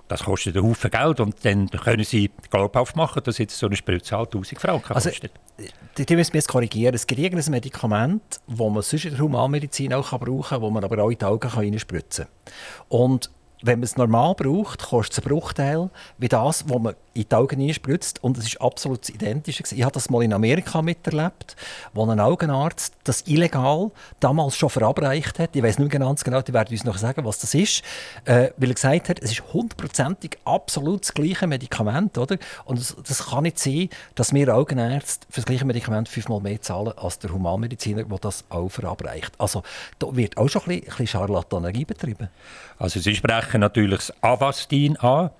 das 0.07 0.23
kostet 0.23 0.55
einen 0.55 0.67
Haufen 0.67 0.91
Geld 0.91 1.19
und 1.19 1.43
dann 1.43 1.69
können 1.69 2.03
sie 2.03 2.29
glaubhaft 2.49 2.95
machen, 2.95 3.23
dass 3.23 3.37
jetzt 3.39 3.57
so 3.57 3.65
eine 3.65 3.75
Spritze 3.75 4.17
halt 4.17 4.27
1000 4.27 4.61
Franken 4.61 4.93
also, 4.93 5.09
kostet. 5.09 5.31
Also, 5.57 5.71
die, 5.97 6.05
die 6.05 6.15
müssen 6.15 6.33
wir 6.33 6.39
jetzt 6.39 6.47
korrigieren. 6.47 6.93
Es 6.93 7.07
gibt 7.07 7.19
irgendein 7.19 7.51
Medikament, 7.51 8.21
das 8.47 8.57
man 8.57 8.81
sonst 8.81 9.05
in 9.05 9.11
der 9.11 9.19
Humanmedizin 9.19 9.93
auch 9.93 10.09
brauchen 10.09 10.43
kann, 10.43 10.61
das 10.61 10.71
man 10.71 10.83
aber 10.83 11.03
auch 11.03 11.09
in 11.09 11.17
die 11.17 11.25
Augen 11.25 11.47
reinspritzen 11.47 12.25
kann. 12.25 12.85
Und 12.89 13.31
wenn 13.65 13.79
man 13.79 13.85
es 13.85 13.97
normal 13.97 14.35
braucht, 14.35 14.83
kostet 14.83 15.17
es 15.17 15.25
einen 15.25 15.29
Bruchteil 15.29 15.89
wie 16.17 16.27
das, 16.27 16.69
was 16.69 16.81
man 16.81 16.93
in 17.15 17.25
die 17.29 17.35
Augen 17.35 17.61
einspritzt. 17.61 18.23
Und 18.23 18.37
es 18.37 18.45
ist 18.45 18.61
absolut 18.61 19.09
identisch. 19.09 19.63
Ich 19.71 19.83
habe 19.83 19.93
das 19.93 20.09
mal 20.09 20.21
in 20.21 20.33
Amerika 20.33 20.81
miterlebt, 20.81 21.55
wo 21.93 22.05
ein 22.05 22.19
Augenarzt 22.19 22.93
das 23.05 23.23
illegal 23.25 23.91
damals 24.19 24.57
schon 24.57 24.69
verabreicht 24.69 25.39
hat. 25.39 25.55
Ich 25.55 25.63
weiß 25.63 25.79
nicht 25.79 25.91
ganz 25.91 26.23
genau, 26.23 26.41
die 26.41 26.53
werden 26.53 26.71
uns 26.71 26.83
noch 26.83 26.97
sagen, 26.97 27.25
was 27.25 27.39
das 27.39 27.53
ist. 27.53 27.83
Äh, 28.25 28.49
weil 28.57 28.69
er 28.69 28.75
gesagt 28.75 29.09
hat, 29.09 29.19
es 29.21 29.31
ist 29.31 29.53
hundertprozentig 29.53 30.37
absolut 30.43 31.01
das 31.01 31.13
gleiche 31.13 31.47
Medikament. 31.47 32.17
Oder? 32.17 32.37
Und 32.65 32.79
das, 32.79 32.95
das, 33.07 33.25
kann 33.25 33.43
nicht 33.43 33.57
sein, 33.57 33.89
dass 34.13 34.33
wir 34.33 34.53
Augenärzte 34.53 35.25
für 35.29 35.41
das 35.41 35.45
gleiche 35.45 35.65
Medikament 35.65 36.09
fünfmal 36.09 36.41
mehr 36.41 36.61
zahlen 36.61 36.93
als 36.97 37.17
der 37.19 37.31
Humanmediziner, 37.31 38.03
der 38.03 38.17
das 38.19 38.43
auch 38.49 38.69
verabreicht. 38.69 39.31
Also 39.39 39.63
da 39.99 40.13
wird 40.15 40.37
auch 40.37 40.49
schon 40.49 40.61
ein 40.63 40.67
bisschen, 40.67 40.83
ein 40.83 40.89
bisschen 40.89 41.07
Charlatanerie 41.07 41.85
betrieben. 41.85 42.29
Also 42.77 42.99
Sie 42.99 43.15
sprechen 43.15 43.61
natürlich 43.61 43.97
das 43.97 44.23
Avastin 44.23 44.97
an. 44.97 45.31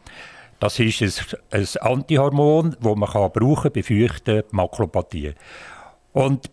Das 0.60 0.80
ist 0.80 1.02
ein, 1.02 1.38
ein 1.52 1.68
Antihormon, 1.82 2.78
das 2.80 2.96
man 2.96 3.10
kann 3.10 3.32
brauchen 3.32 3.72
bei 3.72 3.84
feuchten 3.84 4.44
Makropathien. 4.52 5.36
Und 6.14 6.50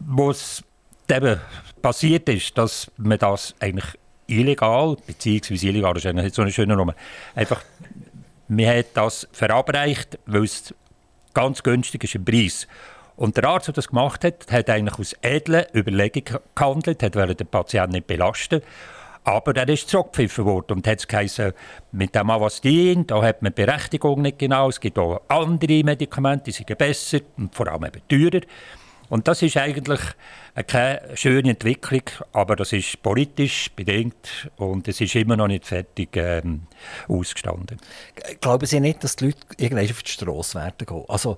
was 0.00 0.64
eben 1.08 1.40
passiert 1.80 2.28
ist, 2.28 2.58
dass 2.58 2.90
man 2.96 3.18
das 3.18 3.54
eigentlich 3.60 3.86
illegal, 4.26 4.96
beziehungsweise 5.06 5.68
illegal 5.68 5.96
ist 5.96 6.06
eigentlich 6.06 6.24
nicht 6.24 6.34
so 6.34 6.42
eine 6.42 6.50
schöne 6.50 6.76
Nummer, 6.76 6.94
einfach, 7.34 7.62
man 8.48 8.66
hat 8.66 8.86
das 8.94 9.28
verabreicht, 9.32 10.18
weil 10.26 10.44
es 10.44 10.74
ganz 11.32 11.62
günstig 11.62 12.04
ist 12.04 12.14
im 12.14 12.24
Preis. 12.24 12.66
Und 13.16 13.36
der 13.36 13.44
Arzt, 13.44 13.68
der 13.68 13.74
das 13.74 13.88
gemacht 13.88 14.24
hat, 14.24 14.50
hat 14.50 14.68
eigentlich 14.68 14.98
aus 14.98 15.14
edlen 15.22 15.66
Überlegungen 15.74 16.40
gehandelt, 16.54 17.02
hat 17.02 17.14
den 17.14 17.46
Patienten 17.46 17.92
nicht 17.92 18.06
belasten 18.06 18.62
aber 19.24 19.56
er 19.56 19.68
ist 19.68 19.88
zurückgepfiffen 19.88 20.44
worden 20.44 20.74
und 20.74 20.86
hat 20.86 21.08
geheißen, 21.08 21.52
mit 21.92 22.14
dem 22.14 22.30
Avastin, 22.30 23.06
da 23.06 23.22
hat 23.22 23.42
man 23.42 23.54
die 23.54 23.64
Berechtigung 23.64 24.22
nicht 24.22 24.38
genau, 24.38 24.68
es 24.68 24.78
gibt 24.78 24.98
auch 24.98 25.22
andere 25.28 25.82
Medikamente, 25.82 26.44
die 26.44 26.52
sind 26.52 26.76
besser 26.76 27.20
und 27.36 27.54
vor 27.54 27.68
allem 27.68 27.86
eben 27.86 28.02
teurer. 28.08 28.44
Und 29.08 29.28
das 29.28 29.42
ist 29.42 29.56
eigentlich 29.56 30.00
keine 30.66 31.00
schöne 31.14 31.50
Entwicklung, 31.50 32.02
aber 32.32 32.56
das 32.56 32.72
ist 32.72 33.02
politisch 33.02 33.70
bedingt 33.74 34.50
und 34.56 34.88
es 34.88 35.00
ist 35.00 35.14
immer 35.14 35.36
noch 35.36 35.46
nicht 35.46 35.66
fertig 35.66 36.16
ähm, 36.16 36.66
ausgestanden. 37.08 37.78
Glauben 38.40 38.66
Sie 38.66 38.80
nicht, 38.80 39.04
dass 39.04 39.16
die 39.16 39.26
Leute 39.26 39.38
irgendwann 39.58 39.90
auf 39.90 40.02
die 40.02 40.10
Straße 40.10 40.58
werden 40.58 40.86
gehen? 40.86 41.04
Also, 41.08 41.36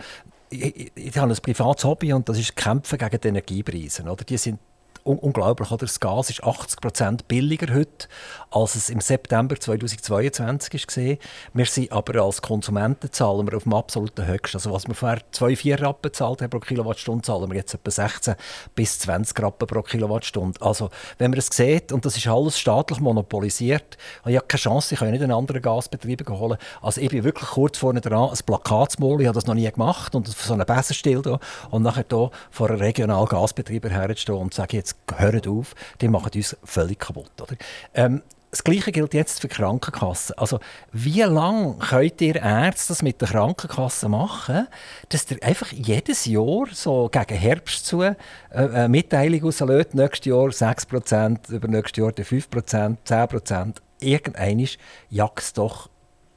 ich, 0.49 0.93
ich, 0.95 1.19
habe 1.19 1.33
ein 1.33 1.37
privates 1.43 1.85
Hobby 1.85 2.13
und 2.13 2.29
das 2.29 2.39
ist 2.39 2.55
Kämpfen 2.55 2.99
gegen 2.99 3.21
die 3.21 3.29
Energiepreise. 3.29 4.05
Oder? 4.05 4.25
Die 4.25 4.37
sind 4.37 4.61
un 5.07 5.19
unglaublich. 5.19 5.71
Oder? 5.71 5.87
Das 5.87 6.01
Gas 6.01 6.31
ist 6.31 6.43
80% 6.43 7.21
billiger 7.29 7.75
heute, 7.75 8.09
als 8.51 8.75
es 8.75 8.91
im 8.91 9.01
September 9.01 9.59
2022 9.59 10.87
war. 10.87 11.17
Wir 11.55 11.67
sind 11.67 11.93
aber 11.93 12.23
als 12.23 12.43
Konsumenten 12.43 13.13
zahlen 13.13 13.47
wir 13.47 13.57
auf 13.57 13.65
dem 13.65 13.75
absoluten 13.75 14.27
Höchsten. 14.27 14.57
Also 14.57 14.73
was 14.73 14.87
wir 14.87 14.95
vorher 14.95 15.21
2,4 15.33 15.83
Rappen 15.83 16.13
zahlt 16.13 16.51
pro 16.51 16.61
Kilowattstunde, 16.61 17.23
zahlen 17.23 17.51
wir 17.51 17.57
jetzt 17.57 17.75
etwa 17.75 17.91
16 17.91 18.35
bis 18.75 18.99
20 19.01 19.43
Rappen 19.43 19.67
pro 19.67 19.83
Kilowattstunde. 19.83 20.61
Also 20.61 20.91
wenn 21.19 21.31
man 21.31 21.39
es 21.39 21.49
sieht, 21.51 21.93
und 21.93 22.05
das 22.05 22.17
ist 22.17 22.27
alles 22.27 22.59
staatlich 22.59 23.01
monopolisiert, 23.01 23.97
habe 24.23 24.33
ich 24.33 24.49
keine 24.49 24.61
Chance, 24.61 24.95
ich 24.95 25.01
kann 25.01 25.11
nicht 25.11 25.23
einen 25.23 25.33
anderen 25.33 25.63
Gasbetrieb 25.63 26.29
holen. 26.29 26.59
Also 26.83 27.01
ich 27.01 27.11
bin 27.11 27.25
wirklich 27.25 27.51
kurz 27.51 27.79
vorne 27.79 28.01
dran, 28.01 28.31
ein 28.31 28.39
Plakat 28.45 28.93
zu 28.93 29.01
malen, 29.01 29.21
ich 29.21 29.27
habe 29.27 29.35
das 29.35 29.47
noch 29.47 29.55
nie 29.55 29.71
gemacht, 29.71 30.15
und 30.15 30.27
so 30.27 30.53
einen 30.53 30.67
Besenstiel 30.67 31.23
da, 31.23 31.39
und 31.71 31.83
nachher 31.83 32.05
hier 32.09 32.31
vor 32.51 32.71
einem 32.71 32.79
regionalen 32.79 33.29
Gasbetrieb 33.29 33.85
herzustehen 33.89 34.39
und 34.39 34.55
sagen, 34.55 34.77
jetzt 34.77 34.96
hört 35.17 35.47
auf, 35.47 35.75
die 36.01 36.09
machen 36.09 36.33
uns 36.35 36.57
völlig 36.65 36.99
kaputt. 36.99 37.31
Oder? 37.41 37.57
Ähm, 37.95 38.23
das 38.51 38.65
Gleiche 38.65 38.91
gilt 38.91 39.13
jetzt 39.13 39.41
für 39.41 39.49
die 39.49 39.55
Krankenkassen. 39.55 40.39
Also, 40.39 40.61
wie 40.93 41.21
lange 41.21 41.75
könnt 41.75 42.21
ihr 42.23 42.37
Ärzte 42.37 42.89
das 42.89 43.03
mit 43.03 43.21
der 43.21 43.29
Krankenkasse 43.29 44.09
machen, 44.09 44.69
dass 45.11 45.31
ihr 45.31 45.43
einfach 45.43 45.73
jedes 45.73 46.25
Jahr 46.25 46.67
so 46.73 47.11
gegen 47.11 47.39
Herbst 47.39 47.85
zu 47.85 48.03
äh, 48.03 48.15
eine 48.51 48.89
Mitteilung 48.89 49.43
rauslöst, 49.43 49.95
nächstes 49.95 50.27
Jahr 50.27 50.49
6%, 50.49 51.51
übernächstes 51.53 52.03
Jahr 52.03 52.13
5%, 52.13 52.97
10%. 53.07 53.75
Irgendeinmal 54.01 54.69
jagt 55.11 55.59
doch 55.59 55.91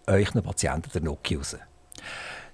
euch 0.07 0.33
Patienten 0.33 0.89
der 0.93 1.01
Nuki 1.01 1.35
raus. 1.35 1.55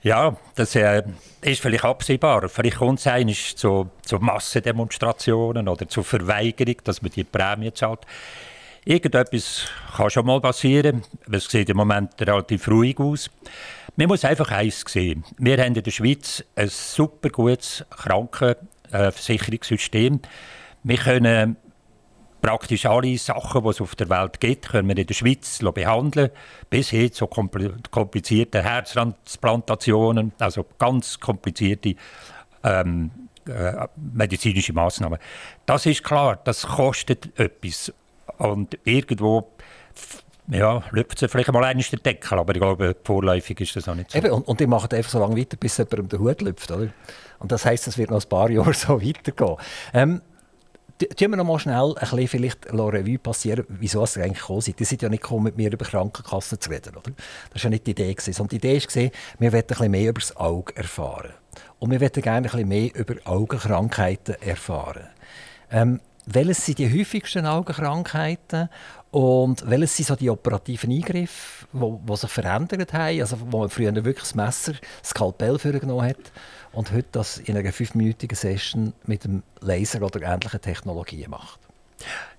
Ja, 0.05 0.37
das 0.53 0.75
äh, 0.75 1.01
ist 1.41 1.63
vielleicht 1.63 1.83
absehbar. 1.83 2.47
Vielleicht 2.47 2.77
kommt 2.77 2.99
es 2.99 3.07
einmal 3.07 3.33
zu, 3.33 3.89
zu 4.03 4.19
Massendemonstrationen 4.19 5.67
oder 5.67 5.87
zu 5.87 6.03
Verweigerung, 6.03 6.75
dass 6.83 7.01
man 7.01 7.09
die 7.09 7.23
Prämie 7.23 7.73
zahlt. 7.73 8.01
Irgendetwas 8.83 9.65
kann 9.97 10.11
schon 10.11 10.27
mal 10.27 10.39
passieren. 10.39 11.01
Es 11.31 11.45
sieht 11.45 11.71
im 11.71 11.77
Moment 11.77 12.21
relativ 12.21 12.67
ruhig 12.67 12.99
aus. 12.99 13.31
Man 13.95 14.09
muss 14.09 14.23
einfach 14.25 14.51
eins 14.51 14.83
sehen. 14.87 15.23
Wir 15.39 15.57
haben 15.57 15.73
in 15.73 15.81
der 15.81 15.89
Schweiz 15.89 16.43
ein 16.55 16.69
super 16.69 17.29
gutes 17.29 17.83
Krankenversicherungssystem. 17.89 20.19
Wir 20.83 20.97
können 20.97 21.57
praktisch 22.45 22.85
alle 22.85 23.17
Sachen, 23.17 23.63
die 23.63 23.69
es 23.69 23.81
auf 23.81 23.95
der 23.95 24.07
Welt 24.09 24.39
gibt, 24.39 24.69
können 24.69 24.87
wir 24.87 24.97
in 24.97 25.07
der 25.07 25.13
Schweiz 25.15 25.59
behandeln. 25.73 26.29
Bis 26.69 26.91
hin 26.91 27.11
zu 27.11 27.25
komplizierten 27.27 28.61
Herztransplantationen, 28.61 30.31
also 30.37 30.65
ganz 30.77 31.19
komplizierte 31.19 31.95
ähm, 32.63 33.09
äh, 33.47 33.87
medizinische 33.95 34.73
Maßnahmen. 34.73 35.17
Das 35.65 35.87
ist 35.87 36.03
klar, 36.03 36.39
das 36.43 36.67
kostet 36.67 37.37
etwas. 37.39 37.91
Und 38.37 38.77
irgendwo 38.83 39.51
ja, 40.47 40.83
lüpft 40.91 41.23
es 41.23 41.31
vielleicht 41.31 41.51
mal 41.51 41.63
eines 41.63 41.89
der 41.89 41.99
Deckel, 41.99 42.37
aber 42.37 42.53
ich 42.53 42.61
glaube, 42.61 42.95
vorläufig 43.03 43.59
ist 43.61 43.75
das 43.75 43.89
auch 43.89 43.95
nicht 43.95 44.11
so. 44.11 44.19
Eben, 44.19 44.29
und, 44.29 44.47
und 44.47 44.59
die 44.59 44.67
machen 44.67 44.91
einfach 44.91 45.09
so 45.09 45.17
lange 45.17 45.35
weiter, 45.35 45.57
bis 45.57 45.77
jemand 45.77 46.11
den 46.11 46.19
Hut 46.19 46.41
lüpft, 46.41 46.69
oder? 46.69 46.89
Und 47.39 47.51
das 47.51 47.65
heisst, 47.65 47.87
es 47.87 47.97
wird 47.97 48.11
noch 48.11 48.21
ein 48.21 48.29
paar 48.29 48.51
Jahre 48.51 48.73
so 48.75 49.01
weitergehen. 49.01 49.57
Ähm, 49.93 50.21
Tun 50.97 51.31
wir 51.31 51.35
noch 51.35 51.43
mal 51.43 51.59
schnell 51.59 51.93
ein 51.97 52.09
bisschen 52.09 52.27
vielleicht 52.27 52.71
Revue 52.71 53.19
passieren, 53.19 53.65
wieso 53.67 54.01
ihr 54.01 54.23
eigentlich 54.23 54.39
gekommen 54.39 54.61
seid. 54.61 54.79
Ihr 54.79 54.85
seid 54.85 55.01
ja 55.01 55.09
nicht 55.09 55.23
gekommen, 55.23 55.43
mit 55.43 55.57
mir 55.57 55.71
über 55.71 55.85
Krankenkassen 55.85 56.61
zu 56.61 56.69
reden, 56.69 56.95
oder? 56.95 57.11
Das 57.51 57.63
war 57.63 57.63
ja 57.63 57.69
nicht 57.71 57.85
die 57.85 57.91
Idee. 57.91 58.15
Und 58.39 58.51
die 58.53 58.55
Idee 58.55 58.81
war, 58.81 59.11
wir 59.39 59.53
wollten 59.53 59.55
ein 59.55 59.67
bisschen 59.67 59.91
mehr 59.91 60.09
über 60.09 60.21
das 60.21 60.37
Auge 60.37 60.75
erfahren. 60.75 61.33
Und 61.79 61.91
wir 61.91 61.99
wollten 61.99 62.21
gerne 62.21 62.47
ein 62.47 62.51
bisschen 62.51 62.67
mehr 62.69 62.95
über 62.95 63.15
Augenkrankheiten 63.25 64.35
erfahren. 64.41 65.07
Ähm, 65.69 65.99
welches 66.27 66.65
sind 66.65 66.79
die 66.79 66.91
häufigsten 66.91 67.45
Augenkrankheiten 67.45 68.69
und 69.11 69.69
welches 69.69 69.95
sind 69.95 70.07
so 70.07 70.15
die 70.15 70.29
operativen 70.29 70.91
Eingriffe, 70.91 71.67
die 71.71 72.15
sich 72.15 72.29
verändert 72.29 72.93
haben? 72.93 73.19
Also, 73.19 73.37
wo 73.51 73.59
man 73.59 73.69
früher 73.69 73.93
wirklich 73.93 74.19
das 74.19 74.35
Messer, 74.35 74.73
das 75.01 75.09
Skalpell 75.09 75.57
genommen 75.57 76.07
hat 76.07 76.31
und 76.75 76.91
heute 76.91 77.07
das 77.13 77.37
in 77.37 77.57
einer 77.57 77.71
fünfminütigen 77.71 78.35
Session 78.35 78.93
mit 79.05 79.23
dem 79.23 79.43
Laser 79.61 80.01
oder 80.01 80.21
ähnlichen 80.21 80.61
Technologien 80.61 81.29
macht. 81.29 81.59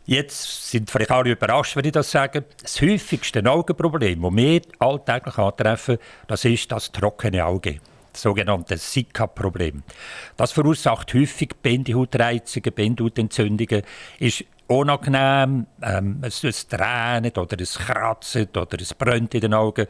Jetzt 0.05 0.71
sind 0.71 0.91
vielleicht 0.91 1.11
alle 1.11 1.31
überrascht, 1.31 1.75
wenn 1.75 1.85
ich 1.85 1.93
das 1.93 2.11
sage. 2.11 2.45
Das 2.63 2.81
häufigste 2.81 3.45
Augenproblem, 3.45 4.23
das 4.23 4.37
wir 4.37 4.61
alltäglich 4.79 5.39
antreffen, 5.39 5.99
das 6.29 6.45
ist 6.45 6.71
das 6.71 6.93
trockene 6.93 7.45
Auge. 7.45 7.81
Das 8.13 8.23
sogenannte 8.23 8.79
Zika-Problem. 8.79 9.83
Das 10.37 10.53
verursacht 10.53 11.13
häufig 11.13 11.57
Bindehautreizungen, 11.61 12.73
Bindehautentzündungen, 12.73 13.83
ist 14.21 14.45
unangenehm, 14.69 15.67
ähm, 15.83 16.19
es, 16.23 16.43
es 16.45 16.67
tränt 16.67 17.37
oder 17.37 17.61
es 17.61 17.79
kratzt 17.79 18.57
oder 18.57 18.81
es 18.81 18.95
brennt 18.95 19.35
in 19.35 19.41
den 19.41 19.55
Augen, 19.55 19.87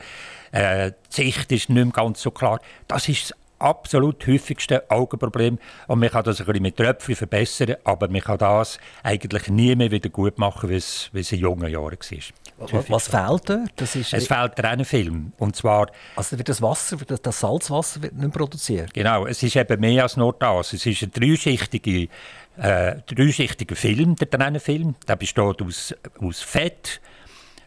äh, 0.52 0.92
die 1.11 1.14
Sicht 1.14 1.52
ist 1.52 1.68
nicht 1.68 1.85
mehr 1.85 1.92
ganz 1.92 2.22
so 2.22 2.30
klar. 2.30 2.61
Das 2.88 3.09
ist 3.09 3.30
das 3.30 3.45
absolut 3.58 4.26
häufigste 4.26 4.90
Augenproblem. 4.90 5.58
Und 5.86 5.98
man 5.98 6.10
kann 6.10 6.24
das 6.24 6.40
ein 6.40 6.46
bisschen 6.46 6.62
mit 6.62 6.76
Tröpfchen 6.76 7.16
verbessern, 7.16 7.76
aber 7.84 8.08
man 8.08 8.20
kann 8.20 8.38
das 8.38 8.78
eigentlich 9.02 9.48
nie 9.48 9.74
mehr 9.74 9.90
wieder 9.90 10.08
gut 10.08 10.38
machen, 10.38 10.70
wie 10.70 10.76
es, 10.76 11.10
wie 11.12 11.20
es 11.20 11.32
in 11.32 11.40
jungen 11.40 11.70
Jahren 11.70 11.98
war. 11.98 12.68
Was, 12.70 12.90
was 12.90 13.08
fehlt 13.08 13.50
dort? 13.50 13.72
Das 13.76 13.94
ist 13.96 14.14
es 14.14 14.26
fehlt 14.26 14.56
Tränenfilm. 14.56 15.32
Und 15.38 15.56
zwar... 15.56 15.88
Also 16.16 16.38
wird 16.38 16.48
das 16.48 16.62
Wasser, 16.62 16.96
das 16.96 17.40
Salzwasser 17.40 18.02
wird 18.02 18.14
nicht 18.14 18.32
produziert? 18.32 18.94
Genau, 18.94 19.26
es 19.26 19.42
ist 19.42 19.56
eben 19.56 19.80
mehr 19.80 20.04
als 20.04 20.16
nur 20.16 20.34
das. 20.38 20.72
Es 20.72 20.86
ist 20.86 21.02
ein 21.02 21.10
dreischichtige, 21.10 22.08
äh, 22.56 22.96
dreischichtiger 23.06 23.76
Film, 23.76 24.16
der 24.16 24.30
Tränenfilm. 24.30 24.94
Der 25.06 25.16
besteht 25.16 25.60
aus, 25.60 25.94
aus 26.18 26.40
Fett, 26.40 27.00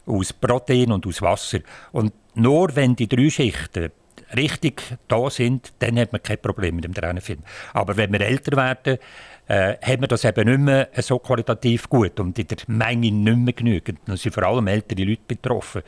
aus 0.08 0.34
Protein 0.34 0.92
und 0.92 1.06
aus 1.06 1.22
Wasser. 1.22 1.60
Und 1.92 2.14
nur 2.34 2.76
wenn 2.76 2.96
die 2.96 3.08
drei 3.08 3.30
Schichten 3.30 3.92
richtig 4.36 4.84
da 5.08 5.30
sind, 5.30 5.74
dann 5.80 5.98
hat 6.00 6.12
man 6.12 6.22
kein 6.22 6.40
Problem 6.40 6.76
mit 6.76 6.86
dem 6.86 6.94
Tränenfilm. 6.94 7.40
Aber 7.74 7.98
wenn 7.98 8.12
wir 8.12 8.22
älter 8.22 8.56
werden, 8.58 8.98
äh, 9.48 9.78
haben 9.82 10.02
wir 10.02 10.08
das 10.08 10.24
eben 10.24 10.48
nicht 10.48 10.60
mehr 10.60 10.90
so 10.98 11.20
qualitativ 11.20 11.90
gut 11.90 12.20
und 12.20 12.38
in 12.38 12.48
der 12.48 12.58
Menge 12.68 13.12
nicht 13.12 13.38
mehr 13.38 13.54
genügend. 13.54 14.00
Dann 14.06 14.18
sind 14.18 14.34
vor 14.34 14.44
allem 14.44 14.68
ältere 14.68 15.04
Leute 15.04 15.22
betroffen. 15.28 15.82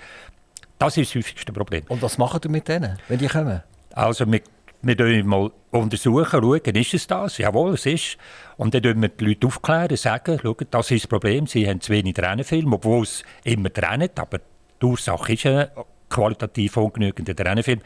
Das 0.80 0.98
ist 0.98 1.12
das 1.12 1.20
häufigste 1.20 1.54
Problem. 1.54 1.84
Und 1.88 2.02
was 2.02 2.18
machen 2.18 2.42
ihr 2.44 2.50
mit 2.50 2.68
denen, 2.68 2.98
wenn 3.08 3.20
die 3.20 3.28
kommen? 3.28 3.62
Also 3.94 4.30
wir, 4.32 4.42
wir 4.82 5.24
mal 5.24 5.52
untersuchen, 5.70 6.42
schauen, 6.42 6.76
ist 6.76 6.94
es 6.96 7.06
das? 7.06 7.38
Jawohl, 7.38 7.76
es 7.76 7.86
ist. 7.86 8.18
Und 8.58 8.74
dann 8.74 9.02
wir 9.02 9.10
die 9.10 9.26
Leute 9.26 9.48
aufklären, 9.48 9.96
sagen, 9.96 10.40
schauen, 10.42 10.66
das 10.72 10.90
ist 10.90 11.04
das 11.04 11.08
Problem, 11.08 11.46
sie 11.46 11.68
haben 11.68 11.82
zu 11.82 11.92
wenig 11.92 12.16
Tränenfilm, 12.16 12.74
obwohl 12.74 13.04
es 13.04 13.24
immer 13.44 13.72
trennt, 13.72 14.20
aber 14.20 14.40
die 14.82 14.86
Ursache 14.86 15.34
ist 15.34 15.46
ein 15.46 15.68
qualitativ 16.10 16.78
ungenügender 16.78 17.36
Tränenfilm. 17.36 17.82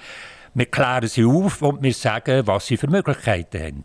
Wir 0.57 0.67
klären 0.67 1.05
sie 1.09 1.25
auf 1.25 1.61
und 1.61 1.83
wir 1.83 1.93
sagen, 1.93 2.47
was 2.47 2.67
sie 2.67 2.77
für 2.77 2.87
Möglichkeiten 2.87 3.61
haben. 3.61 3.83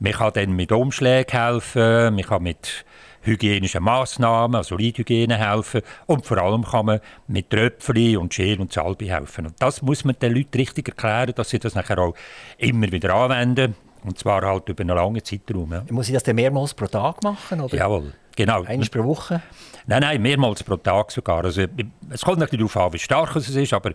Man 0.00 0.12
kann 0.12 0.32
dann 0.34 0.50
mit 0.50 0.72
Umschlägen 0.72 1.30
helfen, 1.30 2.16
man 2.16 2.24
kann 2.24 2.42
mit 2.42 2.84
hygienischen 3.20 3.84
Massnahmen, 3.84 4.56
also 4.56 4.76
Lidhygiene 4.76 5.36
helfen 5.36 5.82
und 6.06 6.26
vor 6.26 6.38
allem 6.38 6.64
kann 6.64 6.86
man 6.86 7.00
mit 7.28 7.50
Tröpfchen 7.50 8.16
und 8.16 8.32
Gel 8.32 8.60
und 8.60 8.72
Salbe 8.72 9.04
helfen. 9.04 9.46
Und 9.46 9.54
das 9.62 9.80
muss 9.80 10.04
man 10.04 10.16
den 10.20 10.34
Leuten 10.34 10.58
richtig 10.58 10.88
erklären, 10.88 11.34
dass 11.36 11.50
sie 11.50 11.60
das 11.60 11.76
nachher 11.76 12.00
auch 12.00 12.16
immer 12.58 12.90
wieder 12.90 13.14
anwenden. 13.14 13.76
Und 14.02 14.18
zwar 14.18 14.42
halt 14.42 14.68
über 14.68 14.80
einen 14.80 14.96
langen 14.96 15.24
Zeitraum. 15.24 15.70
Ja. 15.70 15.84
Muss 15.88 16.08
ich 16.08 16.14
das 16.14 16.24
dann 16.24 16.34
mehrmals 16.34 16.74
pro 16.74 16.88
Tag 16.88 17.22
machen? 17.22 17.60
Oder? 17.60 17.76
Jawohl, 17.76 18.12
genau. 18.34 18.64
Einmal 18.64 18.88
pro 18.88 19.04
Woche? 19.04 19.40
Nein, 19.86 20.00
nein, 20.00 20.20
mehrmals 20.20 20.64
pro 20.64 20.78
Tag 20.78 21.12
sogar. 21.12 21.44
Also, 21.44 21.62
es 22.10 22.22
kommt 22.22 22.40
natürlich 22.40 22.72
darauf 22.72 22.88
an, 22.88 22.92
wie 22.92 22.98
stark 22.98 23.36
es 23.36 23.48
ist, 23.48 23.72
aber 23.72 23.92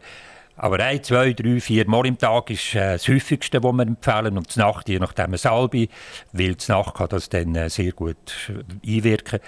Aber 0.57 0.79
ein, 0.79 1.03
zwei, 1.03 1.33
drei, 1.33 1.59
vier 1.59 1.87
Mal 1.87 2.07
im 2.07 2.17
Tag 2.17 2.49
ist 2.49 2.73
äh, 2.73 2.93
das 2.93 3.07
häufigste, 3.07 3.63
was 3.63 3.73
wir 3.73 3.83
empfehlen. 3.83 4.37
Und 4.37 4.55
die 4.55 4.59
Nacht, 4.59 4.89
je 4.89 4.99
nachdem 4.99 5.25
eine 5.27 5.37
Salbe, 5.37 5.87
weil 6.33 6.55
die 6.55 6.71
Nacht 6.71 6.95
kann 6.95 7.09
das 7.09 7.29
dann 7.29 7.55
äh, 7.55 7.69
sehr 7.69 7.91
gut 7.91 8.17
äh, 8.49 8.97
einwirken. 8.97 9.39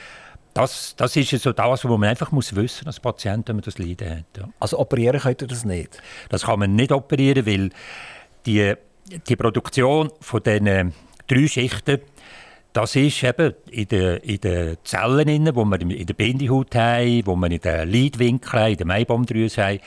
Das, 0.54 0.96
das 0.96 1.16
ist 1.16 1.32
so 1.42 1.52
das, 1.52 1.84
was 1.84 1.86
man 1.86 2.04
einfach 2.04 2.32
muss 2.32 2.56
wissen 2.56 2.88
als 2.88 3.00
Patient, 3.00 3.48
wenn 3.48 3.58
man 3.58 3.64
das 3.64 3.80
Leiden 3.80 4.10
hat. 4.10 4.26
Ja. 4.38 4.50
Also 4.60 4.80
operieren 4.80 5.20
könnt 5.20 5.42
ihr 5.42 5.48
das 5.48 5.66
nicht? 5.66 6.02
Das 6.30 6.46
kann 6.46 6.60
man 6.60 6.76
nicht 6.76 6.92
operieren, 6.92 7.46
weil 7.46 7.70
die, 8.46 8.74
die 9.28 9.36
Produktion 9.36 10.12
von 10.22 10.44
diesen 10.44 10.94
drei 11.28 11.48
Schichten 11.48 12.02
das 12.72 12.96
ist 12.96 13.24
eben 13.24 13.56
in 13.72 13.88
den, 13.88 14.18
in 14.18 14.40
den 14.42 14.78
Zellen, 14.84 15.56
wo 15.56 15.66
wir 15.66 15.82
in 15.82 16.06
der 16.06 16.14
Bindehaut 16.14 16.76
haben, 16.76 17.26
wo 17.26 17.36
wir 17.36 17.50
in 17.50 17.60
den 17.60 17.92
Leitwinkeln 17.92 18.62
haben, 18.62 18.72
in 18.72 18.78
der 18.78 18.86
Meibaumdrüse 18.86 19.64
haben. 19.64 19.80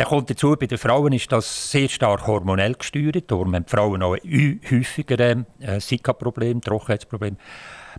Dann 0.00 0.08
kommt 0.08 0.30
dazu, 0.30 0.56
bei 0.58 0.64
den 0.64 0.78
Frauen 0.78 1.12
ist 1.12 1.30
das 1.30 1.70
sehr 1.70 1.86
stark 1.90 2.26
hormonell 2.26 2.72
gesteuert. 2.72 3.30
Darum 3.30 3.54
haben 3.54 3.66
die 3.66 3.70
Frauen 3.70 4.02
auch 4.02 4.16
häufiger 4.16 5.20
äh, 5.20 5.78
Zika-Problem, 5.78 6.62
Trockenheitsproblem. 6.62 7.36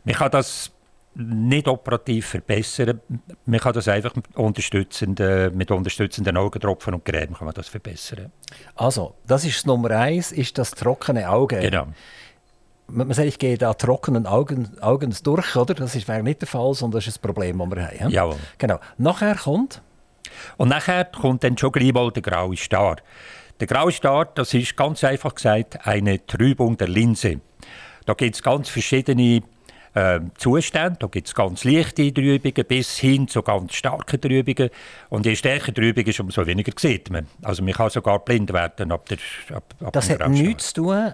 Man 0.03 0.15
kann 0.15 0.31
das 0.31 0.71
nicht 1.13 1.67
operativ 1.67 2.25
verbessern. 2.25 3.01
Man 3.45 3.59
kann 3.59 3.73
das 3.73 3.87
einfach 3.87 4.15
mit 4.15 4.35
unterstützenden, 4.35 5.55
mit 5.55 5.69
unterstützenden 5.69 6.37
Augentropfen 6.37 6.95
und 6.95 7.05
Creme 7.05 7.35
kann 7.35 7.45
man 7.45 7.53
das 7.53 7.67
verbessern. 7.67 8.31
Also, 8.73 9.13
das 9.27 9.45
ist 9.45 9.67
Nummer 9.67 9.91
eins, 9.91 10.31
ist 10.31 10.57
das 10.57 10.71
trockene 10.71 11.29
Auge. 11.29 11.59
Genau 11.59 11.85
man 12.87 13.13
sagt, 13.13 13.27
ich 13.27 13.39
gehe 13.39 13.57
da 13.57 13.73
trockenen 13.73 14.27
Augen, 14.27 14.69
Augen 14.81 15.15
durch, 15.23 15.55
oder? 15.55 15.73
Das 15.75 15.95
ist 15.95 16.09
nicht 16.09 16.41
der 16.41 16.47
Fall, 16.47 16.73
sondern 16.73 16.97
das 16.99 17.07
ist 17.07 17.19
ein 17.19 17.21
Problem, 17.21 17.59
das 17.59 17.69
wir 17.69 17.87
haben. 17.87 18.09
Ja. 18.09 18.29
Genau. 18.57 18.79
Nachher 18.97 19.35
kommt? 19.35 19.81
Und 20.57 20.69
nachher 20.69 21.05
kommt 21.05 21.43
dann 21.43 21.57
schon 21.57 21.71
gleich 21.71 21.93
mal 21.93 22.11
der 22.11 22.21
graue 22.21 22.57
Star. 22.57 22.97
Der 23.59 23.67
graue 23.67 23.91
Star, 23.91 24.25
das 24.25 24.53
ist 24.53 24.75
ganz 24.75 25.03
einfach 25.03 25.35
gesagt 25.35 25.85
eine 25.85 26.25
Trübung 26.25 26.77
der 26.77 26.87
Linse. 26.87 27.41
Da 28.05 28.13
gibt 28.13 28.35
es 28.35 28.41
ganz 28.41 28.69
verschiedene 28.69 29.41
äh, 29.93 30.19
Zustände. 30.37 30.97
Da 30.99 31.07
gibt 31.07 31.27
es 31.27 31.35
ganz 31.35 31.63
leichte 31.63 32.13
Trübungen 32.13 32.65
bis 32.67 32.97
hin 32.97 33.27
zu 33.27 33.41
ganz 33.43 33.75
starken 33.75 34.19
Trübungen. 34.19 34.69
Und 35.09 35.25
je 35.25 35.35
stärker 35.35 35.71
die 35.71 35.81
Trübung 35.81 36.05
ist, 36.05 36.19
umso 36.19 36.45
weniger 36.45 36.71
sieht 36.75 37.09
man. 37.09 37.27
Also 37.43 37.63
man 37.63 37.73
kann 37.73 37.89
sogar 37.89 38.19
blind 38.19 38.51
werden 38.53 38.91
ab 38.91 39.07
der 39.07 39.17
ab, 39.55 39.63
ab 39.83 39.93
Das 39.93 40.09
hat 40.09 40.27
nichts 40.29 40.73
zu 40.73 40.81
tun 40.81 41.13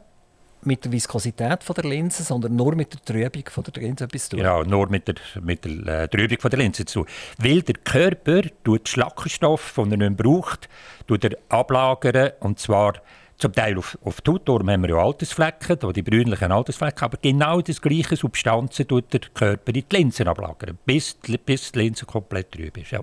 mit 0.68 0.86
der 0.86 0.92
Viskosität 0.92 1.64
von 1.64 1.74
der 1.76 1.86
Linse, 1.86 2.24
sondern 2.24 2.56
nur 2.56 2.76
mit 2.76 2.94
der 2.94 3.02
Trübung 3.04 3.50
von 3.50 3.64
der 3.64 3.82
Linse 3.82 4.04
etwas 4.04 4.30
tun. 4.30 4.40
Genau, 4.40 4.64
nur 4.64 4.90
mit 4.90 5.08
der, 5.08 5.16
mit 5.42 5.66
der 5.66 6.04
äh, 6.04 6.08
Trübung 6.08 6.40
von 6.40 6.52
der 6.52 6.60
Linse 6.60 6.86
zu 6.86 7.06
Weil 7.40 7.62
der 7.64 7.76
Körper 7.76 8.42
tut 8.64 8.88
Schlackenstoff, 8.88 9.74
den 9.76 9.94
er 9.94 10.10
nicht 10.10 10.18
braucht, 10.18 10.70
tut 11.08 11.24
er 11.24 11.38
ablagern 11.50 12.32
und 12.42 12.60
zwar 12.60 12.94
zum 13.38 13.54
Teil 13.54 13.78
auf, 13.78 13.98
auf 14.04 14.20
darum 14.22 14.70
haben 14.70 14.82
wir 14.82 14.90
ja 14.90 14.98
Altersflecken, 14.98 15.94
die 15.94 16.02
brünlichen 16.02 16.52
Altersflecken, 16.52 17.04
aber 17.04 17.18
genau 17.22 17.62
das 17.62 17.82
gleiche 17.82 18.16
Substanzen 18.16 18.88
tut 18.88 19.14
der 19.14 19.22
Körper 19.34 19.68
in 19.68 19.74
die 19.74 19.86
Linsen 19.96 20.28
ablagern, 20.28 20.78
bis, 20.86 21.16
bis 21.46 21.72
die 21.72 21.80
Linse 21.80 22.06
komplett 22.06 22.52
trüb 22.52 22.78
ist. 22.78 22.92
Ja. 22.92 23.02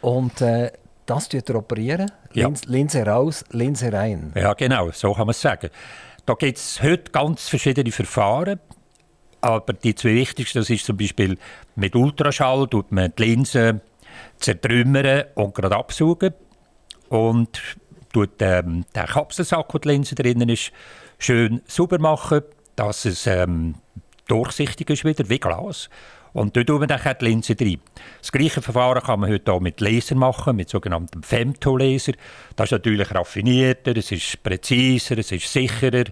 Und 0.00 0.40
äh, 0.40 0.70
das 1.06 1.28
tut 1.28 1.48
er 1.48 1.56
operieren? 1.56 2.10
Ja. 2.32 2.50
Linse 2.66 3.04
raus, 3.04 3.44
Linse 3.50 3.92
rein? 3.92 4.32
Ja, 4.34 4.54
genau, 4.54 4.90
so 4.90 5.12
kann 5.12 5.26
man 5.26 5.30
es 5.30 5.40
sagen. 5.40 5.70
Da 6.26 6.34
gibt 6.34 6.58
es 6.58 6.82
heute 6.82 7.12
ganz 7.12 7.48
verschiedene 7.48 7.92
Verfahren. 7.92 8.60
Aber 9.40 9.74
die 9.74 9.94
zwei 9.94 10.14
wichtigsten, 10.14 10.58
das 10.58 10.70
ist 10.70 10.86
zum 10.86 10.96
Beispiel 10.96 11.36
mit 11.76 11.94
Ultraschall, 11.94 12.66
tut 12.66 12.92
man 12.92 13.12
die 13.18 13.24
Linse 13.24 13.82
zertrümmern 14.38 15.24
und 15.34 15.54
gerade 15.54 15.76
absaugen. 15.76 16.32
Und 17.10 17.60
tut 18.12 18.40
ähm, 18.40 18.86
den 18.96 19.06
Kapselsack, 19.06 19.74
wo 19.74 19.78
die 19.78 19.88
Linse 19.88 20.14
drin 20.14 20.48
ist, 20.48 20.72
schön 21.18 21.60
sauber 21.66 21.98
machen, 21.98 22.40
dass 22.74 23.04
es 23.04 23.26
ähm, 23.26 23.74
durchsichtig 24.26 24.88
ist 24.88 25.04
wieder, 25.04 25.28
wie 25.28 25.38
Glas. 25.38 25.90
Und 26.34 26.56
dort 26.56 26.66
tun 26.66 26.80
wir 26.80 26.86
dann 26.88 27.00
die 27.20 27.24
Linse 27.24 27.56
rein. 27.58 27.78
Das 28.20 28.32
gleiche 28.32 28.60
Verfahren 28.60 29.02
kann 29.02 29.20
man 29.20 29.30
heute 29.30 29.52
auch 29.52 29.60
mit 29.60 29.80
Laser 29.80 30.16
machen, 30.16 30.56
mit 30.56 30.68
sogenannten 30.68 31.22
Femtolaser. 31.22 32.12
Das 32.56 32.66
ist 32.66 32.72
natürlich 32.72 33.14
raffinierter, 33.14 33.96
es 33.96 34.10
ist 34.10 34.42
präziser, 34.42 35.16
es 35.16 35.32
ist 35.32 35.50
sicherer. 35.50 36.04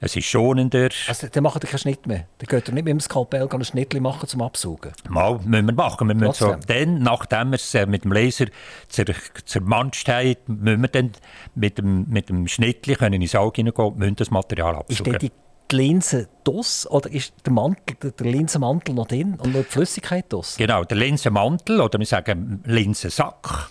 Es 0.00 0.16
ist 0.16 0.26
schonender. 0.26 0.90
Also, 1.08 1.28
dann 1.28 1.42
macht 1.44 1.64
ihr 1.64 1.70
keinen 1.70 1.78
Schnitt 1.78 2.06
mehr? 2.06 2.26
Dann 2.36 2.46
geht 2.46 2.68
ihr 2.68 2.74
nicht 2.74 2.84
mit 2.84 2.92
dem 2.92 3.00
Skalpell 3.00 3.48
ein 3.50 3.64
Schnitt 3.64 3.98
machen 4.02 4.28
zum 4.28 4.42
Absaugen? 4.42 4.92
Mal, 5.08 5.38
müssen 5.44 5.66
wir 5.66 5.72
machen. 5.72 6.08
Wir 6.08 6.14
müssen 6.14 6.34
so, 6.34 6.56
dann, 6.66 6.98
nachdem 6.98 7.52
wir 7.52 7.54
es 7.54 7.74
äh, 7.74 7.86
mit 7.86 8.04
dem 8.04 8.12
Laser 8.12 8.46
zer, 8.88 9.06
zermanscht 9.46 10.06
haben, 10.08 10.36
müssen 10.46 10.82
wir 10.82 10.88
dann 10.88 11.12
mit 11.54 11.78
dem, 11.78 12.06
mit 12.10 12.28
dem 12.28 12.48
Schnittli 12.48 12.96
können 12.96 13.22
ins 13.22 13.34
Auge 13.34 13.62
hineingehen 13.62 13.88
und 13.88 13.98
müssen 13.98 14.16
das 14.16 14.30
Material 14.30 14.76
absaugen. 14.76 15.14
Ist 15.14 15.22
die 15.22 15.32
die 15.70 15.76
Linse 15.76 16.28
dos 16.44 16.86
oder 16.90 17.10
ist 17.10 17.32
der, 17.44 17.52
Mantel, 17.52 18.12
der, 18.12 18.26
Linsenmantel 18.26 18.94
noch 18.94 19.06
drin 19.06 19.34
und 19.38 19.52
nur 19.52 19.62
die 19.62 19.70
Flüssigkeit 19.70 20.26
dos? 20.32 20.56
Genau, 20.56 20.84
der 20.84 20.96
Linsenmantel 20.96 21.80
oder 21.80 21.98
wir 21.98 22.06
sagen 22.06 22.62
Linsensack 22.64 23.70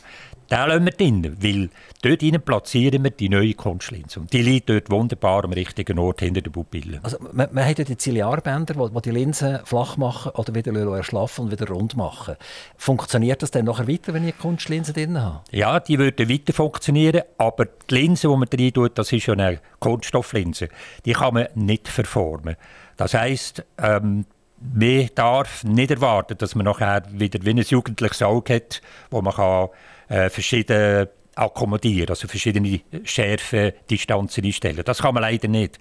den 0.54 0.70
lassen 0.70 0.86
wir 0.86 0.92
drin, 0.92 1.38
weil 1.42 1.70
dort 2.02 2.24
rein 2.24 2.42
platzieren 2.42 3.04
wir 3.04 3.12
die 3.12 3.30
neue 3.30 3.54
Kunstlinse. 3.54 4.20
Und 4.20 4.34
die 4.34 4.42
liegt 4.42 4.70
dort 4.70 4.90
wunderbar 4.92 5.44
am 5.44 5.54
richtigen 5.54 5.98
Ort 5.98 6.20
hinter 6.20 6.42
der 6.42 6.52
Pupille. 6.52 7.00
Also 7.02 7.18
man, 7.32 7.50
man 7.52 7.66
hat 7.66 7.80
ja 7.80 7.86
die 7.86 7.98
Ziliarbänder, 7.98 8.76
die, 8.76 9.02
die 9.02 9.12
Linsen 9.12 9.60
flach 9.66 9.98
machen 9.98 10.32
oder 10.34 10.54
wieder 10.54 10.74
erschlaffen 10.96 11.46
und 11.46 11.52
wieder 11.52 11.68
rund 11.68 11.98
machen. 11.98 12.36
Funktioniert 12.78 13.42
das 13.42 13.52
dann 13.52 13.66
nachher 13.66 13.88
weiter, 13.88 14.14
wenn 14.14 14.28
ich 14.28 14.34
eine 14.34 14.42
Kunstlinse 14.42 14.94
drin 14.94 15.20
habe? 15.20 15.42
Ja, 15.52 15.80
die 15.80 15.98
würde 15.98 16.30
weiter 16.30 16.54
funktionieren, 16.54 17.24
aber 17.38 17.66
die 17.66 17.96
Linse, 17.96 18.28
die 18.28 18.38
man 18.38 18.50
drin 18.50 18.74
tut, 18.74 18.98
das 18.98 19.12
ist 19.12 19.26
ja 19.26 19.34
eine 19.34 19.60
Kunststofflinse. 19.80 20.70
Die 21.06 21.14
kann 21.14 21.34
man 21.34 21.48
nicht 21.56 21.88
verformen. 21.88 22.56
Das 22.98 23.16
heisst, 23.16 23.66
ähm, 23.80 24.26
man 24.60 25.10
darf 25.16 25.64
nicht 25.64 25.92
erwarten, 25.92 26.38
dass 26.38 26.56
man 26.56 26.66
nachher 26.66 27.04
wieder 27.12 27.40
wie 27.44 27.50
ein 27.50 27.58
jugendliches 27.58 28.22
Auge 28.22 28.56
hat, 28.56 28.82
wo 29.10 29.22
man 29.22 29.34
kann 29.34 29.70
äh, 30.14 30.30
verschiedene 30.30 31.10
akkommodieren, 31.36 32.10
also 32.10 32.28
verschiedene 32.28 32.82
Schärfe, 33.04 33.74
Distanzen 33.90 34.46
einstellen. 34.46 34.84
Das 34.86 35.02
kann 35.02 35.16
man 35.16 35.24
leider 35.24 35.48
nicht. 35.48 35.80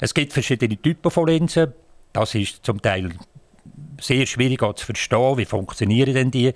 Es 0.00 0.14
gibt 0.14 0.32
verschiedene 0.32 0.80
Typen 0.80 1.10
von 1.10 1.26
Linsen. 1.26 1.74
Das 2.14 2.34
ist 2.34 2.64
zum 2.64 2.80
Teil 2.80 3.10
sehr 4.00 4.26
schwierig 4.26 4.60
zu 4.76 4.86
verstehen, 4.86 5.36
wie 5.36 5.44
funktionieren 5.44 6.14
denn 6.14 6.30
die. 6.30 6.52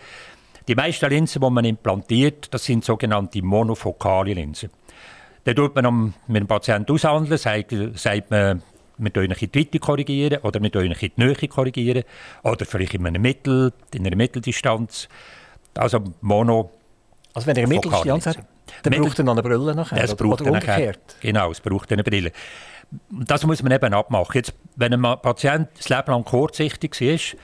Die 0.66 0.74
meisten 0.74 1.10
Linsen, 1.10 1.42
die 1.42 1.50
man 1.50 1.64
implantiert, 1.66 2.52
das 2.52 2.64
sind 2.64 2.84
sogenannte 2.84 3.42
monofokale 3.42 4.32
Linsen. 4.32 4.70
Da 5.44 5.52
tut 5.52 5.74
man 5.76 6.14
mit 6.26 6.40
dem 6.40 6.46
Patienten 6.48 6.90
aushandeln, 6.90 7.38
sagt, 7.38 7.74
sagt 7.94 8.30
man, 8.30 8.62
wir 8.98 9.10
können 9.10 9.30
in 9.30 9.50
die 9.52 9.60
Weite 9.60 9.78
korrigieren 9.78 10.40
oder 10.42 10.60
wir 10.60 10.70
können 10.70 10.92
in 10.92 10.98
die 10.98 11.12
Nähe 11.16 11.48
korrigieren 11.48 12.04
oder 12.42 12.64
vielleicht 12.64 12.94
in, 12.94 13.06
einem 13.06 13.20
Mittel, 13.20 13.72
in 13.92 14.06
einer 14.06 14.16
Mitteldistanz. 14.16 15.08
Also 15.74 16.02
Mono 16.22 16.70
also 17.36 17.46
wenn 17.48 17.56
ihr 17.56 17.64
eine 17.64 17.74
Mitteldistanz 17.74 18.26
hat, 18.26 18.36
dann 18.36 18.90
Mittel 18.90 19.04
braucht 19.04 19.18
er 19.18 19.24
noch 19.24 19.32
eine 19.34 19.42
Brille 19.42 19.74
nachher, 19.74 20.02
es 20.02 20.14
braucht 20.14 20.40
oder 20.40 20.52
umgekehrt. 20.52 21.00
Nachher, 21.06 21.20
genau, 21.20 21.50
es 21.50 21.60
braucht 21.60 21.92
eine 21.92 22.02
Brille. 22.02 22.32
Das 23.10 23.44
muss 23.44 23.62
man 23.62 23.72
eben 23.72 23.92
abmachen. 23.92 24.32
Jetzt, 24.36 24.54
wenn 24.76 24.94
ein 24.94 25.02
Patient 25.20 25.68
das 25.76 25.90
Leben 25.90 26.10
lang 26.12 26.24
kurzsichtig 26.24 26.98
ist, 27.02 27.36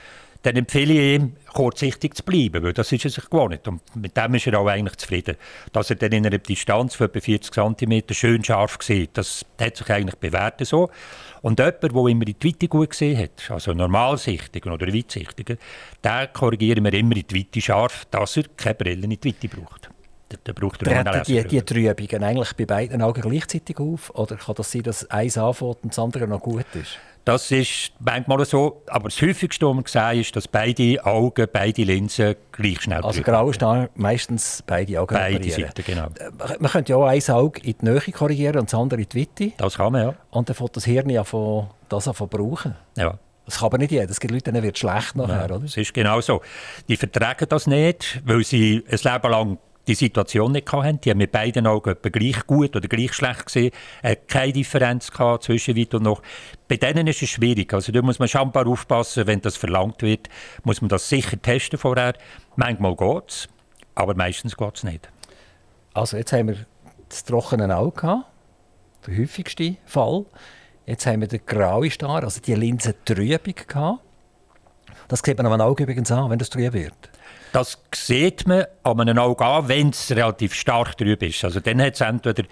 dann 0.43 0.57
empfehle 0.57 0.93
ich 0.93 1.15
ihm, 1.15 1.33
kurzsichtig 1.53 2.15
zu 2.15 2.23
bleiben, 2.23 2.63
weil 2.63 2.73
das 2.73 2.91
ist 2.91 3.05
er 3.05 3.11
sich 3.11 3.29
gewohnt. 3.29 3.65
Und 3.67 3.81
mit 3.95 4.15
dem 4.17 4.35
ist 4.35 4.45
er 4.45 4.59
auch 4.59 4.67
eigentlich 4.67 4.97
zufrieden. 4.97 5.37
Dass 5.71 5.89
er 5.89 5.95
dann 5.95 6.11
in 6.11 6.25
einer 6.25 6.37
Distanz 6.37 6.95
von 6.95 7.07
etwa 7.07 7.19
40 7.21 7.53
cm 7.53 8.03
schön 8.11 8.43
scharf 8.43 8.77
sieht, 8.81 9.17
das 9.17 9.45
hat 9.59 9.77
sich 9.77 9.89
eigentlich 9.89 10.17
bewährt 10.17 10.65
so. 10.65 10.89
Und 11.41 11.59
jemand, 11.59 11.83
der 11.83 11.89
immer 11.91 12.27
in 12.27 12.35
die 12.39 12.47
Weite 12.47 12.67
gut 12.67 12.89
gesehen 12.89 13.17
hat, 13.17 13.49
also 13.49 13.73
normalsichtigen 13.73 14.71
oder 14.71 14.93
weitsichtigen, 14.93 15.57
den 16.03 16.33
korrigieren 16.33 16.83
wir 16.83 16.93
immer 16.93 17.15
in 17.15 17.25
die 17.25 17.39
Weite 17.39 17.61
scharf, 17.61 18.05
dass 18.11 18.37
er 18.37 18.43
keine 18.57 18.75
Brille 18.75 19.03
in 19.03 19.09
die 19.11 19.25
Weite 19.25 19.47
braucht. 19.47 19.89
Da 20.43 20.51
braucht 20.51 20.81
er 20.83 21.03
Treten 21.03 21.23
die, 21.25 21.47
die 21.47 21.61
Trübungen 21.61 22.23
eigentlich 22.23 22.53
bei 22.53 22.65
beiden 22.65 23.01
Augen 23.01 23.21
gleichzeitig 23.21 23.77
auf? 23.77 24.09
Oder 24.15 24.35
kann 24.35 24.55
das 24.55 24.71
sein, 24.71 24.83
dass 24.83 25.09
eins 25.09 25.37
anfängt 25.37 25.83
und 25.83 25.91
das 25.91 25.99
andere 25.99 26.27
noch 26.27 26.41
gut 26.41 26.65
ist? 26.73 26.97
Das 27.25 27.51
ist 27.51 27.93
manchmal 27.99 28.43
so, 28.45 28.83
aber 28.87 29.05
das 29.05 29.21
häufigste, 29.21 29.65
was 29.65 29.75
man 29.75 29.85
sehen, 29.85 30.21
ist, 30.21 30.35
dass 30.35 30.47
beide 30.47 31.05
Augen, 31.05 31.47
beide 31.51 31.83
Linsen 31.83 32.35
gleich 32.51 32.81
schnell 32.81 33.01
Also 33.01 33.21
grau 33.21 33.49
ist 33.49 33.63
meistens 33.95 34.61
beide 34.67 34.99
Augen 34.99 35.15
Beide 35.15 35.49
Seiten, 35.49 35.83
genau. 35.85 36.07
Äh, 36.19 36.57
man 36.59 36.69
könnte 36.69 36.91
ja 36.91 36.97
auch 36.97 37.05
ein 37.05 37.21
Auge 37.29 37.61
in 37.61 37.75
die 37.79 37.85
Nähe 37.85 38.01
korrigieren 38.11 38.59
und 38.59 38.71
das 38.71 38.77
andere 38.77 39.01
in 39.01 39.07
die 39.07 39.21
Weite. 39.21 39.53
Das 39.57 39.77
kann 39.77 39.93
man, 39.93 40.03
ja. 40.03 40.15
Und 40.31 40.49
dann 40.49 40.55
fängt 40.55 40.75
das 40.75 40.83
Hirn 40.83 41.09
ja 41.09 41.23
von, 41.23 41.67
das 41.87 42.07
an 42.09 42.15
brauchen. 42.27 42.75
Ja. 42.97 43.17
Das 43.45 43.59
kann 43.59 43.67
aber 43.67 43.77
nicht 43.77 43.91
jeder. 43.91 44.09
Es 44.09 44.19
gibt 44.19 44.31
Leute, 44.31 44.51
denen 44.51 44.63
wird 44.63 44.77
schlecht 44.77 45.15
nachher, 45.15 45.35
ja, 45.35 45.45
oder? 45.45 45.59
Das 45.59 45.75
ist 45.77 45.93
genau 45.93 46.19
so. 46.21 46.41
Die 46.87 46.97
vertragen 46.97 47.45
das 47.47 47.67
nicht, 47.67 48.21
weil 48.25 48.43
sie 48.43 48.83
ein 48.89 48.99
Leben 49.01 49.31
lang 49.31 49.57
die 49.87 49.95
Situation 49.95 50.51
nicht 50.51 50.71
hatten. 50.71 51.01
Die 51.01 51.09
haben 51.09 51.17
mit 51.17 51.31
beiden 51.31 51.67
Augen 51.67 51.91
etwa 51.91 52.09
gleich 52.09 52.45
gut 52.47 52.75
oder 52.75 52.87
gleich 52.87 53.13
schlecht 53.13 53.45
gesehen. 53.45 53.71
Äh, 54.01 54.15
keine 54.15 54.53
Differenz 54.53 55.11
zwischen 55.41 55.77
weit 55.77 55.93
und 55.93 56.03
noch. 56.03 56.21
Bei 56.67 56.77
denen 56.77 57.07
ist 57.07 57.21
es 57.21 57.29
schwierig. 57.29 57.73
Also 57.73 57.91
da 57.91 58.01
muss 58.01 58.19
man 58.19 58.27
schon 58.27 58.53
aufpassen, 58.53 59.27
wenn 59.27 59.41
das 59.41 59.57
verlangt 59.57 60.01
wird, 60.01 60.29
muss 60.63 60.81
man 60.81 60.89
das 60.89 61.09
sicher 61.09 61.41
testen 61.41 61.77
vorher. 61.77 62.13
Manchmal 62.55 62.95
geht 62.95 63.29
es, 63.29 63.49
aber 63.95 64.15
meistens 64.15 64.55
geht 64.55 64.75
es 64.75 64.83
nicht. 64.83 65.09
Also 65.93 66.17
jetzt 66.17 66.33
haben 66.33 66.47
wir 66.47 66.65
das 67.09 67.23
trockene 67.23 67.75
Auge 67.75 68.01
gehabt, 68.01 68.25
der 69.05 69.17
häufigste 69.17 69.77
Fall. 69.85 70.25
Jetzt 70.85 71.05
haben 71.05 71.21
wir 71.21 71.27
den 71.27 71.45
grauen 71.45 71.89
Star, 71.91 72.23
also 72.23 72.41
die 72.41 72.55
Linsentrübung 72.55 73.55
gehabt. 73.67 73.99
Das 75.07 75.21
sieht 75.23 75.37
man 75.37 75.45
am 75.45 75.61
Auge 75.61 75.83
übrigens 75.83 76.11
an, 76.11 76.29
wenn 76.29 76.39
das 76.39 76.49
trüb 76.49 76.73
wird. 76.73 77.09
Das 77.53 77.77
sieht 77.93 78.47
man 78.47 78.65
an 78.81 78.99
einem 78.99 79.19
Auge 79.19 79.45
an, 79.45 79.67
wenn 79.67 79.89
es 79.89 80.09
relativ 80.09 80.55
stark 80.55 80.97
trüb 80.97 81.21
ist. 81.21 81.45
Also 81.45 81.59
dann 81.59 81.79
hat 81.81 81.93
es 81.93 82.01
entweder 82.01 82.43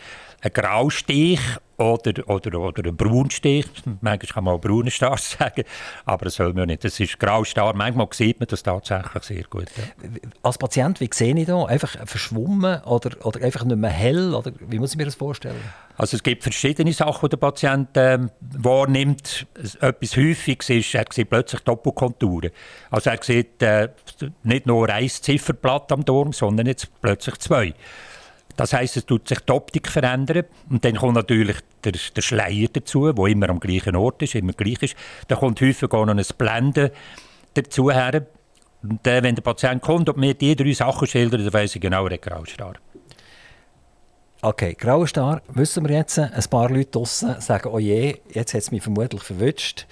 einen 0.41 0.53
Graustich 0.53 1.39
oder, 1.77 2.27
oder, 2.27 2.59
oder 2.59 2.83
einen 2.83 2.95
Braunstich. 2.95 3.65
Manchmal 4.01 4.17
kann 4.17 4.43
man 4.43 4.55
auch 4.55 4.61
braunen 4.61 4.91
Star 4.91 5.17
sagen, 5.19 5.63
aber 6.05 6.25
das 6.25 6.35
soll 6.35 6.53
man 6.53 6.67
nicht. 6.67 6.83
Das 6.83 6.99
ist 6.99 7.19
Graustar. 7.19 7.75
Manchmal 7.75 8.07
sieht 8.11 8.39
man 8.39 8.47
das 8.47 8.63
tatsächlich 8.63 9.23
sehr 9.23 9.43
gut. 9.43 9.67
Ja. 9.77 10.09
Als 10.43 10.57
Patient, 10.57 10.99
wie 10.99 11.09
sehe 11.11 11.35
ich 11.35 11.47
da? 11.47 11.65
Einfach 11.65 11.95
verschwommen 12.05 12.81
oder, 12.83 13.25
oder 13.25 13.43
einfach 13.43 13.63
nicht 13.63 13.77
mehr 13.77 13.89
hell? 13.89 14.33
Oder 14.33 14.51
wie 14.67 14.79
muss 14.79 14.91
ich 14.91 14.97
mir 14.97 15.05
das 15.05 15.15
vorstellen? 15.15 15.61
Also 15.97 16.17
es 16.17 16.23
gibt 16.23 16.43
verschiedene 16.43 16.93
Sachen, 16.93 17.27
die 17.27 17.29
der 17.29 17.37
Patient 17.37 17.97
äh, 17.97 18.19
wahrnimmt. 18.39 19.47
Etwas 19.79 20.17
Häufiges 20.17 20.69
ist, 20.69 20.95
er 20.95 21.05
sieht 21.11 21.29
plötzlich 21.29 21.61
Doppelkonturen. 21.61 22.51
Also 22.89 23.09
er 23.09 23.19
sieht 23.21 23.61
äh, 23.61 23.89
nicht 24.43 24.65
nur 24.65 24.89
ein 24.89 25.09
Zifferblatt 25.09 25.91
am 25.91 26.05
Turm, 26.05 26.33
sondern 26.33 26.67
jetzt 26.67 26.89
plötzlich 27.01 27.37
zwei. 27.39 27.73
Das 28.55 28.73
heißt, 28.73 28.97
es 28.97 29.05
tut 29.05 29.27
sich 29.27 29.39
die 29.39 29.51
Optik 29.51 29.87
verändern 29.87 30.45
und 30.69 30.83
dann 30.83 30.95
kommt 30.95 31.15
natürlich 31.15 31.57
der, 31.83 31.93
der 31.93 32.21
Schleier 32.21 32.67
dazu, 32.71 33.11
wo 33.15 33.27
immer 33.27 33.49
am 33.49 33.59
gleichen 33.59 33.95
Ort 33.95 34.21
ist, 34.21 34.35
immer 34.35 34.53
gleich 34.53 34.81
ist. 34.81 34.95
Da 35.27 35.35
kommt 35.35 35.61
häufig 35.61 35.91
auch 35.91 36.05
noch 36.05 36.15
ein 36.15 36.25
Blenden 36.37 36.91
dazu 37.53 37.91
her. 37.91 38.25
Und 38.83 39.05
äh, 39.05 39.21
wenn 39.21 39.35
der 39.35 39.43
Patient 39.43 39.81
kommt 39.81 40.09
und 40.09 40.17
mir 40.17 40.33
die 40.33 40.55
drei 40.55 40.73
Sachen 40.73 41.07
schildert, 41.07 41.41
dann 41.41 41.53
weiss 41.53 41.75
ich 41.75 41.81
genau, 41.81 42.05
er 42.07 42.13
hat 42.13 42.21
Graustar. 42.21 42.75
Okay, 44.43 44.73
grauer 44.73 45.05
Star, 45.05 45.43
wissen 45.49 45.87
wir 45.87 45.97
jetzt. 45.97 46.17
Ein 46.17 46.31
paar 46.49 46.67
Leute 46.67 46.89
draussen 46.89 47.39
sagen, 47.39 47.69
oh 47.71 47.77
je, 47.77 48.17
jetzt 48.31 48.55
hat 48.55 48.61
es 48.61 48.71
mich 48.71 48.81
vermutlich 48.81 49.21
verwünscht. 49.21 49.85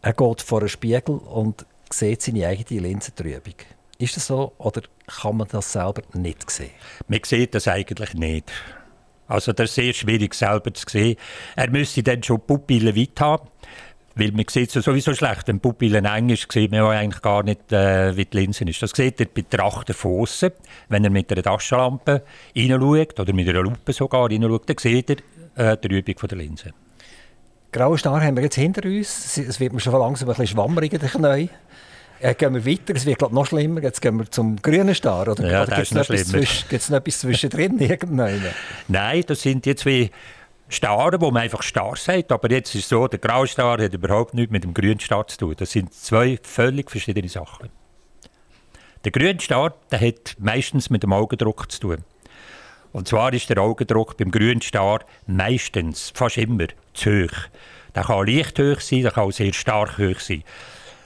Er 0.00 0.12
geht 0.12 0.42
vor 0.42 0.60
einen 0.60 0.68
Spiegel 0.68 1.16
und 1.16 1.66
sieht 1.90 2.22
seine 2.22 2.46
eigene 2.46 2.80
Linsentrübung. 2.80 3.54
Ist 3.98 4.16
das 4.16 4.28
so 4.28 4.52
oder 4.58 4.82
kann 5.06 5.36
man 5.36 5.48
das 5.48 5.72
selber 5.72 6.02
nicht 6.14 6.50
sehen? 6.50 6.70
Man 7.08 7.20
sieht 7.24 7.54
das 7.54 7.68
eigentlich 7.68 8.14
nicht. 8.14 8.50
Also 9.26 9.52
das 9.52 9.70
ist 9.70 9.74
sehr 9.76 9.92
schwierig 9.92 10.34
selber 10.34 10.72
zu 10.74 10.84
sehen. 10.88 11.16
Er 11.56 11.70
müsste 11.70 12.02
dann 12.02 12.22
schon 12.22 12.40
Pupillen 12.40 12.94
weit 12.94 13.20
haben, 13.20 13.48
weil 14.16 14.32
man 14.32 14.44
sieht 14.48 14.74
es 14.74 14.84
sowieso 14.84 15.14
schlecht. 15.14 15.48
Wenn 15.48 15.60
Pupillen 15.60 16.04
eng 16.04 16.28
ist, 16.28 16.50
sieht 16.50 16.70
man 16.70 16.82
eigentlich 16.82 17.22
gar 17.22 17.42
nicht, 17.42 17.72
äh, 17.72 18.16
wie 18.16 18.26
die 18.26 18.36
Linse 18.38 18.64
ist. 18.64 18.82
Das 18.82 18.90
sieht 18.90 19.20
er 19.20 19.26
Betrachter 19.26 19.94
von 19.94 20.20
außen. 20.20 20.50
Wenn 20.88 21.04
er 21.04 21.10
mit 21.10 21.32
einer 21.32 21.42
Taschenlampe 21.42 22.22
reinschaut 22.54 23.18
oder 23.18 23.32
mit 23.32 23.48
einer 23.48 23.62
Lupe 23.62 23.92
sogar 23.92 24.30
reinschaut, 24.30 24.68
dann 24.68 24.78
sieht 24.78 25.22
er 25.56 25.72
äh, 25.72 25.76
die 25.78 25.88
Übung 25.88 26.18
von 26.18 26.28
der 26.28 26.38
Linse. 26.38 26.72
Graue 27.72 27.98
Star 27.98 28.22
haben 28.22 28.36
wir 28.36 28.44
jetzt 28.44 28.54
hinter 28.54 28.84
uns. 28.84 29.36
Es 29.36 29.58
wird 29.58 29.72
mir 29.72 29.80
schon 29.80 29.94
langsam 29.94 30.28
ein 30.28 30.36
bisschen 30.36 30.46
schwammerig 30.46 30.92
in 30.92 31.00
den 31.00 31.08
Knien. 31.08 31.50
Äh, 32.20 32.34
gehen 32.34 32.54
wir 32.54 32.64
weiter, 32.64 32.94
es 32.94 33.06
wird 33.06 33.18
glaub, 33.18 33.32
noch 33.32 33.46
schlimmer. 33.46 33.82
Jetzt 33.82 34.00
gehen 34.00 34.18
wir 34.18 34.30
zum 34.30 34.56
grünen 34.56 34.94
Star. 34.94 35.28
Oder, 35.28 35.50
ja, 35.50 35.62
oder 35.62 35.76
gibt 35.76 35.86
es 35.86 35.94
noch, 35.94 36.08
noch, 36.08 36.96
etwas 36.96 37.18
zwischendrin? 37.20 37.76
Nein, 38.88 39.24
das 39.26 39.42
sind 39.42 39.66
jetzt 39.66 39.84
wie 39.84 40.10
Starren, 40.68 41.20
wo 41.20 41.30
man 41.30 41.42
einfach 41.42 41.62
Star 41.62 41.96
sagt. 41.96 42.32
Aber 42.32 42.50
jetzt 42.50 42.74
ist 42.74 42.84
es 42.84 42.88
so, 42.88 43.06
der 43.08 43.18
graue 43.18 43.46
Star 43.46 43.80
hat 43.80 43.92
überhaupt 43.92 44.34
nichts 44.34 44.52
mit 44.52 44.64
dem 44.64 44.74
grünen 44.74 45.00
Star 45.00 45.26
zu 45.26 45.38
tun. 45.38 45.54
Das 45.56 45.72
sind 45.72 45.92
zwei 45.92 46.38
völlig 46.42 46.90
verschiedene 46.90 47.28
Sachen. 47.28 47.68
Der 49.04 49.12
grüne 49.12 49.40
Star 49.40 49.74
der 49.90 50.00
hat 50.00 50.36
meistens 50.38 50.88
mit 50.88 51.02
dem 51.02 51.12
Augendruck 51.12 51.70
zu 51.70 51.80
tun. 51.80 52.04
Und 52.92 53.08
zwar 53.08 53.32
ist 53.32 53.50
der 53.50 53.58
Augendruck 53.58 54.16
beim 54.16 54.30
grünen 54.30 54.62
Star 54.62 55.00
meistens, 55.26 56.12
fast 56.14 56.38
immer, 56.38 56.68
zu 56.94 57.10
hoch. 57.10 57.36
Der 57.94 58.04
kann 58.04 58.26
leicht 58.26 58.58
hoch 58.58 58.80
sein, 58.80 59.02
der 59.02 59.10
kann 59.10 59.24
auch 59.24 59.32
sehr 59.32 59.52
stark 59.52 59.98
hoch 59.98 60.20
sein. 60.20 60.42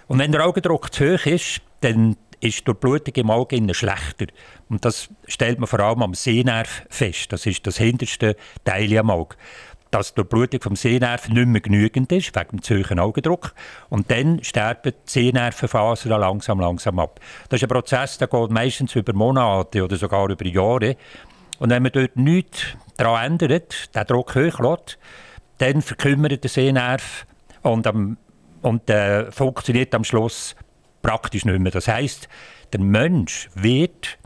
Und 0.09 0.19
wenn 0.19 0.33
der 0.33 0.45
Augendruck 0.45 0.93
zu 0.93 1.15
hoch 1.15 1.27
ist, 1.27 1.61
dann 1.83 2.17
ist 2.41 2.67
die 2.67 2.75
Blutung 2.75 3.15
im 3.15 3.31
Auge 3.31 3.75
schlechter. 3.75 4.27
Und 4.69 4.85
das 4.85 5.09
stellt 5.27 5.59
man 5.59 5.67
vor 5.67 5.81
allem 5.81 6.03
am 6.03 6.15
Sehnerv 6.15 6.83
fest. 6.89 7.33
Das 7.33 7.47
ist 7.47 7.67
das 7.67 7.77
hinterste 7.77 8.37
Teil 8.65 8.97
am 8.97 9.11
Auge. 9.11 9.37
Dass 9.91 10.15
die 10.15 10.23
Blutung 10.23 10.61
vom 10.61 10.77
Sehnerv 10.77 11.29
nicht 11.29 11.47
mehr 11.47 11.61
genügend 11.61 12.13
ist, 12.13 12.35
wegen 12.35 12.59
dem 12.59 12.63
zu 12.63 12.77
hohen 12.77 12.99
Augendruck. 12.99 13.55
Und 13.89 14.11
dann 14.11 14.43
sterben 14.45 14.93
die 14.93 15.11
Sehnervenphasen 15.11 16.11
langsam, 16.11 16.61
langsam 16.61 16.99
ab. 16.99 17.21
Das 17.49 17.59
ist 17.59 17.65
ein 17.65 17.69
Prozess, 17.69 18.19
der 18.19 18.29
geht 18.29 18.51
meistens 18.51 18.95
über 18.95 19.13
Monate 19.13 19.85
oder 19.85 19.97
sogar 19.97 20.29
über 20.31 20.47
Jahre. 20.47 20.97
Und 21.59 21.71
wenn 21.71 21.83
man 21.83 21.93
dort 21.93 22.17
nichts 22.17 22.63
daran 22.97 23.33
ändert, 23.33 23.95
den 23.95 24.07
Druck 24.07 24.35
hoch 24.37 24.61
lässt, 24.61 24.99
dann 25.59 25.83
verkümmert 25.83 26.45
der 26.45 26.51
Sehnerv 26.51 27.27
und 27.63 27.87
am 27.87 28.17
und 28.63 28.89
äh, 28.91 29.31
funktioniert 29.31 29.95
am 29.95 30.05
Schluss 30.05 30.57
praktisch 31.03 31.45
nicht 31.45 31.59
mehr. 31.59 31.73
Das 31.73 31.89
heißt, 31.89 32.29
der 32.73 32.81
Mensch 32.81 33.49
wird, 33.55 34.19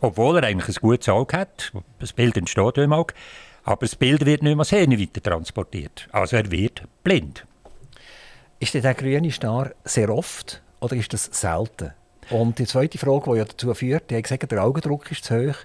obwohl 0.00 0.38
er 0.38 0.44
eigentlich 0.44 0.76
ein 0.76 0.80
gutes 0.80 1.08
Auge 1.08 1.36
hat, 1.36 1.72
das 1.98 2.12
Bild 2.12 2.36
entsteht 2.36 2.78
im 2.78 2.92
Auge, 2.92 3.14
aber 3.64 3.86
das 3.86 3.96
Bild 3.96 4.24
wird 4.26 4.42
nicht 4.42 4.56
mehr 4.56 4.64
sehen 4.64 4.98
weiter 4.98 5.22
transportiert. 5.22 6.08
Also 6.12 6.36
er 6.36 6.50
wird 6.50 6.82
blind. 7.04 7.46
Ist 8.58 8.74
der 8.74 8.94
grüne 8.94 9.30
Star 9.30 9.70
sehr 9.84 10.10
oft 10.10 10.62
oder 10.80 10.96
ist 10.96 11.12
das 11.12 11.24
selten? 11.24 11.92
Und 12.30 12.58
die 12.58 12.66
zweite 12.66 12.98
Frage, 12.98 13.32
die 13.32 13.38
ja 13.38 13.44
dazu 13.44 13.74
führt, 13.74 14.10
die 14.10 14.16
hat 14.16 14.22
gesagt, 14.22 14.52
der 14.52 14.62
Augendruck 14.62 15.10
ist 15.10 15.24
zu 15.24 15.48
hoch 15.48 15.56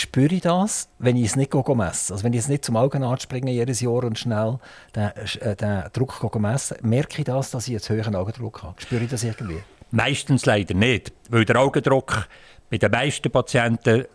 spüre 0.00 0.34
ich 0.34 0.42
das, 0.42 0.88
wenn 0.98 1.16
ich 1.16 1.26
es 1.26 1.36
nicht 1.36 1.54
messe. 1.54 2.12
Also 2.12 2.24
wenn 2.24 2.32
ich 2.32 2.40
es 2.40 2.48
nicht 2.48 2.64
zum 2.64 2.76
Augenarzt 2.76 3.24
springe 3.24 3.50
jedes 3.50 3.80
Jahr 3.80 4.04
und 4.04 4.18
schnell 4.18 4.58
den, 4.94 5.10
äh, 5.40 5.56
den 5.56 5.84
Druck 5.92 6.38
messe, 6.38 6.76
merke 6.82 7.18
ich 7.18 7.24
das, 7.24 7.50
dass 7.50 7.66
ich 7.66 7.74
jetzt 7.74 7.88
höheren 7.88 8.14
Augendruck 8.14 8.62
habe. 8.62 8.80
Spüre 8.80 9.04
ich 9.04 9.10
das 9.10 9.24
irgendwie? 9.24 9.58
Meistens 9.90 10.46
leider 10.46 10.74
nicht, 10.74 11.12
weil 11.28 11.44
der 11.44 11.60
Augendruck 11.60 12.28
bei 12.70 12.78
den 12.78 12.90
meisten 12.90 13.30
Patienten 13.30 14.06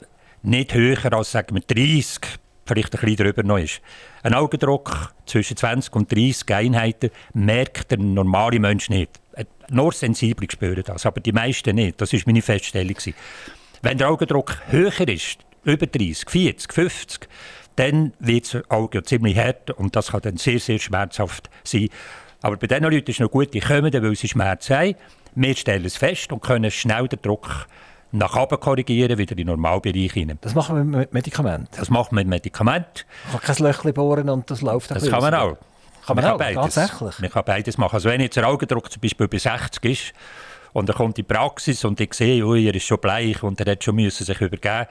nicht 0.42 0.74
höher 0.74 1.14
als 1.14 1.32
sagen 1.32 1.56
wir 1.56 1.62
30, 1.62 2.20
vielleicht 2.66 2.94
ein 2.94 3.00
bisschen 3.00 3.16
darüber 3.18 3.44
noch 3.44 3.58
ist. 3.58 3.82
Ein 4.24 4.34
Augendruck 4.34 5.14
zwischen 5.26 5.58
20 5.58 5.96
und 5.96 6.12
30 6.12 6.54
Einheiten 6.54 7.12
merkt 7.34 7.92
der 7.92 8.00
normale 8.00 8.60
Mensch 8.60 8.90
nicht. 8.90 9.20
Äh, 9.34 9.46
nur 9.70 9.92
Sensible 9.94 10.48
spüren 10.52 10.84
das, 10.86 11.06
aber 11.06 11.22
die 11.22 11.32
meisten 11.32 11.76
nicht. 11.76 12.02
Das 12.02 12.14
war 12.14 12.20
meine 12.26 12.42
Feststellung. 12.42 12.96
Wenn 13.82 13.98
der 13.98 14.10
Augendruck 14.10 14.58
höher 14.68 15.08
ist, 15.08 15.40
über 15.64 15.88
30, 15.88 16.30
40, 16.30 16.74
50, 16.74 17.30
dann 17.76 18.14
wird 18.20 18.54
das 18.54 18.70
Auge 18.70 19.04
ziemlich 19.04 19.38
hart 19.38 19.72
und 19.72 19.96
das 19.96 20.12
kann 20.12 20.22
dann 20.22 20.38
sehr, 20.38 20.60
sehr 20.60 20.80
schmerzhaft 20.80 21.50
sein. 21.64 21.90
Aber 22.42 22.58
bei 22.58 22.68
diesen 22.68 22.84
Leuten 22.84 23.10
ist 23.10 23.16
es 23.16 23.20
noch 23.20 23.32
gut, 23.32 23.54
die 23.54 23.60
kommen, 23.60 23.92
weil 23.92 24.16
sie 24.16 24.28
Schmerz 24.28 24.70
haben. 24.70 24.96
Wir 25.36 25.56
stellen 25.56 25.86
es 25.86 25.98
fest 25.98 26.32
und 26.32 26.42
können 26.42 26.72
schnell 26.72 27.08
den 27.08 27.22
Druck 27.22 27.68
nach 28.12 28.36
oben 28.36 28.60
korrigieren, 28.60 29.18
wieder 29.18 29.32
in 29.32 29.38
den 29.38 29.48
Normalbereich 29.48 30.14
hinein. 30.14 30.40
Das 30.42 30.56
machen 30.56 30.76
wir 30.76 30.84
mit 30.84 31.14
Medikamenten? 31.14 31.68
Das 31.78 31.90
machen 31.90 32.12
wir 32.12 32.18
mit 32.24 32.28
Medikamenten. 32.28 33.04
Man 33.32 33.42
kann 33.42 33.56
kein 33.56 33.66
Löchchen 33.66 33.94
bohren 33.94 34.30
und 34.30 34.50
das 34.50 34.62
läuft 34.62 34.92
Das 34.92 35.08
kann 35.08 35.22
man 35.22 35.34
auch. 35.34 35.58
Kann 36.06 36.16
man, 36.16 36.26
man 36.26 36.34
auch, 36.34 36.38
beides. 36.38 36.74
tatsächlich? 36.74 37.20
Man 37.20 37.30
kann 37.30 37.44
beides 37.46 37.78
machen. 37.78 37.94
Also 37.94 38.10
wenn 38.10 38.20
jetzt 38.20 38.36
der 38.36 38.48
Augendruck 38.48 38.92
zum 38.92 39.00
Beispiel 39.02 39.28
bei 39.28 39.38
60 39.38 39.86
ist, 39.86 40.14
und 40.74 40.90
dann 40.90 40.96
kommt 40.96 41.18
die 41.18 41.24
Praxis 41.24 41.84
und 41.86 42.00
ich 42.00 42.14
sehe, 42.14 42.46
ui, 42.46 42.68
er 42.68 42.76
ist 42.76 42.86
schon 42.86 43.00
bleich 43.00 43.42
und 43.44 43.60
er 43.60 43.72
hat 43.72 43.84
schon 43.84 43.96
müssen 43.96 44.26
sich 44.26 44.40
übergeben. 44.42 44.88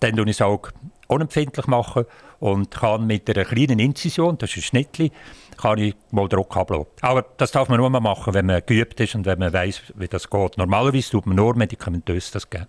Dann 0.00 0.16
tue 0.16 0.24
ich 0.24 0.30
es 0.32 0.42
auch 0.42 0.70
unempfindlich 1.08 1.66
machen 1.66 2.04
und 2.40 2.70
kann 2.70 3.06
mit 3.06 3.28
einer 3.28 3.44
kleinen 3.44 3.78
Inzision, 3.78 4.38
das 4.38 4.50
ist 4.50 4.56
ein 4.56 4.62
Schnittchen, 4.62 5.10
kann 5.56 5.78
ich 5.78 5.94
mal 6.10 6.28
Druck 6.28 6.56
ablassen. 6.56 6.86
Aber 7.00 7.24
das 7.36 7.50
darf 7.50 7.68
man 7.68 7.78
nur 7.78 7.90
mal 7.90 8.00
machen, 8.00 8.34
wenn 8.34 8.46
man 8.46 8.62
geübt 8.64 9.00
ist 9.00 9.14
und 9.14 9.26
wenn 9.26 9.38
man 9.38 9.52
weiß, 9.52 9.82
wie 9.96 10.08
das 10.08 10.28
geht. 10.30 10.56
Normalerweise 10.56 11.10
tut 11.10 11.26
man 11.26 11.36
nur 11.36 11.56
medikamentös 11.56 12.30
das 12.30 12.48
geben. 12.48 12.66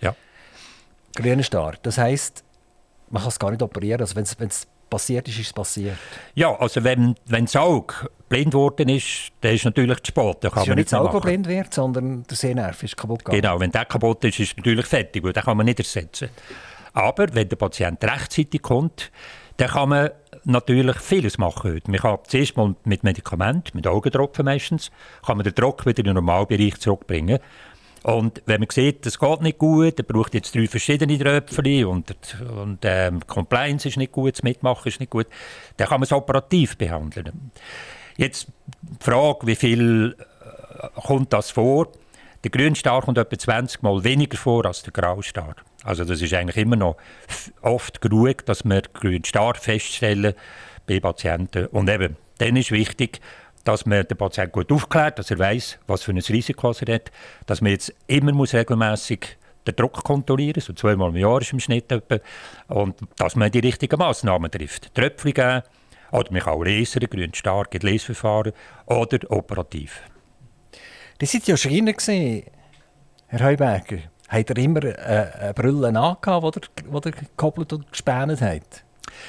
Ja. 0.00 0.14
Grüner 1.14 1.42
Star, 1.42 1.74
das 1.82 1.98
heisst, 1.98 2.42
man 3.10 3.22
kann 3.22 3.28
es 3.28 3.38
gar 3.38 3.50
nicht 3.50 3.62
operieren. 3.62 4.00
Also 4.00 4.16
wenn 4.16 4.24
es 4.24 4.66
passiert 4.92 5.26
ist, 5.26 5.38
ist 5.38 5.46
es 5.46 5.52
passiert. 5.52 5.96
Ja, 6.34 6.54
also 6.54 6.84
wenn, 6.84 7.14
wenn 7.26 7.46
das 7.46 7.56
Auge 7.56 7.94
blind 8.28 8.50
geworden 8.50 8.88
ist, 8.90 9.30
dann 9.40 9.54
ist 9.54 9.64
natürlich 9.64 9.98
zu 10.02 10.08
spät. 10.08 10.36
Da 10.42 10.50
kann 10.50 10.58
es 10.58 10.62
ist 10.64 10.68
ja 10.68 10.74
nicht 10.74 10.92
das 10.92 11.00
Auge, 11.00 11.12
das 11.12 11.22
blind 11.22 11.48
wird, 11.48 11.72
sondern 11.72 12.24
der 12.24 12.36
Sehnerv 12.36 12.82
ist 12.82 12.96
kaputt 12.96 13.24
gegangen. 13.24 13.40
Genau, 13.40 13.58
wenn 13.58 13.70
der 13.70 13.86
kaputt 13.86 14.22
ist, 14.24 14.38
ist 14.38 14.50
es 14.50 14.56
natürlich 14.56 14.86
fertig, 14.86 15.24
weil 15.24 15.32
den 15.32 15.42
kann 15.42 15.56
man 15.56 15.64
nicht 15.64 15.78
ersetzen. 15.78 16.28
Aber 16.92 17.26
wenn 17.32 17.48
der 17.48 17.56
Patient 17.56 18.04
rechtzeitig 18.04 18.60
kommt, 18.60 19.10
dann 19.56 19.68
kann 19.68 19.88
man 19.88 20.10
natürlich 20.44 20.98
vieles 20.98 21.38
machen 21.38 21.72
heute. 21.72 21.90
Man 21.90 22.00
kann 22.00 22.18
zuerst 22.26 22.56
mal 22.56 22.74
mit 22.84 23.02
Medikamenten, 23.02 23.76
mit 23.76 23.86
Augentropfen 23.86 24.44
meistens, 24.44 24.90
kann 25.24 25.38
man 25.38 25.44
den 25.44 25.54
Druck 25.54 25.86
wieder 25.86 26.00
in 26.00 26.06
den 26.06 26.14
Normalbereich 26.14 26.78
zurückbringen. 26.78 27.38
Und 28.02 28.42
wenn 28.46 28.60
man 28.60 28.68
sieht, 28.70 29.06
das 29.06 29.18
geht 29.18 29.42
nicht 29.42 29.58
gut, 29.58 29.98
er 29.98 30.04
braucht 30.04 30.34
jetzt 30.34 30.54
drei 30.54 30.66
verschiedene 30.66 31.18
Tröpfchen 31.18 31.84
und, 31.84 32.16
und 32.56 32.78
ähm, 32.82 33.20
Compliance 33.26 33.88
ist 33.88 33.96
nicht 33.96 34.12
gut, 34.12 34.34
das 34.34 34.42
Mitmachen 34.42 34.88
ist 34.88 34.98
nicht 34.98 35.10
gut, 35.10 35.26
dann 35.76 35.88
kann 35.88 36.00
man 36.00 36.04
es 36.04 36.12
operativ 36.12 36.76
behandeln. 36.76 37.52
Jetzt 38.16 38.48
die 38.82 39.04
Frage, 39.04 39.46
wie 39.46 39.54
viel 39.54 40.16
äh, 40.18 41.00
kommt 41.00 41.32
das 41.32 41.50
vor? 41.50 41.88
Der 42.42 42.50
Grünstar 42.50 43.02
kommt 43.02 43.18
etwa 43.18 43.38
20 43.38 43.82
Mal 43.82 44.02
weniger 44.02 44.36
vor 44.36 44.66
als 44.66 44.82
der 44.82 44.92
Graustar. 44.92 45.54
Also 45.84 46.04
das 46.04 46.20
ist 46.20 46.34
eigentlich 46.34 46.56
immer 46.56 46.76
noch 46.76 46.96
oft 47.62 48.00
genug, 48.00 48.44
dass 48.46 48.64
wir 48.64 48.82
grünen 48.92 49.24
Star 49.24 49.54
feststellen 49.54 50.34
bei 50.86 50.98
Patienten. 50.98 51.66
Und 51.66 51.88
eben, 51.88 52.16
dann 52.38 52.56
ist 52.56 52.72
wichtig, 52.72 53.20
dass 53.64 53.86
man 53.86 54.06
den 54.06 54.16
Patienten 54.16 54.52
gut 54.52 54.72
aufklärt, 54.72 55.18
dass 55.18 55.30
er 55.30 55.38
weiß, 55.38 55.78
was 55.86 56.02
für 56.02 56.12
ein 56.12 56.18
Risiko 56.18 56.72
er 56.72 56.94
hat, 56.94 57.12
dass 57.46 57.60
man 57.60 57.72
jetzt 57.72 57.94
immer 58.06 58.32
muss 58.32 58.54
regelmäßig 58.54 59.38
den 59.66 59.76
Druck 59.76 60.02
kontrollieren, 60.02 60.60
so 60.60 60.72
zweimal 60.72 61.10
im 61.10 61.16
Jahr 61.16 61.40
ist 61.40 61.52
im 61.52 61.60
Schnitt 61.60 61.90
etwa, 61.92 62.18
und 62.68 62.96
dass 63.16 63.36
man 63.36 63.50
die 63.50 63.60
richtigen 63.60 63.98
Massnahmen 63.98 64.50
trifft. 64.50 64.94
Tröpfchen 64.94 65.34
geben, 65.34 65.62
oder 66.10 66.40
kann 66.40 66.54
auch 66.54 66.62
lesen, 66.62 67.00
grün 67.08 67.32
stark, 67.32 67.74
Lesverfahren 67.82 68.52
oder 68.86 69.18
operativ. 69.30 70.02
Die 71.20 71.26
sind 71.26 71.46
ja 71.46 71.56
Schreiner 71.56 71.94
Herr 73.28 73.46
Heuberger. 73.46 73.98
Hat 74.28 74.50
er 74.50 74.58
immer 74.58 74.84
äh, 74.84 75.30
eine 75.40 75.54
Brille 75.54 75.88
angehabt, 75.88 76.56
die 76.56 76.84
er, 76.90 77.04
er 77.04 77.12
gekoppelt 77.12 77.72
und 77.72 77.90
gespänt 77.90 78.40
hat? 78.40 78.84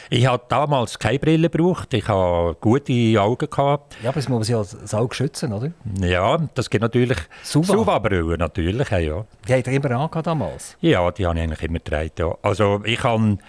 Ich 0.10 0.26
habe 0.26 0.44
damals 0.50 1.00
keine 1.00 1.20
Brille 1.20 1.50
gebraucht. 1.50 1.94
Ich 1.94 2.08
habe 2.08 2.56
gute 2.60 3.20
Augen 3.20 3.50
gehabt. 3.50 3.96
Ja, 4.04 4.10
aber 4.10 4.20
es 4.20 4.30
muss 4.30 4.48
ja 4.48 4.58
das 4.60 4.94
Auge 4.94 5.16
schützen, 5.16 5.54
oder? 5.54 5.72
Ja, 6.00 6.38
das 6.56 6.70
gibt 6.70 6.82
natürlich 6.82 7.18
Suva-Brillen 7.44 8.38
natürlich, 8.38 8.90
ja. 8.90 9.26
Die 9.48 9.54
hat 9.54 9.68
er 9.68 9.74
immer 9.74 9.92
angehabt 9.92 10.28
damals? 10.28 10.78
Ja, 10.82 11.10
die 11.12 11.26
habe 11.26 11.38
ich 11.38 11.44
eigentlich 11.44 11.64
immer 11.64 11.80
getragen. 11.80 12.12
Ja. 12.18 12.36
Also 12.42 12.82
ich 12.86 13.00
kann, 13.00 13.40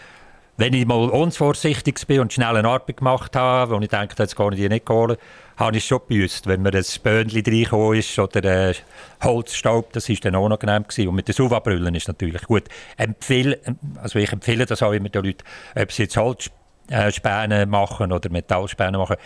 wenn 0.56 0.72
ich 0.72 0.86
mal 0.86 1.08
unvorsichtig 1.10 2.06
bin 2.06 2.20
und 2.20 2.32
schnell 2.32 2.56
eine 2.56 2.68
Arbeit 2.68 2.96
gemacht 2.96 3.36
habe, 3.36 3.74
wo 3.74 3.80
ich 3.80 3.88
denke, 3.88 4.14
jetzt 4.18 4.36
kann 4.36 4.52
ich 4.52 4.60
die 4.60 4.68
nicht 4.68 4.88
holen, 4.88 5.16
habe 5.56 5.76
ich 5.76 5.84
schon 5.84 6.00
gebüßt, 6.00 6.46
wenn 6.46 6.62
mir 6.62 6.74
ein 6.74 6.84
Böhnchen 7.02 7.44
reingekommen 7.44 7.98
ist 7.98 8.18
oder 8.18 8.44
äh, 8.44 8.74
Holzstaub, 9.22 9.92
das 9.92 10.08
war 10.08 10.16
dann 10.22 10.34
auch 10.34 10.48
noch 10.48 10.58
genehm 10.58 10.84
gewesen. 10.84 11.08
Und 11.08 11.14
mit 11.14 11.28
den 11.28 11.34
Suva-Brillen 11.34 11.94
ist 11.94 12.08
natürlich 12.08 12.42
gut. 12.42 12.64
Empfehl, 12.96 13.60
also 14.02 14.18
ich 14.18 14.32
empfehle 14.32 14.66
das 14.66 14.82
auch 14.82 14.92
immer 14.92 15.08
den 15.08 15.24
Leuten, 15.24 15.44
ob 15.76 15.92
sie 15.92 16.04
jetzt 16.04 16.16
Holzspäne 16.16 17.66
machen 17.66 18.12
oder 18.12 18.30
Metallspäne 18.30 18.98
machen. 18.98 19.16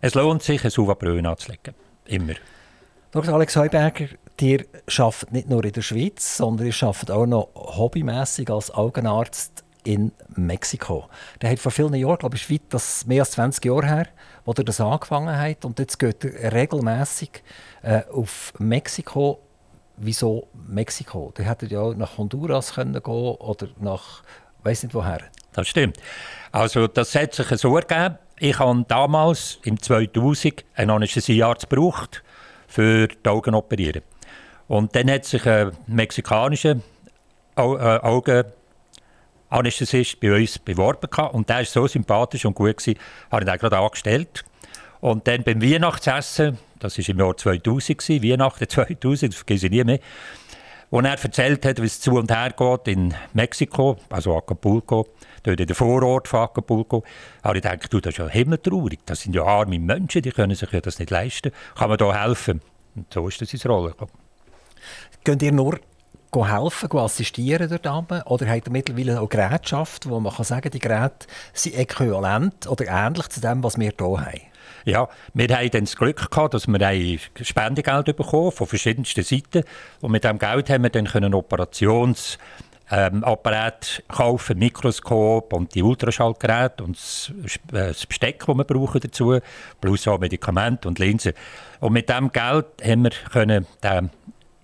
Es 0.00 0.14
lohnt 0.14 0.42
sich, 0.42 0.62
eine 0.62 0.70
Suva-Brille 0.70 1.28
anzulegen. 1.28 1.74
Immer. 2.06 2.34
Dr. 3.12 3.34
Alex 3.34 3.56
Heuberger, 3.56 4.06
ihr 4.40 4.64
arbeitet 4.98 5.32
nicht 5.32 5.48
nur 5.48 5.64
in 5.64 5.72
der 5.72 5.82
Schweiz, 5.82 6.36
sondern 6.36 6.66
ihr 6.66 6.74
arbeitet 6.82 7.10
auch 7.10 7.26
noch 7.26 7.48
hobbymäßig 7.54 8.50
als 8.50 8.70
Augenarzt 8.72 9.64
in 9.84 10.12
Mexiko. 10.34 11.08
Der 11.40 11.50
hat 11.50 11.58
vor 11.58 11.70
vielen 11.70 11.94
Jahren, 11.94 12.18
glaube 12.18 12.36
ich, 12.36 12.50
weit, 12.50 12.62
das 12.70 13.06
mehr 13.06 13.22
als 13.22 13.32
20 13.32 13.64
Jahre 13.64 13.86
her, 13.86 14.08
wo 14.44 14.52
er 14.52 14.64
das 14.64 14.80
angefangen 14.80 15.36
hat. 15.36 15.64
Und 15.64 15.78
jetzt 15.78 15.98
geht 15.98 16.24
er 16.24 16.52
regelmäßig 16.52 17.42
äh, 17.82 18.02
auf 18.12 18.52
Mexiko. 18.58 19.40
Wieso 19.96 20.48
Mexiko? 20.68 21.32
Der 21.36 21.46
hätte 21.46 21.66
ja 21.66 21.94
nach 21.94 22.18
Honduras 22.18 22.74
können 22.74 22.92
gehen 22.92 23.02
oder 23.04 23.68
nach, 23.80 24.22
weiß 24.62 24.84
nicht 24.84 24.94
woher. 24.94 25.20
Das 25.52 25.68
stimmt. 25.68 25.98
Also 26.50 26.88
das 26.88 27.14
hat 27.14 27.34
sich 27.34 27.46
so 27.60 27.76
ergeben. 27.76 28.18
Ich 28.38 28.58
habe 28.58 28.84
damals 28.88 29.60
im 29.62 29.80
2000 29.80 30.64
einen 30.74 30.90
Anästhesiearzt 30.90 31.70
gebraucht 31.70 32.24
für 32.66 33.06
die 33.06 33.28
Augen 33.28 33.54
operieren. 33.54 34.02
Und 34.66 34.96
dann 34.96 35.10
hat 35.10 35.24
sich 35.24 35.46
ein 35.46 35.70
mexikanischer 35.86 36.76
Augen 37.54 38.44
Anästhesist 39.54 40.18
bei 40.20 40.34
uns 40.34 40.58
beworben 40.58 41.08
und 41.32 41.48
der 41.48 41.58
war 41.58 41.64
so 41.64 41.86
sympathisch 41.86 42.44
und 42.44 42.54
gut, 42.54 42.76
gewesen, 42.76 42.98
habe 43.30 43.44
ich 43.44 43.50
den 43.50 43.58
gerade 43.58 43.78
angestellt. 43.78 44.44
Und 45.00 45.28
dann 45.28 45.44
beim 45.44 45.62
Weihnachtsessen, 45.62 46.58
das 46.80 46.98
war 46.98 47.08
im 47.08 47.18
Jahr 47.18 47.36
2000, 47.36 47.98
gewesen, 47.98 48.22
Weihnachten 48.22 48.68
2000, 48.68 49.32
das 49.32 49.36
vergesse 49.36 49.66
ich 49.66 49.72
nie 49.72 49.84
mehr, 49.84 50.00
wo 50.90 51.00
er 51.00 51.10
erzählt 51.10 51.64
hat, 51.66 51.80
wie 51.80 51.86
es 51.86 52.00
zu 52.00 52.12
und 52.12 52.30
her 52.30 52.52
geht 52.56 52.88
in 52.88 53.14
Mexiko, 53.32 53.96
also 54.10 54.36
Acapulco, 54.36 55.08
dort 55.42 55.60
in 55.60 55.66
der 55.66 55.76
Vorort 55.76 56.26
von 56.28 56.40
Acapulco, 56.40 57.04
habe 57.42 57.58
ich 57.58 57.62
gedacht, 57.62 57.92
du, 57.92 58.00
das 58.00 58.14
ist 58.14 58.18
ja 58.18 58.28
himmeltraurig, 58.28 59.00
das 59.06 59.20
sind 59.20 59.34
ja 59.34 59.44
arme 59.44 59.78
Menschen, 59.78 60.22
die 60.22 60.30
können 60.30 60.54
sich 60.54 60.70
ja 60.72 60.80
das 60.80 60.98
nicht 60.98 61.10
leisten. 61.10 61.52
Kann 61.76 61.88
man 61.88 61.98
da 61.98 62.12
helfen? 62.22 62.60
Und 62.94 63.12
so 63.12 63.28
ist 63.28 63.40
das 63.40 63.52
ins 63.52 63.66
Rollen 63.66 63.90
gekommen. 63.92 64.12
Könnt 65.24 65.42
ihr 65.42 65.52
nur 65.52 65.78
helfen, 66.36 66.98
assistieren 66.98 67.68
dort 67.68 67.86
oben? 67.86 68.22
Oder 68.22 68.46
hat 68.48 68.66
er 68.66 68.72
mittlerweile 68.72 69.20
auch 69.20 69.28
Gerätschaft, 69.28 70.08
wo 70.08 70.20
man 70.20 70.32
kann 70.32 70.44
sagen 70.44 70.70
die 70.70 70.78
Geräte 70.78 71.26
sind 71.52 71.76
äquivalent 71.76 72.66
oder 72.66 72.86
ähnlich 72.88 73.28
zu 73.28 73.40
dem, 73.40 73.62
was 73.62 73.78
wir 73.78 73.92
hier 73.98 74.20
haben? 74.20 74.40
Ja, 74.86 75.08
wir 75.32 75.48
haben 75.48 75.70
dann 75.70 75.84
das 75.84 75.96
Glück 75.96 76.30
gehabt, 76.30 76.54
dass 76.54 76.66
wir 76.66 76.86
ein 76.86 77.18
Spendegeld 77.40 78.16
bekommen 78.16 78.52
von 78.52 78.66
verschiedensten 78.66 79.24
Seiten. 79.24 79.64
Und 80.00 80.12
mit 80.12 80.24
diesem 80.24 80.38
Geld 80.38 80.68
haben 80.68 80.82
wir 80.82 80.90
dann 80.90 81.06
einen 81.06 81.34
Operations 81.34 82.38
ähm, 82.90 83.24
Apparat 83.24 84.02
kaufen, 84.08 84.58
Mikroskop 84.58 85.52
und 85.54 85.74
die 85.74 85.82
Ultraschallgeräte 85.82 86.84
und 86.84 86.96
das, 86.96 87.32
äh, 87.72 87.88
das 87.88 88.06
Besteck, 88.06 88.44
das 88.46 88.56
wir 88.56 88.64
brauchen 88.64 89.00
dazu, 89.00 89.38
plus 89.80 90.06
auch 90.06 90.18
Medikamente 90.18 90.86
und 90.86 90.98
Linsen. 90.98 91.32
Und 91.80 91.94
mit 91.94 92.08
diesem 92.08 92.30
Geld 92.30 92.66
haben 92.84 93.04
wir 93.04 93.10
können 93.32 93.66
den 93.82 94.10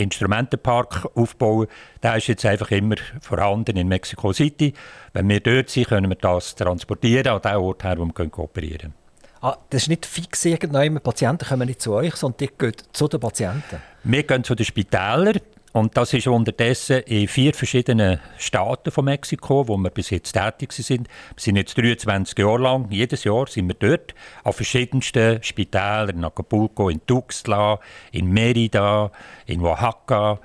Instrumentenpark 0.01 1.09
aufbauen. 1.15 1.67
Der 2.03 2.17
ist 2.17 2.27
jetzt 2.27 2.45
einfach 2.47 2.71
immer 2.71 2.97
vorhanden 3.21 3.77
in 3.77 3.89
Mexico 3.89 4.33
City. 4.33 4.75
Wenn 5.13 5.29
wir 5.29 5.41
dort 5.41 5.71
sind, 5.71 5.89
können 5.89 6.11
wir 6.11 6.17
das 6.17 6.55
transportieren 6.55 7.29
an 7.29 7.43
den 7.43 7.57
Ort 7.57 7.85
her, 7.85 7.99
wo 7.99 8.05
wir 8.05 8.13
können 8.13 8.31
kooperieren 8.31 8.95
Ah, 9.43 9.57
das 9.71 9.83
ist 9.83 9.89
nicht 9.89 10.05
fix 10.05 10.45
irgendwann. 10.45 11.01
Patienten 11.01 11.49
kommen 11.49 11.67
nicht 11.67 11.81
zu 11.81 11.95
euch, 11.95 12.15
sondern 12.17 12.37
die 12.39 12.51
gehen 12.59 12.75
zu 12.93 13.09
den 13.09 13.21
Patienten. 13.21 13.81
Wir 14.05 14.23
gehen 14.23 14.45
zu 14.45 14.55
den 14.55 14.67
Spitälern. 14.67 15.41
Und 15.73 15.97
das 15.97 16.13
ist 16.15 16.27
unterdessen 16.27 17.01
in 17.07 17.29
vier 17.29 17.55
verschiedenen 17.55 18.19
Staaten 18.39 18.91
von 18.91 19.05
Mexiko, 19.05 19.69
wo 19.69 19.77
wir 19.77 19.91
bis 19.91 20.11
jetzt 20.11 20.33
tätig 20.33 20.73
sind. 20.73 21.07
Wir 21.07 21.41
sind 21.41 21.57
jetzt 21.57 21.79
23 21.79 22.37
Jahre 22.37 22.59
lang, 22.59 22.89
jedes 22.91 23.23
Jahr 23.23 23.47
sind 23.47 23.69
wir 23.69 23.77
dort, 23.79 24.15
an 24.43 24.53
verschiedensten 24.53 25.41
Spitälern, 25.43 26.17
in 26.17 26.25
Acapulco, 26.25 26.89
in 26.89 27.07
Tuxtla, 27.07 27.79
in 28.11 28.27
Merida, 28.27 29.13
in 29.47 29.61
Oaxaca. 29.61 30.41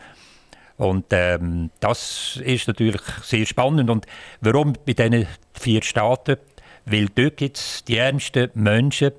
Und 0.77 1.05
ähm, 1.11 1.71
das 1.79 2.39
ist 2.43 2.67
natürlich 2.67 3.01
sehr 3.23 3.47
spannend. 3.47 3.89
Und 3.89 4.05
warum 4.41 4.73
bei 4.85 4.93
diesen 4.93 5.25
vier 5.53 5.81
Staaten? 5.81 6.37
Weil 6.85 7.07
dort 7.15 7.37
gibt 7.37 7.57
es 7.57 7.83
die 7.83 7.97
ärmsten 7.97 8.51
Menschen, 8.53 9.11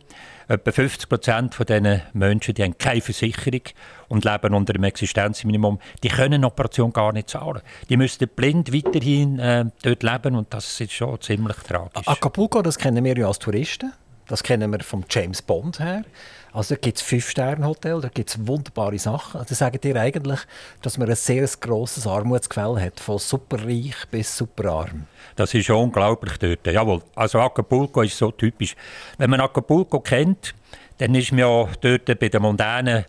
Etwa 0.49 0.71
50 0.71 1.09
Prozent 1.09 1.55
von 1.55 1.67
diesen 1.67 2.03
Menschen 2.13 2.55
die 2.55 2.63
haben 2.63 2.79
keine 2.79 3.01
Versicherung 3.01 3.63
und 4.09 4.25
leben 4.25 4.55
unter 4.55 4.73
dem 4.73 4.85
Existenzminimum. 4.85 5.81
Die 6.05 6.09
können 6.09 6.35
eine 6.35 6.47
Operation 6.47 6.93
gar 6.93 7.13
nicht 7.13 7.31
zahlen. 7.31 7.63
Die 7.89 7.97
müssten 7.97 8.29
blind 8.29 8.73
weiterhin 8.73 9.41
äh, 9.41 9.65
dort 9.83 10.03
leben 10.05 10.37
und 10.37 10.55
das 10.55 10.81
ist 10.81 10.93
schon 10.93 11.21
ziemlich 11.21 11.57
tragisch. 11.57 12.07
Acapulco, 12.07 12.63
das 12.63 12.79
kennen 12.79 13.05
wir 13.05 13.17
ja 13.17 13.27
als 13.27 13.41
Touristen. 13.41 13.93
Das 14.29 14.43
kennen 14.43 14.71
wir 14.73 14.81
vom 14.81 15.05
James 15.09 15.41
Bond 15.41 15.79
her. 15.79 16.05
Also 16.53 16.75
da 16.75 16.81
gibt 16.81 16.97
es 16.97 17.03
Fünf-Sterne-Hotel, 17.03 18.01
da 18.01 18.09
gibt 18.09 18.31
es 18.31 18.47
wunderbare 18.47 18.99
Sachen. 18.99 19.41
Also 19.41 19.55
sagen 19.55 19.79
dir 19.81 19.95
eigentlich, 19.97 20.41
dass 20.81 20.97
man 20.97 21.09
ein 21.09 21.15
sehr 21.15 21.47
grosses 21.61 22.07
Armutsgefälle 22.07 22.81
hat, 22.81 22.99
von 22.99 23.19
superreich 23.19 23.95
bis 24.11 24.37
superarm. 24.37 25.07
Das 25.37 25.53
ist 25.53 25.67
schon 25.67 25.85
unglaublich 25.85 26.39
dort. 26.39 26.67
Jawohl, 26.67 27.03
also 27.15 27.41
Acapulco 27.41 28.03
ist 28.03 28.17
so 28.17 28.31
typisch. 28.31 28.75
Wenn 29.19 29.31
man 29.31 29.41
Acapulco 29.41 30.01
kennt, 30.01 30.55
dann 30.99 31.15
ist 31.15 31.31
man 31.31 31.41
ja 31.41 31.69
dort 31.81 32.19
bei 32.19 32.29
den 32.29 32.43
mondänen 32.43 33.05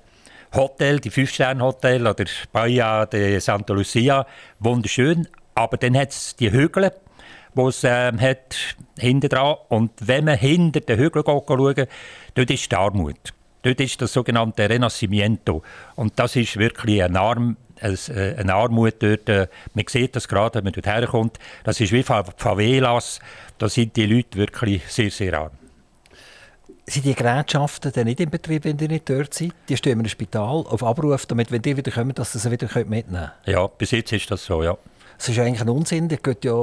Hotel, 0.54 1.00
die 1.00 1.10
Fünf-Sterne-Hotel 1.10 2.06
oder 2.06 2.26
Bahia 2.52 3.06
de 3.06 3.40
Santa 3.40 3.74
Lucia, 3.74 4.26
wunderschön. 4.60 5.28
Aber 5.56 5.78
dann 5.78 5.98
hat 5.98 6.12
es 6.12 6.36
die 6.36 6.52
Hügel, 6.52 6.92
die 7.58 7.62
es 7.64 7.84
äh, 7.84 8.12
hat 8.18 8.56
hinten 8.98 9.30
dran. 9.30 9.56
Und 9.70 9.92
wenn 10.00 10.26
man 10.26 10.38
hinter 10.38 10.80
den 10.82 11.00
Hügel 11.00 11.24
schaut, 11.26 11.48
dort 11.48 12.52
ist 12.52 12.72
die 12.72 12.76
Armut. 12.76 13.34
Dort 13.64 13.82
ist 13.82 14.02
das 14.02 14.14
sogenannte 14.14 14.70
Renacimiento. 14.70 15.64
Und 15.96 16.14
das 16.18 16.36
ist 16.36 16.58
wirklich 16.58 17.04
ein 17.04 17.18
Arm, 17.18 17.58
äh, 17.82 17.96
eine 18.38 18.54
Armut 18.54 18.96
dort. 19.00 19.28
Äh, 19.28 19.48
man 19.74 19.86
sieht 19.90 20.16
das 20.16 20.28
gerade, 20.28 20.56
wenn 20.56 20.64
man 20.64 20.74
dort 20.74 20.88
herkommt. 20.88 21.38
Das 21.64 21.80
ist 21.82 21.92
wie 21.92 22.04
Favelas. 22.04 23.20
Da 23.58 23.68
sind 23.68 23.96
die 23.96 24.06
Leute 24.06 24.38
wirklich 24.38 24.88
sehr, 24.88 25.12
sehr 25.12 25.34
arm. 25.34 25.52
Sind 26.90 27.06
die 27.06 27.16
Gerätschaften 27.16 27.92
denn 27.92 28.06
nicht 28.06 28.22
im 28.22 28.30
Betrieb, 28.30 28.64
wenn 28.64 28.78
die 28.78 28.88
nicht 28.88 29.10
dort 29.10 29.34
sind? 29.34 29.54
Die 29.68 29.76
stehen 29.76 30.00
im 30.00 30.08
Spital 30.08 30.64
auf 30.66 30.84
Abruf, 30.84 31.26
damit, 31.26 31.52
wenn 31.52 31.62
die 31.62 31.76
wieder 31.76 31.92
kommen, 31.92 32.16
dass 32.16 32.32
sie 32.32 32.40
sie 32.40 32.50
wieder 32.50 32.68
mitnehmen 32.86 33.04
können? 33.04 33.32
Ja, 33.46 33.68
bis 33.68 33.92
jetzt 33.92 34.14
ist 34.14 34.32
das 34.32 34.46
so, 34.46 34.64
ja. 34.64 34.78
Das 35.18 35.30
ist 35.30 35.40
eigentlich 35.40 35.62
ein 35.62 35.70
Unsinn. 35.70 36.08
Der 36.08 36.20
geht 36.20 36.46
ja, 36.46 36.54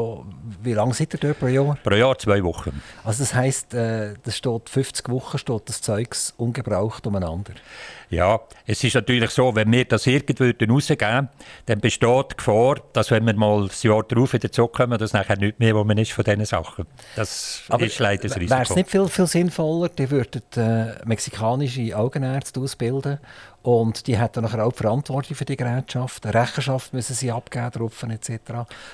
wie 0.63 0.73
lange 0.73 0.95
seid 0.95 1.13
ihr 1.15 1.21
dort 1.21 1.41
pro 1.41 1.47
Jahr? 1.47 1.77
Pro 1.83 1.95
Jahr 1.95 2.17
zwei 2.19 2.43
Wochen. 2.45 2.81
Also 3.03 3.25
das 3.25 3.35
heisst, 3.35 3.75
äh, 3.75 4.15
das 4.23 4.37
steht 4.37 4.69
50 4.69 5.09
Wochen 5.09 5.39
steht 5.39 5.69
das 5.69 5.83
Zeugs 5.83 6.33
ungebraucht 6.37 7.07
umeinander. 7.07 7.53
Ja, 8.15 8.41
es 8.67 8.83
ist 8.85 8.95
natürlich 8.95 9.31
so, 9.31 9.55
wenn 9.55 9.71
wir 9.73 9.85
das 9.85 10.07
irgendwie 10.07 10.55
rausgeben 10.65 11.29
dann 11.67 11.81
besteht 11.81 12.31
die 12.31 12.37
Gefahr, 12.37 12.77
dass 12.93 13.11
wenn 13.11 13.27
wir 13.27 13.35
mal 13.35 13.67
das 13.67 13.83
Jahr 13.83 14.03
darauf 14.05 14.33
wieder 14.33 14.51
zurückkommen, 14.51 14.99
dass 14.99 15.13
nachher 15.13 15.37
nicht 15.37 15.59
mehr, 15.59 15.75
wo 15.75 15.85
man 15.85 15.99
ist 15.99 16.13
von 16.13 16.25
diesen 16.25 16.45
Sachen. 16.45 16.87
Das 17.17 17.63
Aber 17.69 17.85
ist 17.85 17.99
leider 17.99 18.29
das 18.29 18.37
Risiko. 18.37 18.51
Wäre 18.51 18.63
es 18.63 18.75
nicht 18.77 18.91
viel, 18.91 19.09
viel 19.09 19.27
sinnvoller, 19.27 19.89
die 19.89 20.11
würden 20.11 20.43
äh, 20.57 21.05
mexikanische 21.05 21.97
Augenärzte 21.97 22.61
ausbilden 22.61 23.19
Und 23.63 24.07
die 24.07 24.19
hätten 24.19 24.43
nachher 24.43 24.65
auch 24.65 24.73
die 24.73 24.79
Verantwortung 24.79 25.37
für 25.37 25.45
die 25.45 25.57
Gerätschaft. 25.57 26.27
Rechenschaft 26.27 26.93
müssen 26.93 27.15
sie 27.15 27.33
abgeben, 27.33 27.71
drauf, 27.71 28.03
etc. 28.03 28.31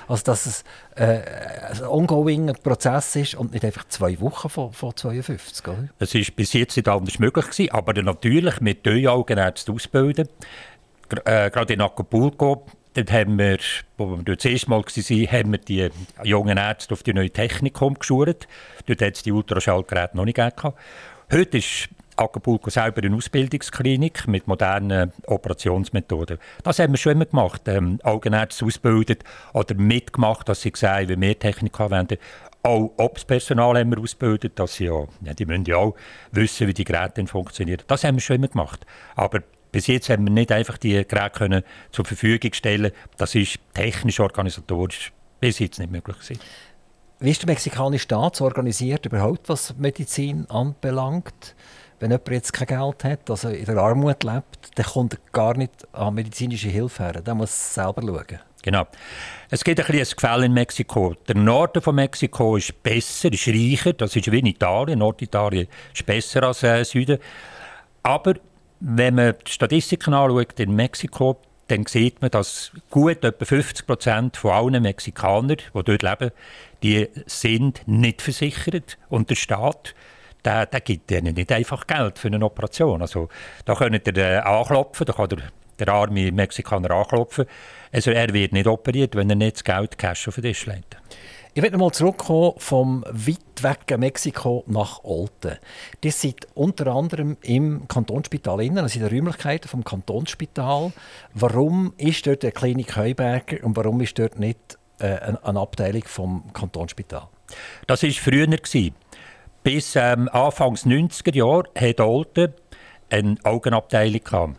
Also, 0.07 0.23
dass 0.23 0.45
es 0.45 0.63
ein 1.03 1.83
ongoing 1.83 2.53
Prozess 2.63 3.15
ist 3.15 3.35
und 3.35 3.53
nicht 3.53 3.65
einfach 3.65 3.87
zwei 3.87 4.19
Wochen 4.19 4.49
von, 4.49 4.71
von 4.73 4.95
52. 4.95 5.67
Oder? 5.67 5.89
Es 5.99 6.13
war 6.13 6.21
bis 6.35 6.53
jetzt 6.53 6.75
nicht 6.77 6.87
anders 6.87 7.19
möglich, 7.19 7.45
gewesen, 7.45 7.71
aber 7.71 7.93
natürlich 8.01 8.61
mit 8.61 8.87
Augenärzten 8.87 9.73
ausbilden. 9.73 10.27
Äh, 11.25 11.49
gerade 11.49 11.73
in 11.73 11.81
Acapulco 11.81 12.65
Dort 12.93 13.11
haben 13.13 13.37
wir, 13.37 13.57
wo 13.97 14.17
wir 14.17 14.35
das 14.35 14.43
erste 14.43 14.69
Mal 14.69 14.83
waren, 14.83 15.31
haben 15.31 15.51
wir 15.53 15.59
die 15.59 15.89
jungen 16.23 16.57
Ärzte 16.57 16.93
auf 16.93 17.03
die 17.03 17.13
neue 17.13 17.29
Technik 17.29 17.81
umgeschult. 17.81 18.47
Dort 18.85 19.01
hat 19.01 19.15
es 19.15 19.23
die 19.23 19.31
Ultraschallgeräte 19.31 20.17
noch 20.17 20.25
nicht 20.25 20.35
gegeben. 20.35 20.73
Heute 21.31 21.57
ist 21.57 21.87
Acapulco 22.21 22.69
selber 22.69 23.03
eine 23.03 23.15
Ausbildungsklinik 23.15 24.27
mit 24.27 24.47
modernen 24.47 25.11
Operationsmethoden. 25.25 26.37
Das 26.63 26.79
haben 26.79 26.93
wir 26.93 26.97
schon 26.97 27.13
immer 27.13 27.25
gemacht. 27.25 27.63
Ähm, 27.67 27.99
Augenärzte 28.03 28.65
ausgebildet 28.65 29.23
oder 29.53 29.75
mitgemacht, 29.75 30.47
dass 30.47 30.61
sie 30.61 30.71
sehen, 30.75 31.09
wie 31.09 31.19
wir 31.19 31.39
Technik 31.39 31.79
anwenden. 31.79 32.17
Auch 32.63 32.91
Ops-Personal 32.97 33.79
haben 33.79 33.89
wir 33.89 33.99
ausgebildet, 33.99 34.59
dass 34.59 34.75
sie 34.75 34.85
ja, 34.85 35.05
ja, 35.21 35.33
die 35.33 35.45
müssen 35.45 35.65
ja 35.65 35.77
auch 35.77 35.95
wissen, 36.31 36.67
wie 36.67 36.73
die 36.73 36.83
Geräte 36.83 37.25
funktionieren. 37.25 37.81
Das 37.87 38.03
haben 38.03 38.15
wir 38.15 38.21
schon 38.21 38.35
immer 38.35 38.49
gemacht. 38.49 38.85
Aber 39.15 39.41
bis 39.71 39.87
jetzt 39.87 40.09
haben 40.09 40.25
wir 40.25 40.31
nicht 40.31 40.51
einfach 40.51 40.77
die 40.77 41.05
Geräte 41.07 41.31
können 41.31 41.63
zur 41.91 42.05
Verfügung 42.05 42.53
stellen. 42.53 42.91
Das 43.17 43.33
ist 43.33 43.57
technisch, 43.73 44.19
organisatorisch 44.19 45.11
bis 45.39 45.59
jetzt 45.59 45.79
nicht 45.79 45.91
möglich 45.91 46.19
gewesen. 46.19 46.39
Wie 47.23 47.29
ist 47.29 47.43
der 47.43 47.49
mexikanische 47.49 48.01
Staat 48.01 48.37
so 48.37 48.45
organisiert, 48.45 49.05
überhaupt 49.05 49.47
was 49.47 49.75
Medizin 49.77 50.49
anbelangt? 50.49 51.53
Wenn 51.99 52.09
jemand 52.09 52.31
jetzt 52.31 52.51
kein 52.51 52.65
Geld 52.65 53.03
hat, 53.03 53.29
also 53.29 53.49
in 53.49 53.63
der 53.63 53.77
Armut 53.77 54.23
lebt, 54.23 54.71
dann 54.73 54.85
kommt 54.87 55.13
er 55.13 55.19
gar 55.31 55.55
nicht 55.55 55.87
an 55.93 56.15
medizinische 56.15 56.69
Hilfe 56.69 57.03
her. 57.03 57.21
Der 57.21 57.35
muss 57.35 57.75
selber 57.75 58.01
schauen. 58.01 58.39
Genau. 58.63 58.87
Es 59.51 59.63
gibt 59.63 59.79
ein, 59.79 59.95
ein 59.95 60.03
Gefälle 60.03 60.47
in 60.47 60.53
Mexiko. 60.53 61.13
Der 61.27 61.35
Norden 61.35 61.83
von 61.83 61.93
Mexiko 61.93 62.57
ist 62.57 62.81
besser, 62.81 63.31
ist 63.31 63.47
reicher. 63.47 63.93
Das 63.93 64.15
ist 64.15 64.31
wie 64.31 64.39
in 64.39 64.47
Italien. 64.47 64.97
Norditalien 64.97 65.67
ist 65.93 66.03
besser 66.03 66.41
als 66.41 66.63
äh, 66.63 66.83
Süden. 66.83 67.19
Aber 68.01 68.33
wenn 68.79 69.13
man 69.13 69.35
die 69.45 69.51
Statistiken 69.51 70.15
anschaut 70.15 70.59
in 70.59 70.75
Mexiko, 70.75 71.37
dann 71.71 71.85
sieht 71.85 72.21
man, 72.21 72.31
dass 72.31 72.71
gut 72.89 73.23
etwa 73.23 73.45
50 73.45 73.87
Prozent 73.87 74.37
von 74.37 74.51
allen 74.51 74.83
Mexikanern, 74.83 75.57
die 75.57 75.83
dort 75.83 76.01
leben, 76.01 76.31
die 76.83 77.09
sind 77.25 77.81
nicht 77.87 78.21
versichert 78.21 78.97
und 79.09 79.29
der 79.29 79.35
Staat 79.35 79.95
der, 80.43 80.65
der 80.65 80.81
gibt 80.81 81.11
ihnen 81.11 81.35
nicht 81.35 81.51
einfach 81.51 81.85
Geld 81.85 82.17
für 82.17 82.27
eine 82.27 82.43
Operation. 82.43 83.01
Also, 83.01 83.29
da 83.65 83.75
könnt 83.75 84.07
ihr 84.07 84.17
äh, 84.17 84.37
anklopfen, 84.37 85.05
da 85.05 85.13
kann 85.13 85.29
der, 85.29 85.39
der 85.79 85.87
arme 85.89 86.31
Mexikaner 86.31 86.91
anklopfen. 86.91 87.45
Also, 87.91 88.11
er 88.11 88.33
wird 88.33 88.53
nicht 88.53 88.67
operiert, 88.67 89.15
wenn 89.15 89.29
er 89.29 89.35
nicht 89.35 89.57
das 89.57 89.63
Geld 89.63 89.97
Cash 89.97 90.27
auf 90.27 90.35
den 90.35 90.45
Tisch 90.45 90.65
legt. 90.65 90.97
Ich 91.53 91.61
möchte 91.61 91.77
mal 91.77 91.91
zurückkommen 91.91 92.53
vom 92.59 93.03
weit 93.11 93.61
weg 93.61 93.99
Mexiko 93.99 94.63
nach 94.67 95.03
Olten. 95.03 95.57
Das 95.99 96.21
sind 96.21 96.47
unter 96.53 96.87
anderem 96.87 97.35
im 97.41 97.89
Kantonsspital 97.89 98.61
innen, 98.61 98.77
also 98.77 98.97
in 98.97 99.05
den 99.05 99.13
Räumlichkeiten 99.13 99.67
vom 99.67 99.83
Kantonsspital. 99.83 100.93
Warum 101.33 101.93
ist 101.97 102.25
dort 102.25 102.43
die 102.43 102.51
Klinik 102.51 102.95
Heuberger 102.95 103.65
und 103.65 103.75
warum 103.75 103.99
ist 103.99 104.17
dort 104.17 104.39
nicht 104.39 104.77
eine 105.01 105.59
Abteilung 105.59 106.03
vom 106.05 106.53
Kantonsspital? 106.53 107.27
Das 107.87 108.03
war 108.03 108.09
früher. 108.11 108.47
Bis 109.63 109.95
ähm, 109.95 110.27
Anfangs 110.29 110.85
90er 110.85 111.35
Jahre 111.35 111.63
hat 111.77 111.99
Olten 111.99 112.53
eine 113.09 113.35
Augenabteilung 113.43 114.23
gehabt. 114.23 114.55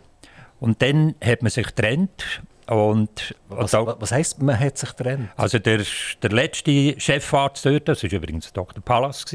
Und 0.59 0.81
dann 0.81 1.15
hat 1.23 1.41
man 1.41 1.51
sich 1.51 1.67
getrennt 1.67 2.41
und, 2.67 3.35
was, 3.49 3.75
auch, 3.75 3.99
was 3.99 4.13
heisst, 4.13 4.41
man 4.41 4.57
hat 4.57 4.77
sich 4.77 4.95
getrennt? 4.95 5.29
Also 5.35 5.59
der, 5.59 5.81
der 6.21 6.29
letzte 6.29 6.99
Chefarzt 6.99 7.65
dort, 7.65 7.89
das 7.89 8.03
war 8.03 8.13
übrigens 8.13 8.53
Dr. 8.53 8.81
Pallas, 8.81 9.25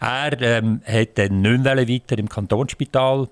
er 0.00 0.42
ähm, 0.42 0.80
hat 0.86 1.18
dann 1.18 1.40
nicht 1.40 1.64
weiter 1.64 2.18
im 2.18 2.28
Kantonsspital 2.28 3.28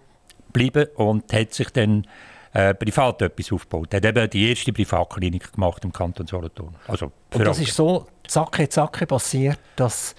bleiben 0.52 0.86
und 0.96 1.32
hat 1.32 1.52
sich 1.52 1.70
dann 1.70 2.06
äh, 2.52 2.74
privat 2.74 3.22
etwas 3.22 3.52
aufgebaut. 3.52 3.88
Er 3.92 3.98
hat 3.98 4.04
eben 4.04 4.30
die 4.30 4.50
erste 4.50 4.72
Privatklinik 4.72 5.52
gemacht 5.52 5.84
im 5.84 5.92
Kanton 5.92 6.26
Solothurn. 6.26 6.74
Also 6.86 7.12
und 7.32 7.44
das 7.44 7.58
ist 7.58 7.74
so 7.74 8.06
zacke, 8.26 8.68
zacke 8.68 9.06
passiert, 9.06 9.58
dass 9.76 10.14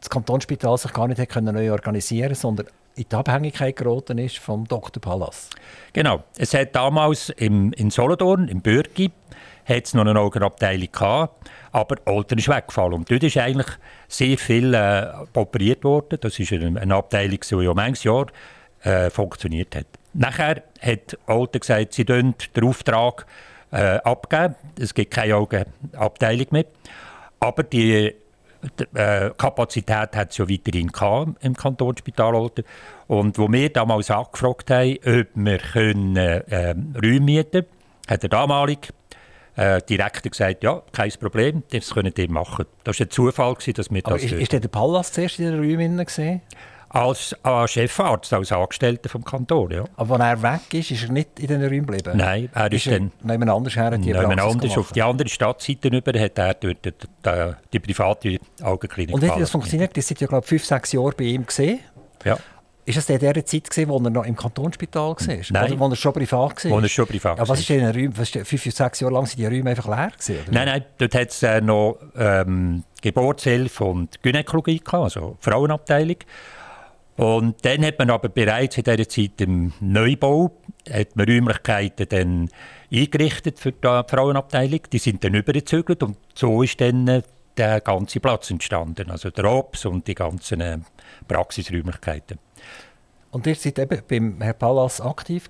das 0.00 0.10
Kantonsspital 0.10 0.76
sich 0.78 0.92
gar 0.92 1.06
nicht 1.06 1.20
neu 1.42 1.72
organisieren 1.72 2.28
konnte, 2.28 2.40
sondern 2.40 2.66
in 2.94 3.06
die 3.10 3.16
Abhängigkeit 3.16 3.76
geraten 3.76 4.18
ist 4.18 4.38
vom 4.38 4.66
Dr. 4.66 5.00
Pallas. 5.00 5.48
Genau. 5.92 6.24
Es 6.36 6.52
hat 6.52 6.74
damals 6.74 7.30
im, 7.30 7.72
in 7.72 7.90
Solothurn, 7.90 8.48
im 8.48 8.60
Bürgi, 8.60 9.10
hat 9.64 9.86
es 9.86 9.94
noch 9.94 10.04
eine 10.04 10.18
Augenabteilung 10.18 10.88
gehabt, 10.90 11.48
aber 11.70 11.96
Olten 12.06 12.38
ist 12.38 12.48
weggefallen. 12.48 12.94
Und 12.94 13.10
dort 13.10 13.22
ist 13.22 13.36
eigentlich 13.36 13.68
sehr 14.08 14.36
viel 14.36 14.74
äh, 14.74 15.06
operiert 15.34 15.84
worden. 15.84 16.18
Das 16.20 16.38
ist 16.38 16.52
eine, 16.52 16.80
eine 16.80 16.94
Abteilung, 16.94 17.38
die 17.40 17.54
ja 17.54 17.72
manches 17.72 18.04
Jahr 18.04 18.26
äh, 18.82 19.08
funktioniert 19.08 19.76
hat. 19.76 19.86
Nachher 20.14 20.62
hat 20.80 21.18
Olten 21.26 21.60
gesagt, 21.60 21.94
sie 21.94 22.04
den 22.04 22.34
Auftrag 22.62 23.26
äh, 23.70 23.98
abgeben. 23.98 24.54
Es 24.78 24.94
gibt 24.94 25.12
keine 25.12 25.36
Augenabteilung 25.36 26.46
mehr. 26.50 26.66
Aber 27.40 27.62
die 27.62 28.14
die 28.78 28.98
äh, 28.98 29.30
Kapazität 29.36 30.14
hat 30.14 30.30
es 30.30 30.38
ja 30.38 30.48
weiterhin 30.48 30.90
im 31.40 31.56
Kantonsspital 31.56 32.34
Olten. 32.34 32.64
Und 33.08 33.38
wo 33.38 33.50
wir 33.50 33.70
damals 33.70 34.10
angefragt 34.10 34.70
haben, 34.70 34.98
ob 34.98 35.26
wir 35.34 35.58
können, 35.58 36.16
äh, 36.16 36.74
Räume 36.94 37.20
mieten 37.20 37.50
können, 37.50 37.66
hat 38.08 38.22
der 38.22 38.30
damalige 38.30 38.88
äh, 39.56 39.80
Direktor 39.82 40.30
gesagt, 40.30 40.62
ja, 40.62 40.82
kein 40.92 41.10
Problem, 41.20 41.62
das 41.70 41.90
können 41.90 42.14
die 42.14 42.28
machen. 42.28 42.66
Das 42.84 42.98
war 42.98 43.06
ein 43.06 43.10
Zufall, 43.10 43.56
dass 43.74 43.90
wir 43.90 44.02
das... 44.02 44.22
ist, 44.22 44.32
ist 44.32 44.52
der 44.52 44.60
Pallas 44.60 45.12
zuerst 45.12 45.38
in 45.38 45.46
den 45.46 45.58
Räumen 45.58 46.04
gesehen? 46.04 46.40
Als 46.92 47.34
äh, 47.42 47.66
Chefarzt, 47.66 48.32
als 48.34 48.52
Angestellter 48.52 49.08
vom 49.08 49.24
Kanton, 49.24 49.70
ja. 49.70 49.84
Aber 49.96 50.20
als 50.20 50.42
er 50.42 50.52
weg 50.52 50.74
ist, 50.74 50.90
ist 50.90 51.04
er 51.04 51.12
nicht 51.12 51.40
in 51.40 51.46
diesen 51.46 51.62
Räumen 51.62 51.86
geblieben? 51.86 52.12
Nein, 52.14 52.50
er 52.52 52.70
ist, 52.70 52.86
ist 52.86 52.94
dann... 52.94 53.12
Nehmen 53.22 53.48
anders 53.48 53.76
her, 53.76 53.90
die 53.96 54.14
anders, 54.14 54.76
auf 54.76 54.92
die 54.92 55.02
andere 55.02 55.28
Stadtseite 55.28 55.90
rüber 55.90 56.18
hat 56.20 56.38
er 56.38 56.54
dort 56.54 56.84
die, 56.84 56.92
die, 56.92 57.54
die 57.72 57.78
private 57.78 58.38
Augenklinik 58.62 59.14
Und 59.14 59.22
wie 59.22 59.40
das 59.40 59.50
funktioniert? 59.50 59.96
Das 59.96 60.06
sind 60.06 60.20
ja, 60.20 60.26
glaube 60.26 60.46
fünf, 60.46 60.64
sechs 60.64 60.92
Jahre 60.92 61.12
bei 61.16 61.24
ihm 61.24 61.46
gesehen. 61.46 61.80
Ja. 62.24 62.36
Ist 62.84 62.98
das 62.98 63.08
in 63.10 63.20
der 63.20 63.46
Zeit, 63.46 63.70
gewesen, 63.70 63.88
wo 63.88 63.98
er 63.98 64.10
noch 64.10 64.24
im 64.24 64.36
Kantonsspital 64.36 65.10
war? 65.10 65.16
Nein. 65.18 65.72
Oder 65.72 65.78
wo 65.78 65.88
er 65.88 65.96
schon 65.96 66.12
privat 66.12 66.64
war? 66.64 66.70
Wo 66.72 66.78
er 66.80 66.88
schon 66.88 67.06
privat 67.06 67.38
ja, 67.38 67.48
was 67.48 67.60
ist 67.60 67.70
in 67.70 67.78
den 67.78 67.94
Räumen? 67.94 68.12
Fünf, 68.12 68.64
sechs 68.64 69.00
Jahre 69.00 69.14
lang 69.14 69.26
sind 69.26 69.38
die 69.38 69.46
Räume 69.46 69.70
einfach 69.70 69.86
leer 69.86 70.10
gewesen, 70.10 70.42
oder? 70.42 70.52
Nein, 70.52 70.66
nein, 70.66 70.84
dort 70.98 71.14
hat 71.14 71.28
es 71.30 71.42
äh, 71.44 71.60
noch 71.60 71.98
ähm, 72.16 72.82
Geburtshilfe 73.00 73.84
und 73.84 74.20
Gynäkologie 74.20 74.80
gehabt, 74.80 75.04
also 75.04 75.36
Frauenabteilung. 75.40 76.16
Und 77.16 77.64
dann 77.64 77.84
hat 77.84 77.98
man 77.98 78.10
aber 78.10 78.28
bereits 78.28 78.78
in 78.78 78.84
dieser 78.84 79.08
Zeit 79.08 79.40
im 79.40 79.72
Neubau 79.80 80.52
hat 80.90 81.14
man 81.14 81.26
Räumlichkeiten 81.26 82.08
dann 82.08 82.48
eingerichtet 82.92 83.58
für 83.58 83.72
die 83.72 84.02
Frauenabteilung. 84.08 84.80
Die 84.92 84.98
sind 84.98 85.22
dann 85.22 85.34
übergezügelt 85.34 86.02
und 86.02 86.16
so 86.34 86.62
ist 86.62 86.80
dann 86.80 87.06
äh, 87.08 87.22
der 87.56 87.80
ganze 87.80 88.20
Platz 88.20 88.50
entstanden. 88.50 89.10
Also 89.10 89.30
der 89.30 89.44
Ops 89.44 89.84
und 89.84 90.06
die 90.06 90.14
ganzen 90.14 90.60
äh, 90.60 90.78
Praxisräumlichkeiten. 91.28 92.38
Und 93.30 93.46
ihr 93.46 93.54
seid 93.54 93.78
eben 93.78 94.02
beim 94.08 94.40
Herrn 94.40 94.58
Pallas 94.58 95.00
aktiv. 95.00 95.48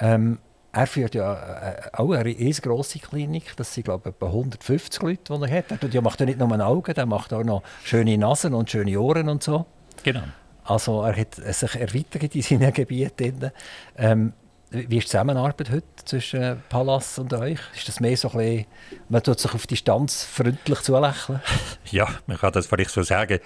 Ähm, 0.00 0.38
er 0.72 0.86
führt 0.86 1.14
ja 1.14 1.34
äh, 1.34 1.90
auch 1.92 2.12
eine 2.12 2.24
riesengroße 2.24 3.00
Klinik. 3.00 3.56
Das 3.56 3.74
sind, 3.74 3.84
glaube 3.84 4.08
ich, 4.08 4.14
etwa 4.14 4.26
150 4.26 5.02
Leute, 5.02 5.38
die 5.38 5.52
er 5.52 5.58
hat. 5.58 5.94
Er 5.94 6.02
macht 6.02 6.20
ja 6.20 6.26
nicht 6.26 6.38
nur 6.38 6.66
Augen, 6.66 6.94
er 6.94 7.06
macht 7.06 7.32
auch 7.32 7.44
noch 7.44 7.62
schöne 7.84 8.16
Nasen 8.18 8.54
und 8.54 8.70
schöne 8.70 9.00
Ohren 9.00 9.28
und 9.28 9.42
so. 9.42 9.66
Genau. 10.02 10.22
Also 10.68 11.02
er 11.02 11.16
hat 11.16 11.34
sich 11.34 11.74
erweitert 11.74 12.34
in 12.34 12.42
seinen 12.42 12.72
Gebieten. 12.74 13.50
Ähm, 13.96 14.34
wie 14.70 14.98
ist 14.98 15.04
die 15.04 15.10
Zusammenarbeit 15.12 15.70
heute 15.70 15.86
zwischen 16.04 16.62
Pallas 16.68 17.18
und 17.18 17.32
euch? 17.32 17.58
Ist 17.74 17.88
das 17.88 18.00
mehr 18.00 18.18
so 18.18 18.28
ein 18.32 18.36
bisschen, 18.36 18.66
man 19.08 19.22
tut 19.22 19.40
sich 19.40 19.54
auf 19.54 19.66
Distanz 19.66 20.24
freundlich 20.24 20.80
zulächeln? 20.80 21.40
Ja, 21.90 22.06
man 22.26 22.36
kann 22.36 22.52
das 22.52 22.66
vielleicht 22.66 22.90
so 22.90 23.02
sagen. 23.02 23.38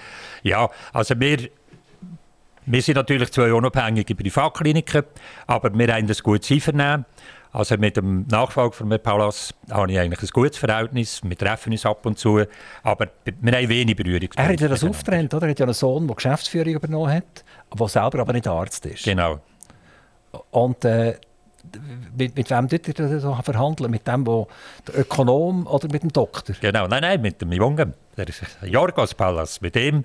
Ja, 0.42 0.68
also 0.92 1.14
wir, 1.20 1.48
wir 2.66 2.82
sind 2.82 2.96
natürlich 2.96 3.30
zwei 3.30 3.52
unabhängige 3.52 4.16
Privatkliniken, 4.16 5.04
aber 5.46 5.72
wir 5.72 5.94
haben 5.94 6.08
ein 6.08 6.16
gutes 6.24 6.50
Einvernehmen. 6.50 7.04
Also 7.52 7.76
mit 7.76 7.98
dem 7.98 8.26
Nachfolger 8.28 8.72
von 8.72 8.88
Paulus 9.02 9.52
habe 9.70 9.92
ich 9.92 9.98
eigentlich 9.98 10.22
ein 10.22 10.28
gutes 10.32 10.56
Verhältnis. 10.56 11.20
Wir 11.22 11.36
treffen 11.36 11.70
uns 11.70 11.84
ab 11.84 12.06
und 12.06 12.18
zu, 12.18 12.42
aber 12.82 13.08
wir 13.24 13.52
haben 13.52 13.68
wenig 13.68 13.94
Berührungspunkte. 13.94 14.42
Er 14.42 14.48
hat 14.54 14.60
ja 14.60 14.68
das 14.68 14.82
aufgetrennt, 14.82 15.34
oder? 15.34 15.46
Er 15.46 15.50
hat 15.50 15.58
ja 15.58 15.66
einen 15.66 15.74
Sohn, 15.74 16.06
der 16.06 16.16
Geschäftsführung 16.16 16.72
übernommen 16.72 17.12
hat, 17.12 17.44
der 17.78 17.88
selber 17.88 18.20
aber 18.20 18.32
nicht 18.32 18.48
Arzt 18.48 18.86
ist. 18.86 19.04
Genau. 19.04 19.40
Und 20.50 20.82
äh, 20.86 21.18
mit, 22.16 22.36
mit 22.36 22.50
wem 22.50 22.68
tut 22.68 22.98
er 22.98 23.20
so 23.20 23.34
verhandeln? 23.42 23.90
Mit 23.90 24.08
dem, 24.08 24.26
wo, 24.26 24.48
der 24.88 25.00
Ökonom 25.00 25.66
oder 25.66 25.88
mit 25.92 26.02
dem 26.02 26.12
Doktor? 26.12 26.56
Genau, 26.58 26.86
nein, 26.86 27.02
nein, 27.02 27.20
mit 27.20 27.42
dem 27.42 27.52
Jungen. 27.52 27.92
Der 28.16 28.28
ist 28.28 28.42
Jorgos 28.62 29.12
Pallas. 29.12 29.60
Mit 29.60 29.74
dem 29.74 30.04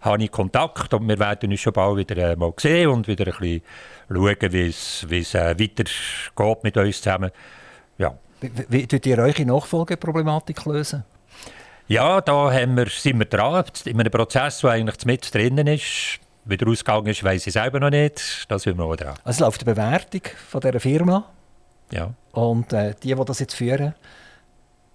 habe 0.00 0.22
ich 0.22 0.30
Kontakt 0.30 0.92
und 0.94 1.08
wir 1.08 1.18
werden 1.18 1.50
uns 1.50 1.60
schon 1.60 1.72
bald 1.72 1.96
wieder 1.96 2.32
äh, 2.32 2.36
mal 2.36 2.52
sehen 2.56 2.88
und 2.88 3.08
wieder 3.08 3.26
ein 3.26 3.38
bisschen 3.38 3.62
schauen, 4.08 4.52
wie 4.52 5.18
es 5.20 5.34
äh, 5.34 5.58
weitergeht 5.58 6.64
mit 6.64 6.76
uns 6.76 7.02
zusammen. 7.02 7.30
Ja. 7.98 8.14
Wie, 8.40 8.50
wie 8.68 8.86
tut 8.86 9.06
ihr 9.06 9.18
eure 9.18 9.44
Nachfolgeproblematik 9.44 10.64
lösen? 10.66 11.04
Ja, 11.88 12.20
da 12.20 12.52
haben 12.52 12.76
wir, 12.76 12.86
sind 12.86 13.18
wir 13.18 13.26
dran, 13.26 13.64
in 13.84 14.00
einem 14.00 14.10
Prozess, 14.10 14.58
der 14.60 14.70
eigentlich 14.70 15.04
mit 15.04 15.32
drinnen 15.32 15.68
ist. 15.68 16.18
Wie 16.44 16.56
der 16.56 16.68
Ausgang 16.68 17.06
ist, 17.06 17.22
weiß 17.22 17.46
ich 17.46 17.52
selber 17.52 17.80
noch 17.80 17.90
nicht. 17.90 18.44
Da 18.48 18.58
sind 18.58 18.78
wir 18.78 18.84
auch 18.84 18.96
dran. 18.96 19.14
Also 19.24 19.30
es 19.30 19.40
läuft 19.40 19.60
die 19.60 19.64
Bewertung 19.64 20.22
von 20.48 20.60
dieser 20.60 20.80
Firma. 20.80 21.28
Ja. 21.92 22.12
Und 22.32 22.72
äh, 22.72 22.94
die, 23.02 23.14
die 23.14 23.24
das 23.24 23.38
jetzt 23.38 23.54
führen, 23.54 23.94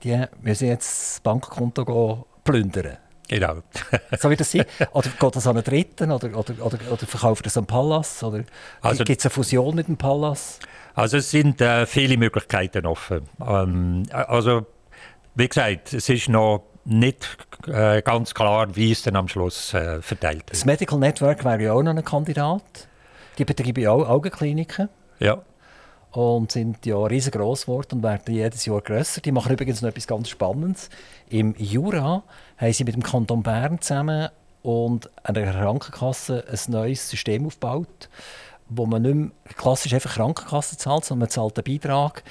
die 0.03 0.23
müssen 0.41 0.67
jetzt 0.67 1.15
das 1.15 1.19
Bankkonto 1.21 2.25
plündern. 2.43 2.97
Genau. 3.31 3.63
so 4.19 4.29
wird 4.29 4.41
das 4.41 4.51
sein? 4.51 4.65
Oder 4.91 5.09
geht 5.09 5.35
das 5.35 5.47
an 5.47 5.55
einen 5.55 5.63
Dritten? 5.63 6.11
Oder, 6.11 6.37
oder, 6.37 6.53
oder, 6.59 6.77
oder 6.91 7.07
verkauft 7.07 7.45
das 7.45 7.55
an 7.55 7.65
Pallas? 7.65 8.21
Oder 8.23 8.43
also, 8.81 9.05
gibt 9.05 9.19
es 9.19 9.25
eine 9.25 9.31
Fusion 9.31 9.73
mit 9.73 9.87
dem 9.87 9.95
Pallas? 9.95 10.59
Also 10.93 11.17
es 11.17 11.31
sind 11.31 11.61
äh, 11.61 11.85
viele 11.85 12.17
Möglichkeiten 12.17 12.85
offen. 12.85 13.29
Ähm, 13.39 14.03
also 14.11 14.65
wie 15.35 15.47
gesagt, 15.47 15.93
es 15.93 16.09
ist 16.09 16.27
noch 16.27 16.65
nicht 16.83 17.37
äh, 17.67 18.01
ganz 18.01 18.33
klar, 18.33 18.75
wie 18.75 18.91
es 18.91 19.03
dann 19.03 19.15
am 19.15 19.29
Schluss 19.29 19.73
äh, 19.73 20.01
verteilt 20.01 20.39
wird. 20.39 20.51
Das 20.51 20.65
Medical 20.65 20.99
Network 20.99 21.45
wäre 21.45 21.63
ja 21.63 21.73
auch 21.73 21.83
noch 21.83 21.95
ein 21.95 22.03
Kandidat. 22.03 22.89
Die 23.37 23.45
betreiben 23.45 23.81
ja 23.81 23.91
auch 23.91 24.09
Augenkliniken. 24.09 24.89
Ja. 25.19 25.41
Und 26.11 26.51
sind 26.51 26.85
ja 26.85 26.97
riesengroß 26.97 27.67
geworden 27.67 27.99
und 27.99 28.03
werden 28.03 28.35
jedes 28.35 28.65
Jahr 28.65 28.81
grösser. 28.81 29.21
Die 29.21 29.31
machen 29.31 29.53
übrigens 29.53 29.81
noch 29.81 29.87
etwas 29.87 30.07
ganz 30.07 30.27
Spannendes. 30.27 30.89
Im 31.29 31.55
Jura 31.57 32.23
haben 32.61 32.73
sie 32.73 32.83
mit 32.83 32.95
dem 32.95 33.03
Kanton 33.03 33.43
Bern 33.43 33.81
zusammen 33.81 34.29
und 34.61 35.09
einer 35.23 35.51
Krankenkasse 35.51 36.45
ein 36.47 36.71
neues 36.71 37.09
System 37.09 37.47
aufgebaut, 37.47 38.09
wo 38.69 38.85
man 38.85 39.01
nicht 39.01 39.15
mehr 39.15 39.31
klassisch 39.57 39.93
einfach 39.93 40.13
Krankenkasse 40.13 40.77
zahlt, 40.77 41.03
sondern 41.03 41.21
man 41.21 41.29
zahlt 41.29 41.57
einen 41.57 41.65
Beitrag 41.65 42.23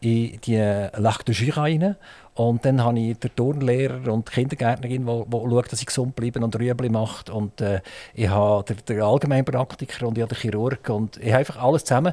in 0.00 0.38
die 0.42 0.56
Lac 0.56 1.24
rein. 1.56 1.96
Und 2.34 2.64
dann 2.64 2.84
habe 2.84 3.00
ich 3.00 3.18
den 3.18 3.34
Turnlehrer 3.34 4.12
und 4.12 4.28
die 4.28 4.32
Kindergärtnerin, 4.32 5.06
die, 5.06 5.24
die 5.26 5.50
schaut, 5.50 5.72
dass 5.72 5.80
ich 5.80 5.86
gesund 5.86 6.14
bleibe 6.14 6.38
und 6.38 6.56
Rüebli 6.56 6.88
macht. 6.88 7.30
Und 7.30 7.60
äh, 7.60 7.80
ich 8.14 8.28
habe 8.28 8.62
den, 8.62 8.76
den 8.88 9.02
Allgemeinpraktiker 9.02 10.06
und 10.06 10.16
ich 10.16 10.22
habe 10.22 10.32
den 10.34 10.40
Chirurg. 10.40 10.88
Und 10.88 11.16
ich 11.16 11.30
habe 11.30 11.38
einfach 11.38 11.56
alles 11.56 11.84
zusammen. 11.84 12.12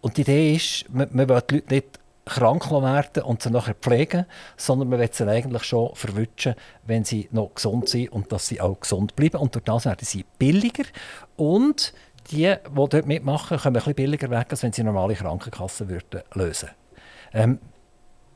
Und 0.00 0.16
die 0.16 0.22
Idee 0.22 0.54
ist, 0.54 0.86
man, 0.88 1.08
man 1.12 1.28
will 1.28 1.42
die 1.50 1.54
Leute 1.56 1.74
nicht 1.74 2.00
krank 2.26 2.70
werden 2.70 3.22
und 3.22 3.40
sie 3.40 3.50
nachher 3.50 3.74
pflegen, 3.74 4.26
sondern 4.56 4.88
man 4.88 4.98
will 4.98 5.08
sie 5.10 5.26
eigentlich 5.26 5.64
schon 5.64 5.94
verwünschen, 5.94 6.54
wenn 6.84 7.04
sie 7.04 7.28
noch 7.30 7.54
gesund 7.54 7.88
sind 7.88 8.12
und 8.12 8.30
dass 8.32 8.48
sie 8.48 8.60
auch 8.60 8.80
gesund 8.80 9.16
bleiben. 9.16 9.38
Und 9.38 9.54
durch 9.54 9.64
das 9.64 9.86
werden 9.86 10.04
sie 10.04 10.24
billiger. 10.38 10.84
Und 11.36 11.94
die, 12.30 12.52
die 12.52 12.56
dort 12.74 13.06
mitmachen, 13.06 13.58
kommen 13.58 13.76
ein 13.76 13.80
bisschen 13.80 13.94
billiger 13.94 14.30
weg, 14.30 14.48
als 14.50 14.62
wenn 14.62 14.72
sie 14.72 14.82
normale 14.82 15.14
Krankenkassen 15.14 15.88
würden 15.88 16.22
lösen 16.34 16.70
ähm, 17.32 17.58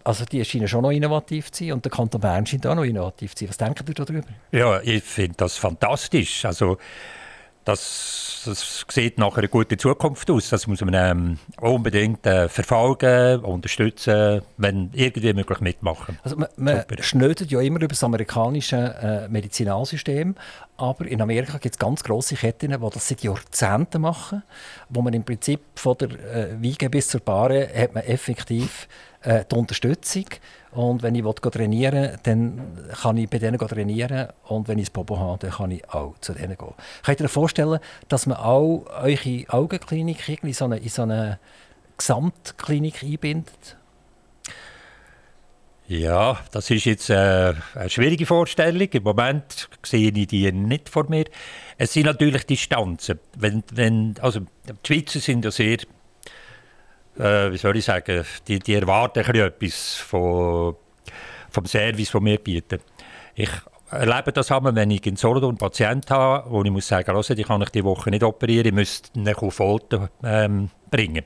also 0.05 0.25
die 0.25 0.45
scheinen 0.45 0.69
schon 0.69 0.83
noch 0.83 0.91
innovativ 0.91 1.53
zu 1.53 1.65
sein 1.65 1.73
und 1.75 1.85
der 1.85 1.93
Kanton 1.93 2.21
Bern 2.21 2.47
scheint 2.47 2.67
auch 2.67 2.75
noch 2.75 2.85
innovativ 2.85 3.35
zu 3.35 3.45
sein. 3.45 3.51
Was 3.51 3.59
denken 3.59 3.87
Sie 3.87 3.95
darüber? 3.95 4.27
Ja, 4.53 4.81
ich 4.81 5.03
finde 5.03 5.35
das 5.37 5.57
fantastisch. 5.57 6.45
Also 6.45 6.79
das, 7.65 8.43
das 8.47 8.87
sieht 8.89 9.19
nach 9.19 9.37
einer 9.37 9.49
guten 9.49 9.79
Zukunft 9.79 10.31
aus. 10.31 10.49
Das 10.49 10.67
muss 10.67 10.81
man 10.81 10.95
ähm, 10.95 11.39
unbedingt 11.61 12.27
äh, 12.27 12.49
verfolgen, 12.49 13.41
unterstützen, 13.41 14.43
wenn 14.57 14.91
irgendwie 14.95 15.33
möglich 15.33 15.61
mitmachen. 15.61 16.19
Also 16.23 16.37
man, 16.37 16.49
man 16.57 16.85
schnödet 17.01 17.51
ja 17.51 17.61
immer 17.61 17.79
über 17.79 17.89
das 17.89 18.03
amerikanische 18.03 18.77
äh, 18.77 19.29
Medizinalsystem, 19.29 20.35
aber 20.77 21.07
in 21.07 21.21
Amerika 21.21 21.59
gibt 21.59 21.75
es 21.75 21.79
ganz 21.79 22.03
grosse 22.03 22.35
Ketten, 22.35 22.71
die 22.71 22.91
das 22.91 23.09
seit 23.09 23.23
Jahrzehnten 23.23 24.01
machen, 24.03 24.43
wo 24.89 25.03
man 25.03 25.13
im 25.13 25.25
Prinzip 25.25 25.61
von 25.75 25.97
der 25.99 26.11
äh, 26.11 26.61
Wiege 26.61 26.89
bis 26.89 27.09
zur 27.09 27.21
Bahre 27.21 27.69
hat 27.75 27.95
man 27.95 28.05
effektiv 28.05 28.89
äh, 29.23 29.45
die 29.51 29.55
Unterstützung. 29.55 30.25
Und 30.73 31.03
wenn 31.03 31.15
ich 31.15 31.25
trainieren 31.25 32.03
will, 32.03 32.19
dann 32.23 32.79
kann 33.03 33.17
ich 33.17 33.29
bei 33.29 33.39
denen 33.39 33.59
trainieren. 33.59 34.29
Und 34.45 34.69
wenn 34.69 34.79
ich 34.79 34.87
das 34.87 34.91
Popo 34.91 35.19
habe, 35.19 35.39
dann 35.39 35.51
kann 35.51 35.71
ich 35.73 35.89
auch 35.91 36.15
zu 36.21 36.33
denen 36.33 36.57
gehen. 36.57 36.75
Könnt 37.05 37.21
ihr 37.21 37.25
euch 37.25 37.33
vorstellen, 37.33 37.81
dass 38.09 38.27
man 38.27 38.39
auch 38.39 38.85
eure 39.03 39.45
Augenklinik 39.49 40.29
in 40.43 40.53
so 40.53 40.67
eine, 40.67 40.79
in 40.79 40.89
so 40.89 41.03
eine 41.03 41.39
Gesamtklinik 41.97 43.03
einbindet? 43.03 43.77
Ja, 45.89 46.39
das 46.53 46.71
ist 46.71 46.85
jetzt 46.85 47.11
äh, 47.11 47.53
eine 47.75 47.91
schwierige 47.91 48.25
Vorstellung. 48.25 48.89
Im 48.93 49.03
Moment 49.03 49.69
sehe 49.83 50.13
ich 50.13 50.29
die 50.29 50.53
nicht 50.53 50.89
vor 50.89 51.11
mir. 51.11 51.25
Es 51.79 51.95
sind 51.95 52.07
natürlich 52.07 52.47
Distanzen. 52.47 53.19
Wenn, 53.37 53.65
wenn, 53.73 54.15
also, 54.21 54.39
die 54.39 54.75
Schweizer 54.87 55.19
sind 55.19 55.45
ja 55.45 55.51
sehr 55.51 55.79
äh, 57.19 57.51
wie 57.51 57.57
soll 57.57 57.77
ich 57.77 57.85
sagen, 57.85 58.25
die, 58.47 58.59
die 58.59 58.75
erwarten 58.75 59.21
etwas 59.21 59.97
von, 59.97 60.77
vom 61.51 61.67
Service, 61.67 62.13
den 62.13 62.25
wir 62.25 62.39
bieten. 62.39 62.81
Ich 63.35 63.51
erlebe 63.91 64.33
das 64.33 64.51
einmal, 64.53 64.75
wenn 64.75 64.91
ich 64.91 65.07
in 65.07 65.17
Solothurn 65.17 65.51
einen 65.51 65.59
Patienten 65.59 66.15
habe, 66.15 66.51
wo 66.51 66.63
ich 66.63 66.71
muss 66.71 66.87
sagen, 66.87 67.13
muss, 67.15 67.29
die 67.29 67.43
kann 67.43 67.63
ich 67.63 67.71
diese 67.71 67.85
Woche 67.85 68.11
nicht 68.11 68.23
operieren, 68.23 68.67
ich 68.67 68.73
müsste 68.73 69.19
ihn 69.19 69.29
auf 69.29 69.55
Folter 69.55 70.11
ähm, 70.23 70.71
bringen. 70.91 71.25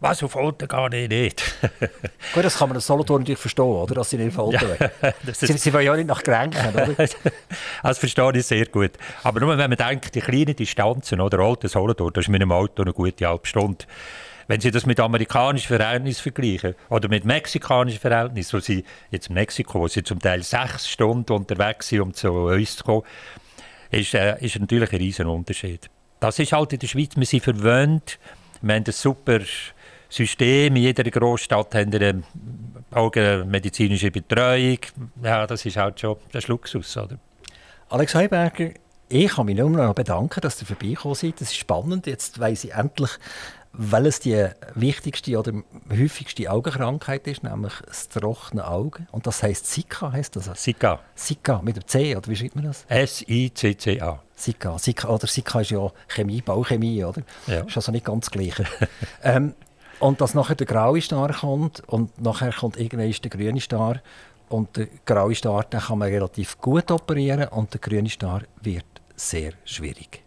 Was 0.00 0.22
auf 0.22 0.32
Folter 0.32 0.66
gar 0.66 0.90
nicht. 0.90 1.08
nicht. 1.08 1.42
Gut, 2.34 2.44
das 2.44 2.58
kann 2.58 2.68
man 2.68 2.76
in 2.76 2.82
Solothurn 2.82 3.22
natürlich 3.22 3.38
verstehen, 3.38 3.64
oder? 3.64 3.94
dass 3.94 4.10
sie 4.10 4.18
nicht 4.18 4.34
Folter 4.34 4.76
ja, 4.78 5.12
sie, 5.32 5.46
sie 5.46 5.72
wollen 5.72 5.86
ja 5.86 5.96
nicht 5.96 6.08
nach 6.08 6.22
Kränken, 6.22 6.74
oder? 6.74 6.88
das 7.82 7.98
verstehe 7.98 8.32
ich 8.34 8.44
sehr 8.44 8.66
gut. 8.66 8.90
Aber 9.22 9.40
nur 9.40 9.56
wenn 9.56 9.70
man 9.70 9.78
denkt, 9.78 10.14
die 10.14 10.20
kleinen 10.20 10.54
Distanzen, 10.56 11.20
oder 11.20 11.38
Alten 11.38 11.68
Solothurn, 11.68 12.12
das 12.12 12.24
ist 12.24 12.28
mit 12.28 12.42
einem 12.42 12.52
Auto 12.52 12.82
eine 12.82 12.92
gute 12.92 13.26
halbe 13.26 13.46
Stunde. 13.46 13.86
Wenn 14.46 14.60
Sie 14.60 14.70
das 14.70 14.86
mit 14.86 15.00
amerikanischen 15.00 15.76
Verhältnissen 15.76 16.22
vergleichen 16.22 16.74
oder 16.90 17.08
mit 17.08 17.24
mexikanischen 17.24 18.00
Verhältnissen, 18.00 18.56
wo 18.56 18.60
Sie 18.60 18.84
jetzt 19.10 19.28
in 19.28 19.34
Mexiko, 19.34 19.80
wo 19.80 19.88
Sie 19.88 20.02
zum 20.02 20.20
Teil 20.20 20.42
sechs 20.42 20.88
Stunden 20.88 21.32
unterwegs 21.32 21.88
sind, 21.88 22.00
um 22.00 22.14
zu 22.14 22.30
uns 22.32 22.76
zu 22.76 22.84
kommen, 22.84 23.02
ist, 23.90 24.14
äh, 24.14 24.36
ist 24.44 24.58
natürlich 24.58 24.92
ein 24.92 24.98
riesen 24.98 25.26
Unterschied. 25.26 25.88
Das 26.20 26.38
ist 26.38 26.52
halt 26.52 26.72
in 26.72 26.78
der 26.78 26.86
Schweiz, 26.86 27.16
wir 27.16 27.26
sind 27.26 27.42
verwöhnt, 27.42 28.18
wir 28.62 28.74
haben 28.74 28.84
ein 28.86 28.92
super 28.92 29.40
System, 30.08 30.76
in 30.76 30.82
jeder 30.82 31.04
Großstadt 31.04 31.74
haben 31.74 31.92
wir 31.92 32.00
eine 32.00 32.22
augenmedizinische 32.90 34.10
Betreuung. 34.10 34.78
Ja, 35.22 35.46
das 35.46 35.66
ist 35.66 35.76
halt 35.76 36.00
schon 36.00 36.16
ein 36.32 36.42
Luxus, 36.46 36.96
oder? 36.96 37.18
Alex 37.88 38.14
Heuberger, 38.14 38.70
ich 39.08 39.28
kann 39.28 39.46
mich 39.46 39.56
nur 39.56 39.70
noch 39.70 39.94
bedanken, 39.94 40.40
dass 40.40 40.60
ihr 40.62 40.66
vorbeigekommen 40.66 41.14
seid. 41.14 41.40
Das 41.40 41.48
ist 41.48 41.56
spannend. 41.56 42.06
Jetzt 42.06 42.40
weiss 42.40 42.64
ich 42.64 42.72
endlich, 42.72 43.10
weil 43.76 44.06
es 44.06 44.20
die 44.20 44.46
wichtigste 44.74 45.38
oder 45.38 45.52
häufigste 45.90 46.50
Augenkrankheit 46.50 47.26
ist, 47.26 47.42
nämlich 47.42 47.72
das 47.84 48.08
trockene 48.08 48.66
Auge. 48.66 49.06
Und 49.10 49.26
das 49.26 49.42
heißt 49.42 49.66
Sika, 49.66 50.12
heißt 50.12 50.36
das? 50.36 50.50
Sika. 50.62 51.00
Sika 51.14 51.60
mit 51.62 51.76
dem 51.76 51.86
C, 51.86 52.16
oder 52.16 52.28
wie 52.28 52.36
schreibt 52.36 52.54
man 52.54 52.64
das? 52.64 52.84
S-I-C-C-A. 52.88 54.22
Sika. 54.36 54.78
Sika. 54.78 55.08
Oder 55.08 55.26
Sika 55.26 55.60
ist 55.60 55.70
ja 55.70 55.90
Chemie, 56.08 56.40
Bauchemie, 56.40 57.04
oder? 57.04 57.22
Ja. 57.46 57.60
Ist 57.62 57.76
also 57.76 57.90
nicht 57.90 58.04
ganz 58.04 58.26
das 58.26 58.30
Gleiche. 58.30 58.64
ähm, 59.22 59.54
und 59.98 60.20
dass 60.20 60.34
nachher 60.34 60.54
der 60.54 60.66
graue 60.66 61.00
Star 61.00 61.32
kommt 61.32 61.80
und 61.88 62.20
nachher 62.20 62.52
kommt 62.52 62.76
irgendwann 62.76 63.10
der 63.10 63.30
grüne 63.30 63.60
Star. 63.60 64.00
Und 64.48 64.76
der 64.76 64.88
graue 65.04 65.34
Star 65.34 65.64
den 65.64 65.80
kann 65.80 65.98
man 65.98 66.08
relativ 66.08 66.58
gut 66.58 66.90
operieren 66.90 67.48
und 67.48 67.72
der 67.72 67.80
grüne 67.80 68.08
Star 68.08 68.42
wird 68.60 68.84
sehr 69.16 69.52
schwierig. 69.64 70.23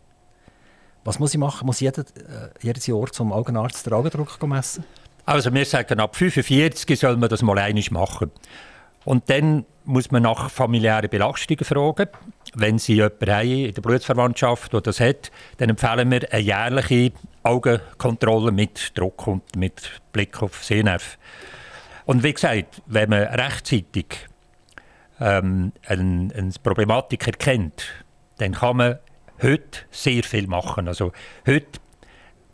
Was 1.08 1.20
muss 1.20 1.34
ich 1.34 1.40
machen? 1.40 1.66
Muss 1.66 1.80
jeder, 1.80 2.02
äh, 2.02 2.50
jedes 2.62 2.86
Jahr 2.86 3.06
zum 3.14 3.32
Augenarzt 3.32 3.86
den 3.86 3.94
Augendruck 3.94 4.46
messen? 4.46 4.84
Also 5.26 5.54
wir 5.54 5.64
sagen, 5.64 6.02
ab 6.02 6.18
45 6.18 7.00
soll 7.00 7.16
man 7.16 7.30
das 7.30 7.42
mal 7.42 7.58
einmal 7.58 7.84
machen. 7.92 8.30
Und 9.06 9.30
dann 9.30 9.64
muss 9.86 10.12
man 10.12 10.24
nach 10.24 10.52
familiären 10.52 11.10
Belastungen 11.10 11.64
fragen. 11.64 12.10
Wenn 12.56 12.78
Sie 12.78 12.96
jemanden 12.96 13.32
haben 13.32 13.48
in 13.48 13.74
der 13.74 13.82
Blutsverwandtschaft, 13.82 14.74
der 14.74 14.82
das 14.82 15.00
hat, 15.00 15.32
dann 15.60 15.70
empfehlen 15.70 16.12
wir 16.12 16.30
eine 16.30 16.42
jährliche 16.42 17.14
Augenkontrolle 17.42 18.52
mit 18.52 18.98
Druck 18.98 19.28
und 19.28 19.56
mit 19.56 20.02
Blick 20.12 20.44
auf 20.44 20.62
Sehnerv. 20.62 21.18
Und 22.06 22.22
wie 22.24 22.34
gesagt, 22.34 22.82
wenn 22.86 23.12
man 23.12 23.24
rechtzeitig 23.24 24.28
ähm, 25.22 25.72
eine, 25.86 26.34
eine 26.36 26.52
Problematik 26.62 27.28
erkennt, 27.28 27.86
dann 28.40 28.52
kann 28.52 28.76
man 28.76 29.00
heute 29.42 29.80
sehr 29.92 30.24
viel 30.24 30.48
machen. 30.48 30.88
Also 30.88 31.12
heute, 31.46 31.80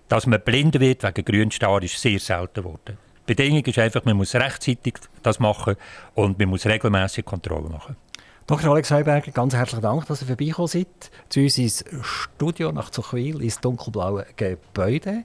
dass 0.08 0.28
man 0.28 0.42
blind 0.42 0.80
wird 0.80 1.04
wegen 1.04 1.26
Grünstar, 1.26 1.82
ist 1.84 2.00
sehr 2.00 2.20
selten 2.20 2.64
geworden. 2.64 2.98
Die 3.28 3.36
Bedingung 3.36 3.64
ist 3.64 3.80
einfach, 3.80 4.04
man 4.04 4.18
muss 4.18 4.36
rechtzeitig 4.36 4.96
das 5.22 5.40
machen 5.40 5.76
und 6.14 6.38
man 6.40 6.50
muss 6.50 6.66
regelmäßig 6.66 7.24
Kontrollen 7.24 7.72
machen. 7.72 7.96
Dr. 8.46 8.72
Alex 8.72 8.92
Heuberger, 8.92 9.32
ganz 9.32 9.56
herzlichen 9.56 9.84
Dank, 9.84 10.06
dass 10.08 10.22
ihr 10.22 10.28
vorbeigekommen 10.28 10.68
seid. 10.68 10.88
Zu 11.30 11.40
uns 11.40 11.58
ins 11.58 11.86
Studio 12.02 12.74
nach 12.74 12.90
Zuchwil, 12.90 13.42
ins 13.42 13.62
dunkelblaue 13.62 14.26
Gebäude. 14.36 15.24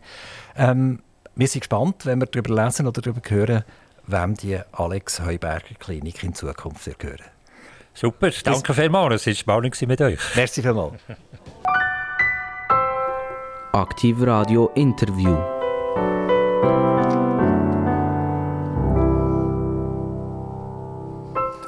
Ähm, 0.57 1.01
wir 1.35 1.49
sind 1.49 1.63
gespannt, 1.63 2.07
wenn 2.07 2.21
wir 2.21 2.27
darüber 2.27 2.65
lesen 2.65 2.87
oder 2.87 3.03
darüber 3.03 3.21
hören, 3.29 3.65
wem 4.07 4.35
die 4.35 4.61
Alex 4.71 5.21
Heuberger 5.21 5.75
Klinik 5.81 6.23
in 6.23 6.35
Zukunft 6.35 6.97
gehören. 7.01 7.38
Super, 8.01 8.31
danke 8.45 8.75
vielmals. 8.75 9.27
Es 9.27 9.27
war 9.27 9.35
spannend 9.35 9.89
mit 9.89 10.01
euch. 10.01 10.21
Merci 10.37 10.63
vielmals. 10.63 11.01
Aktiv 13.73 14.17
Radio 14.21 14.71
Interview. 14.77 15.37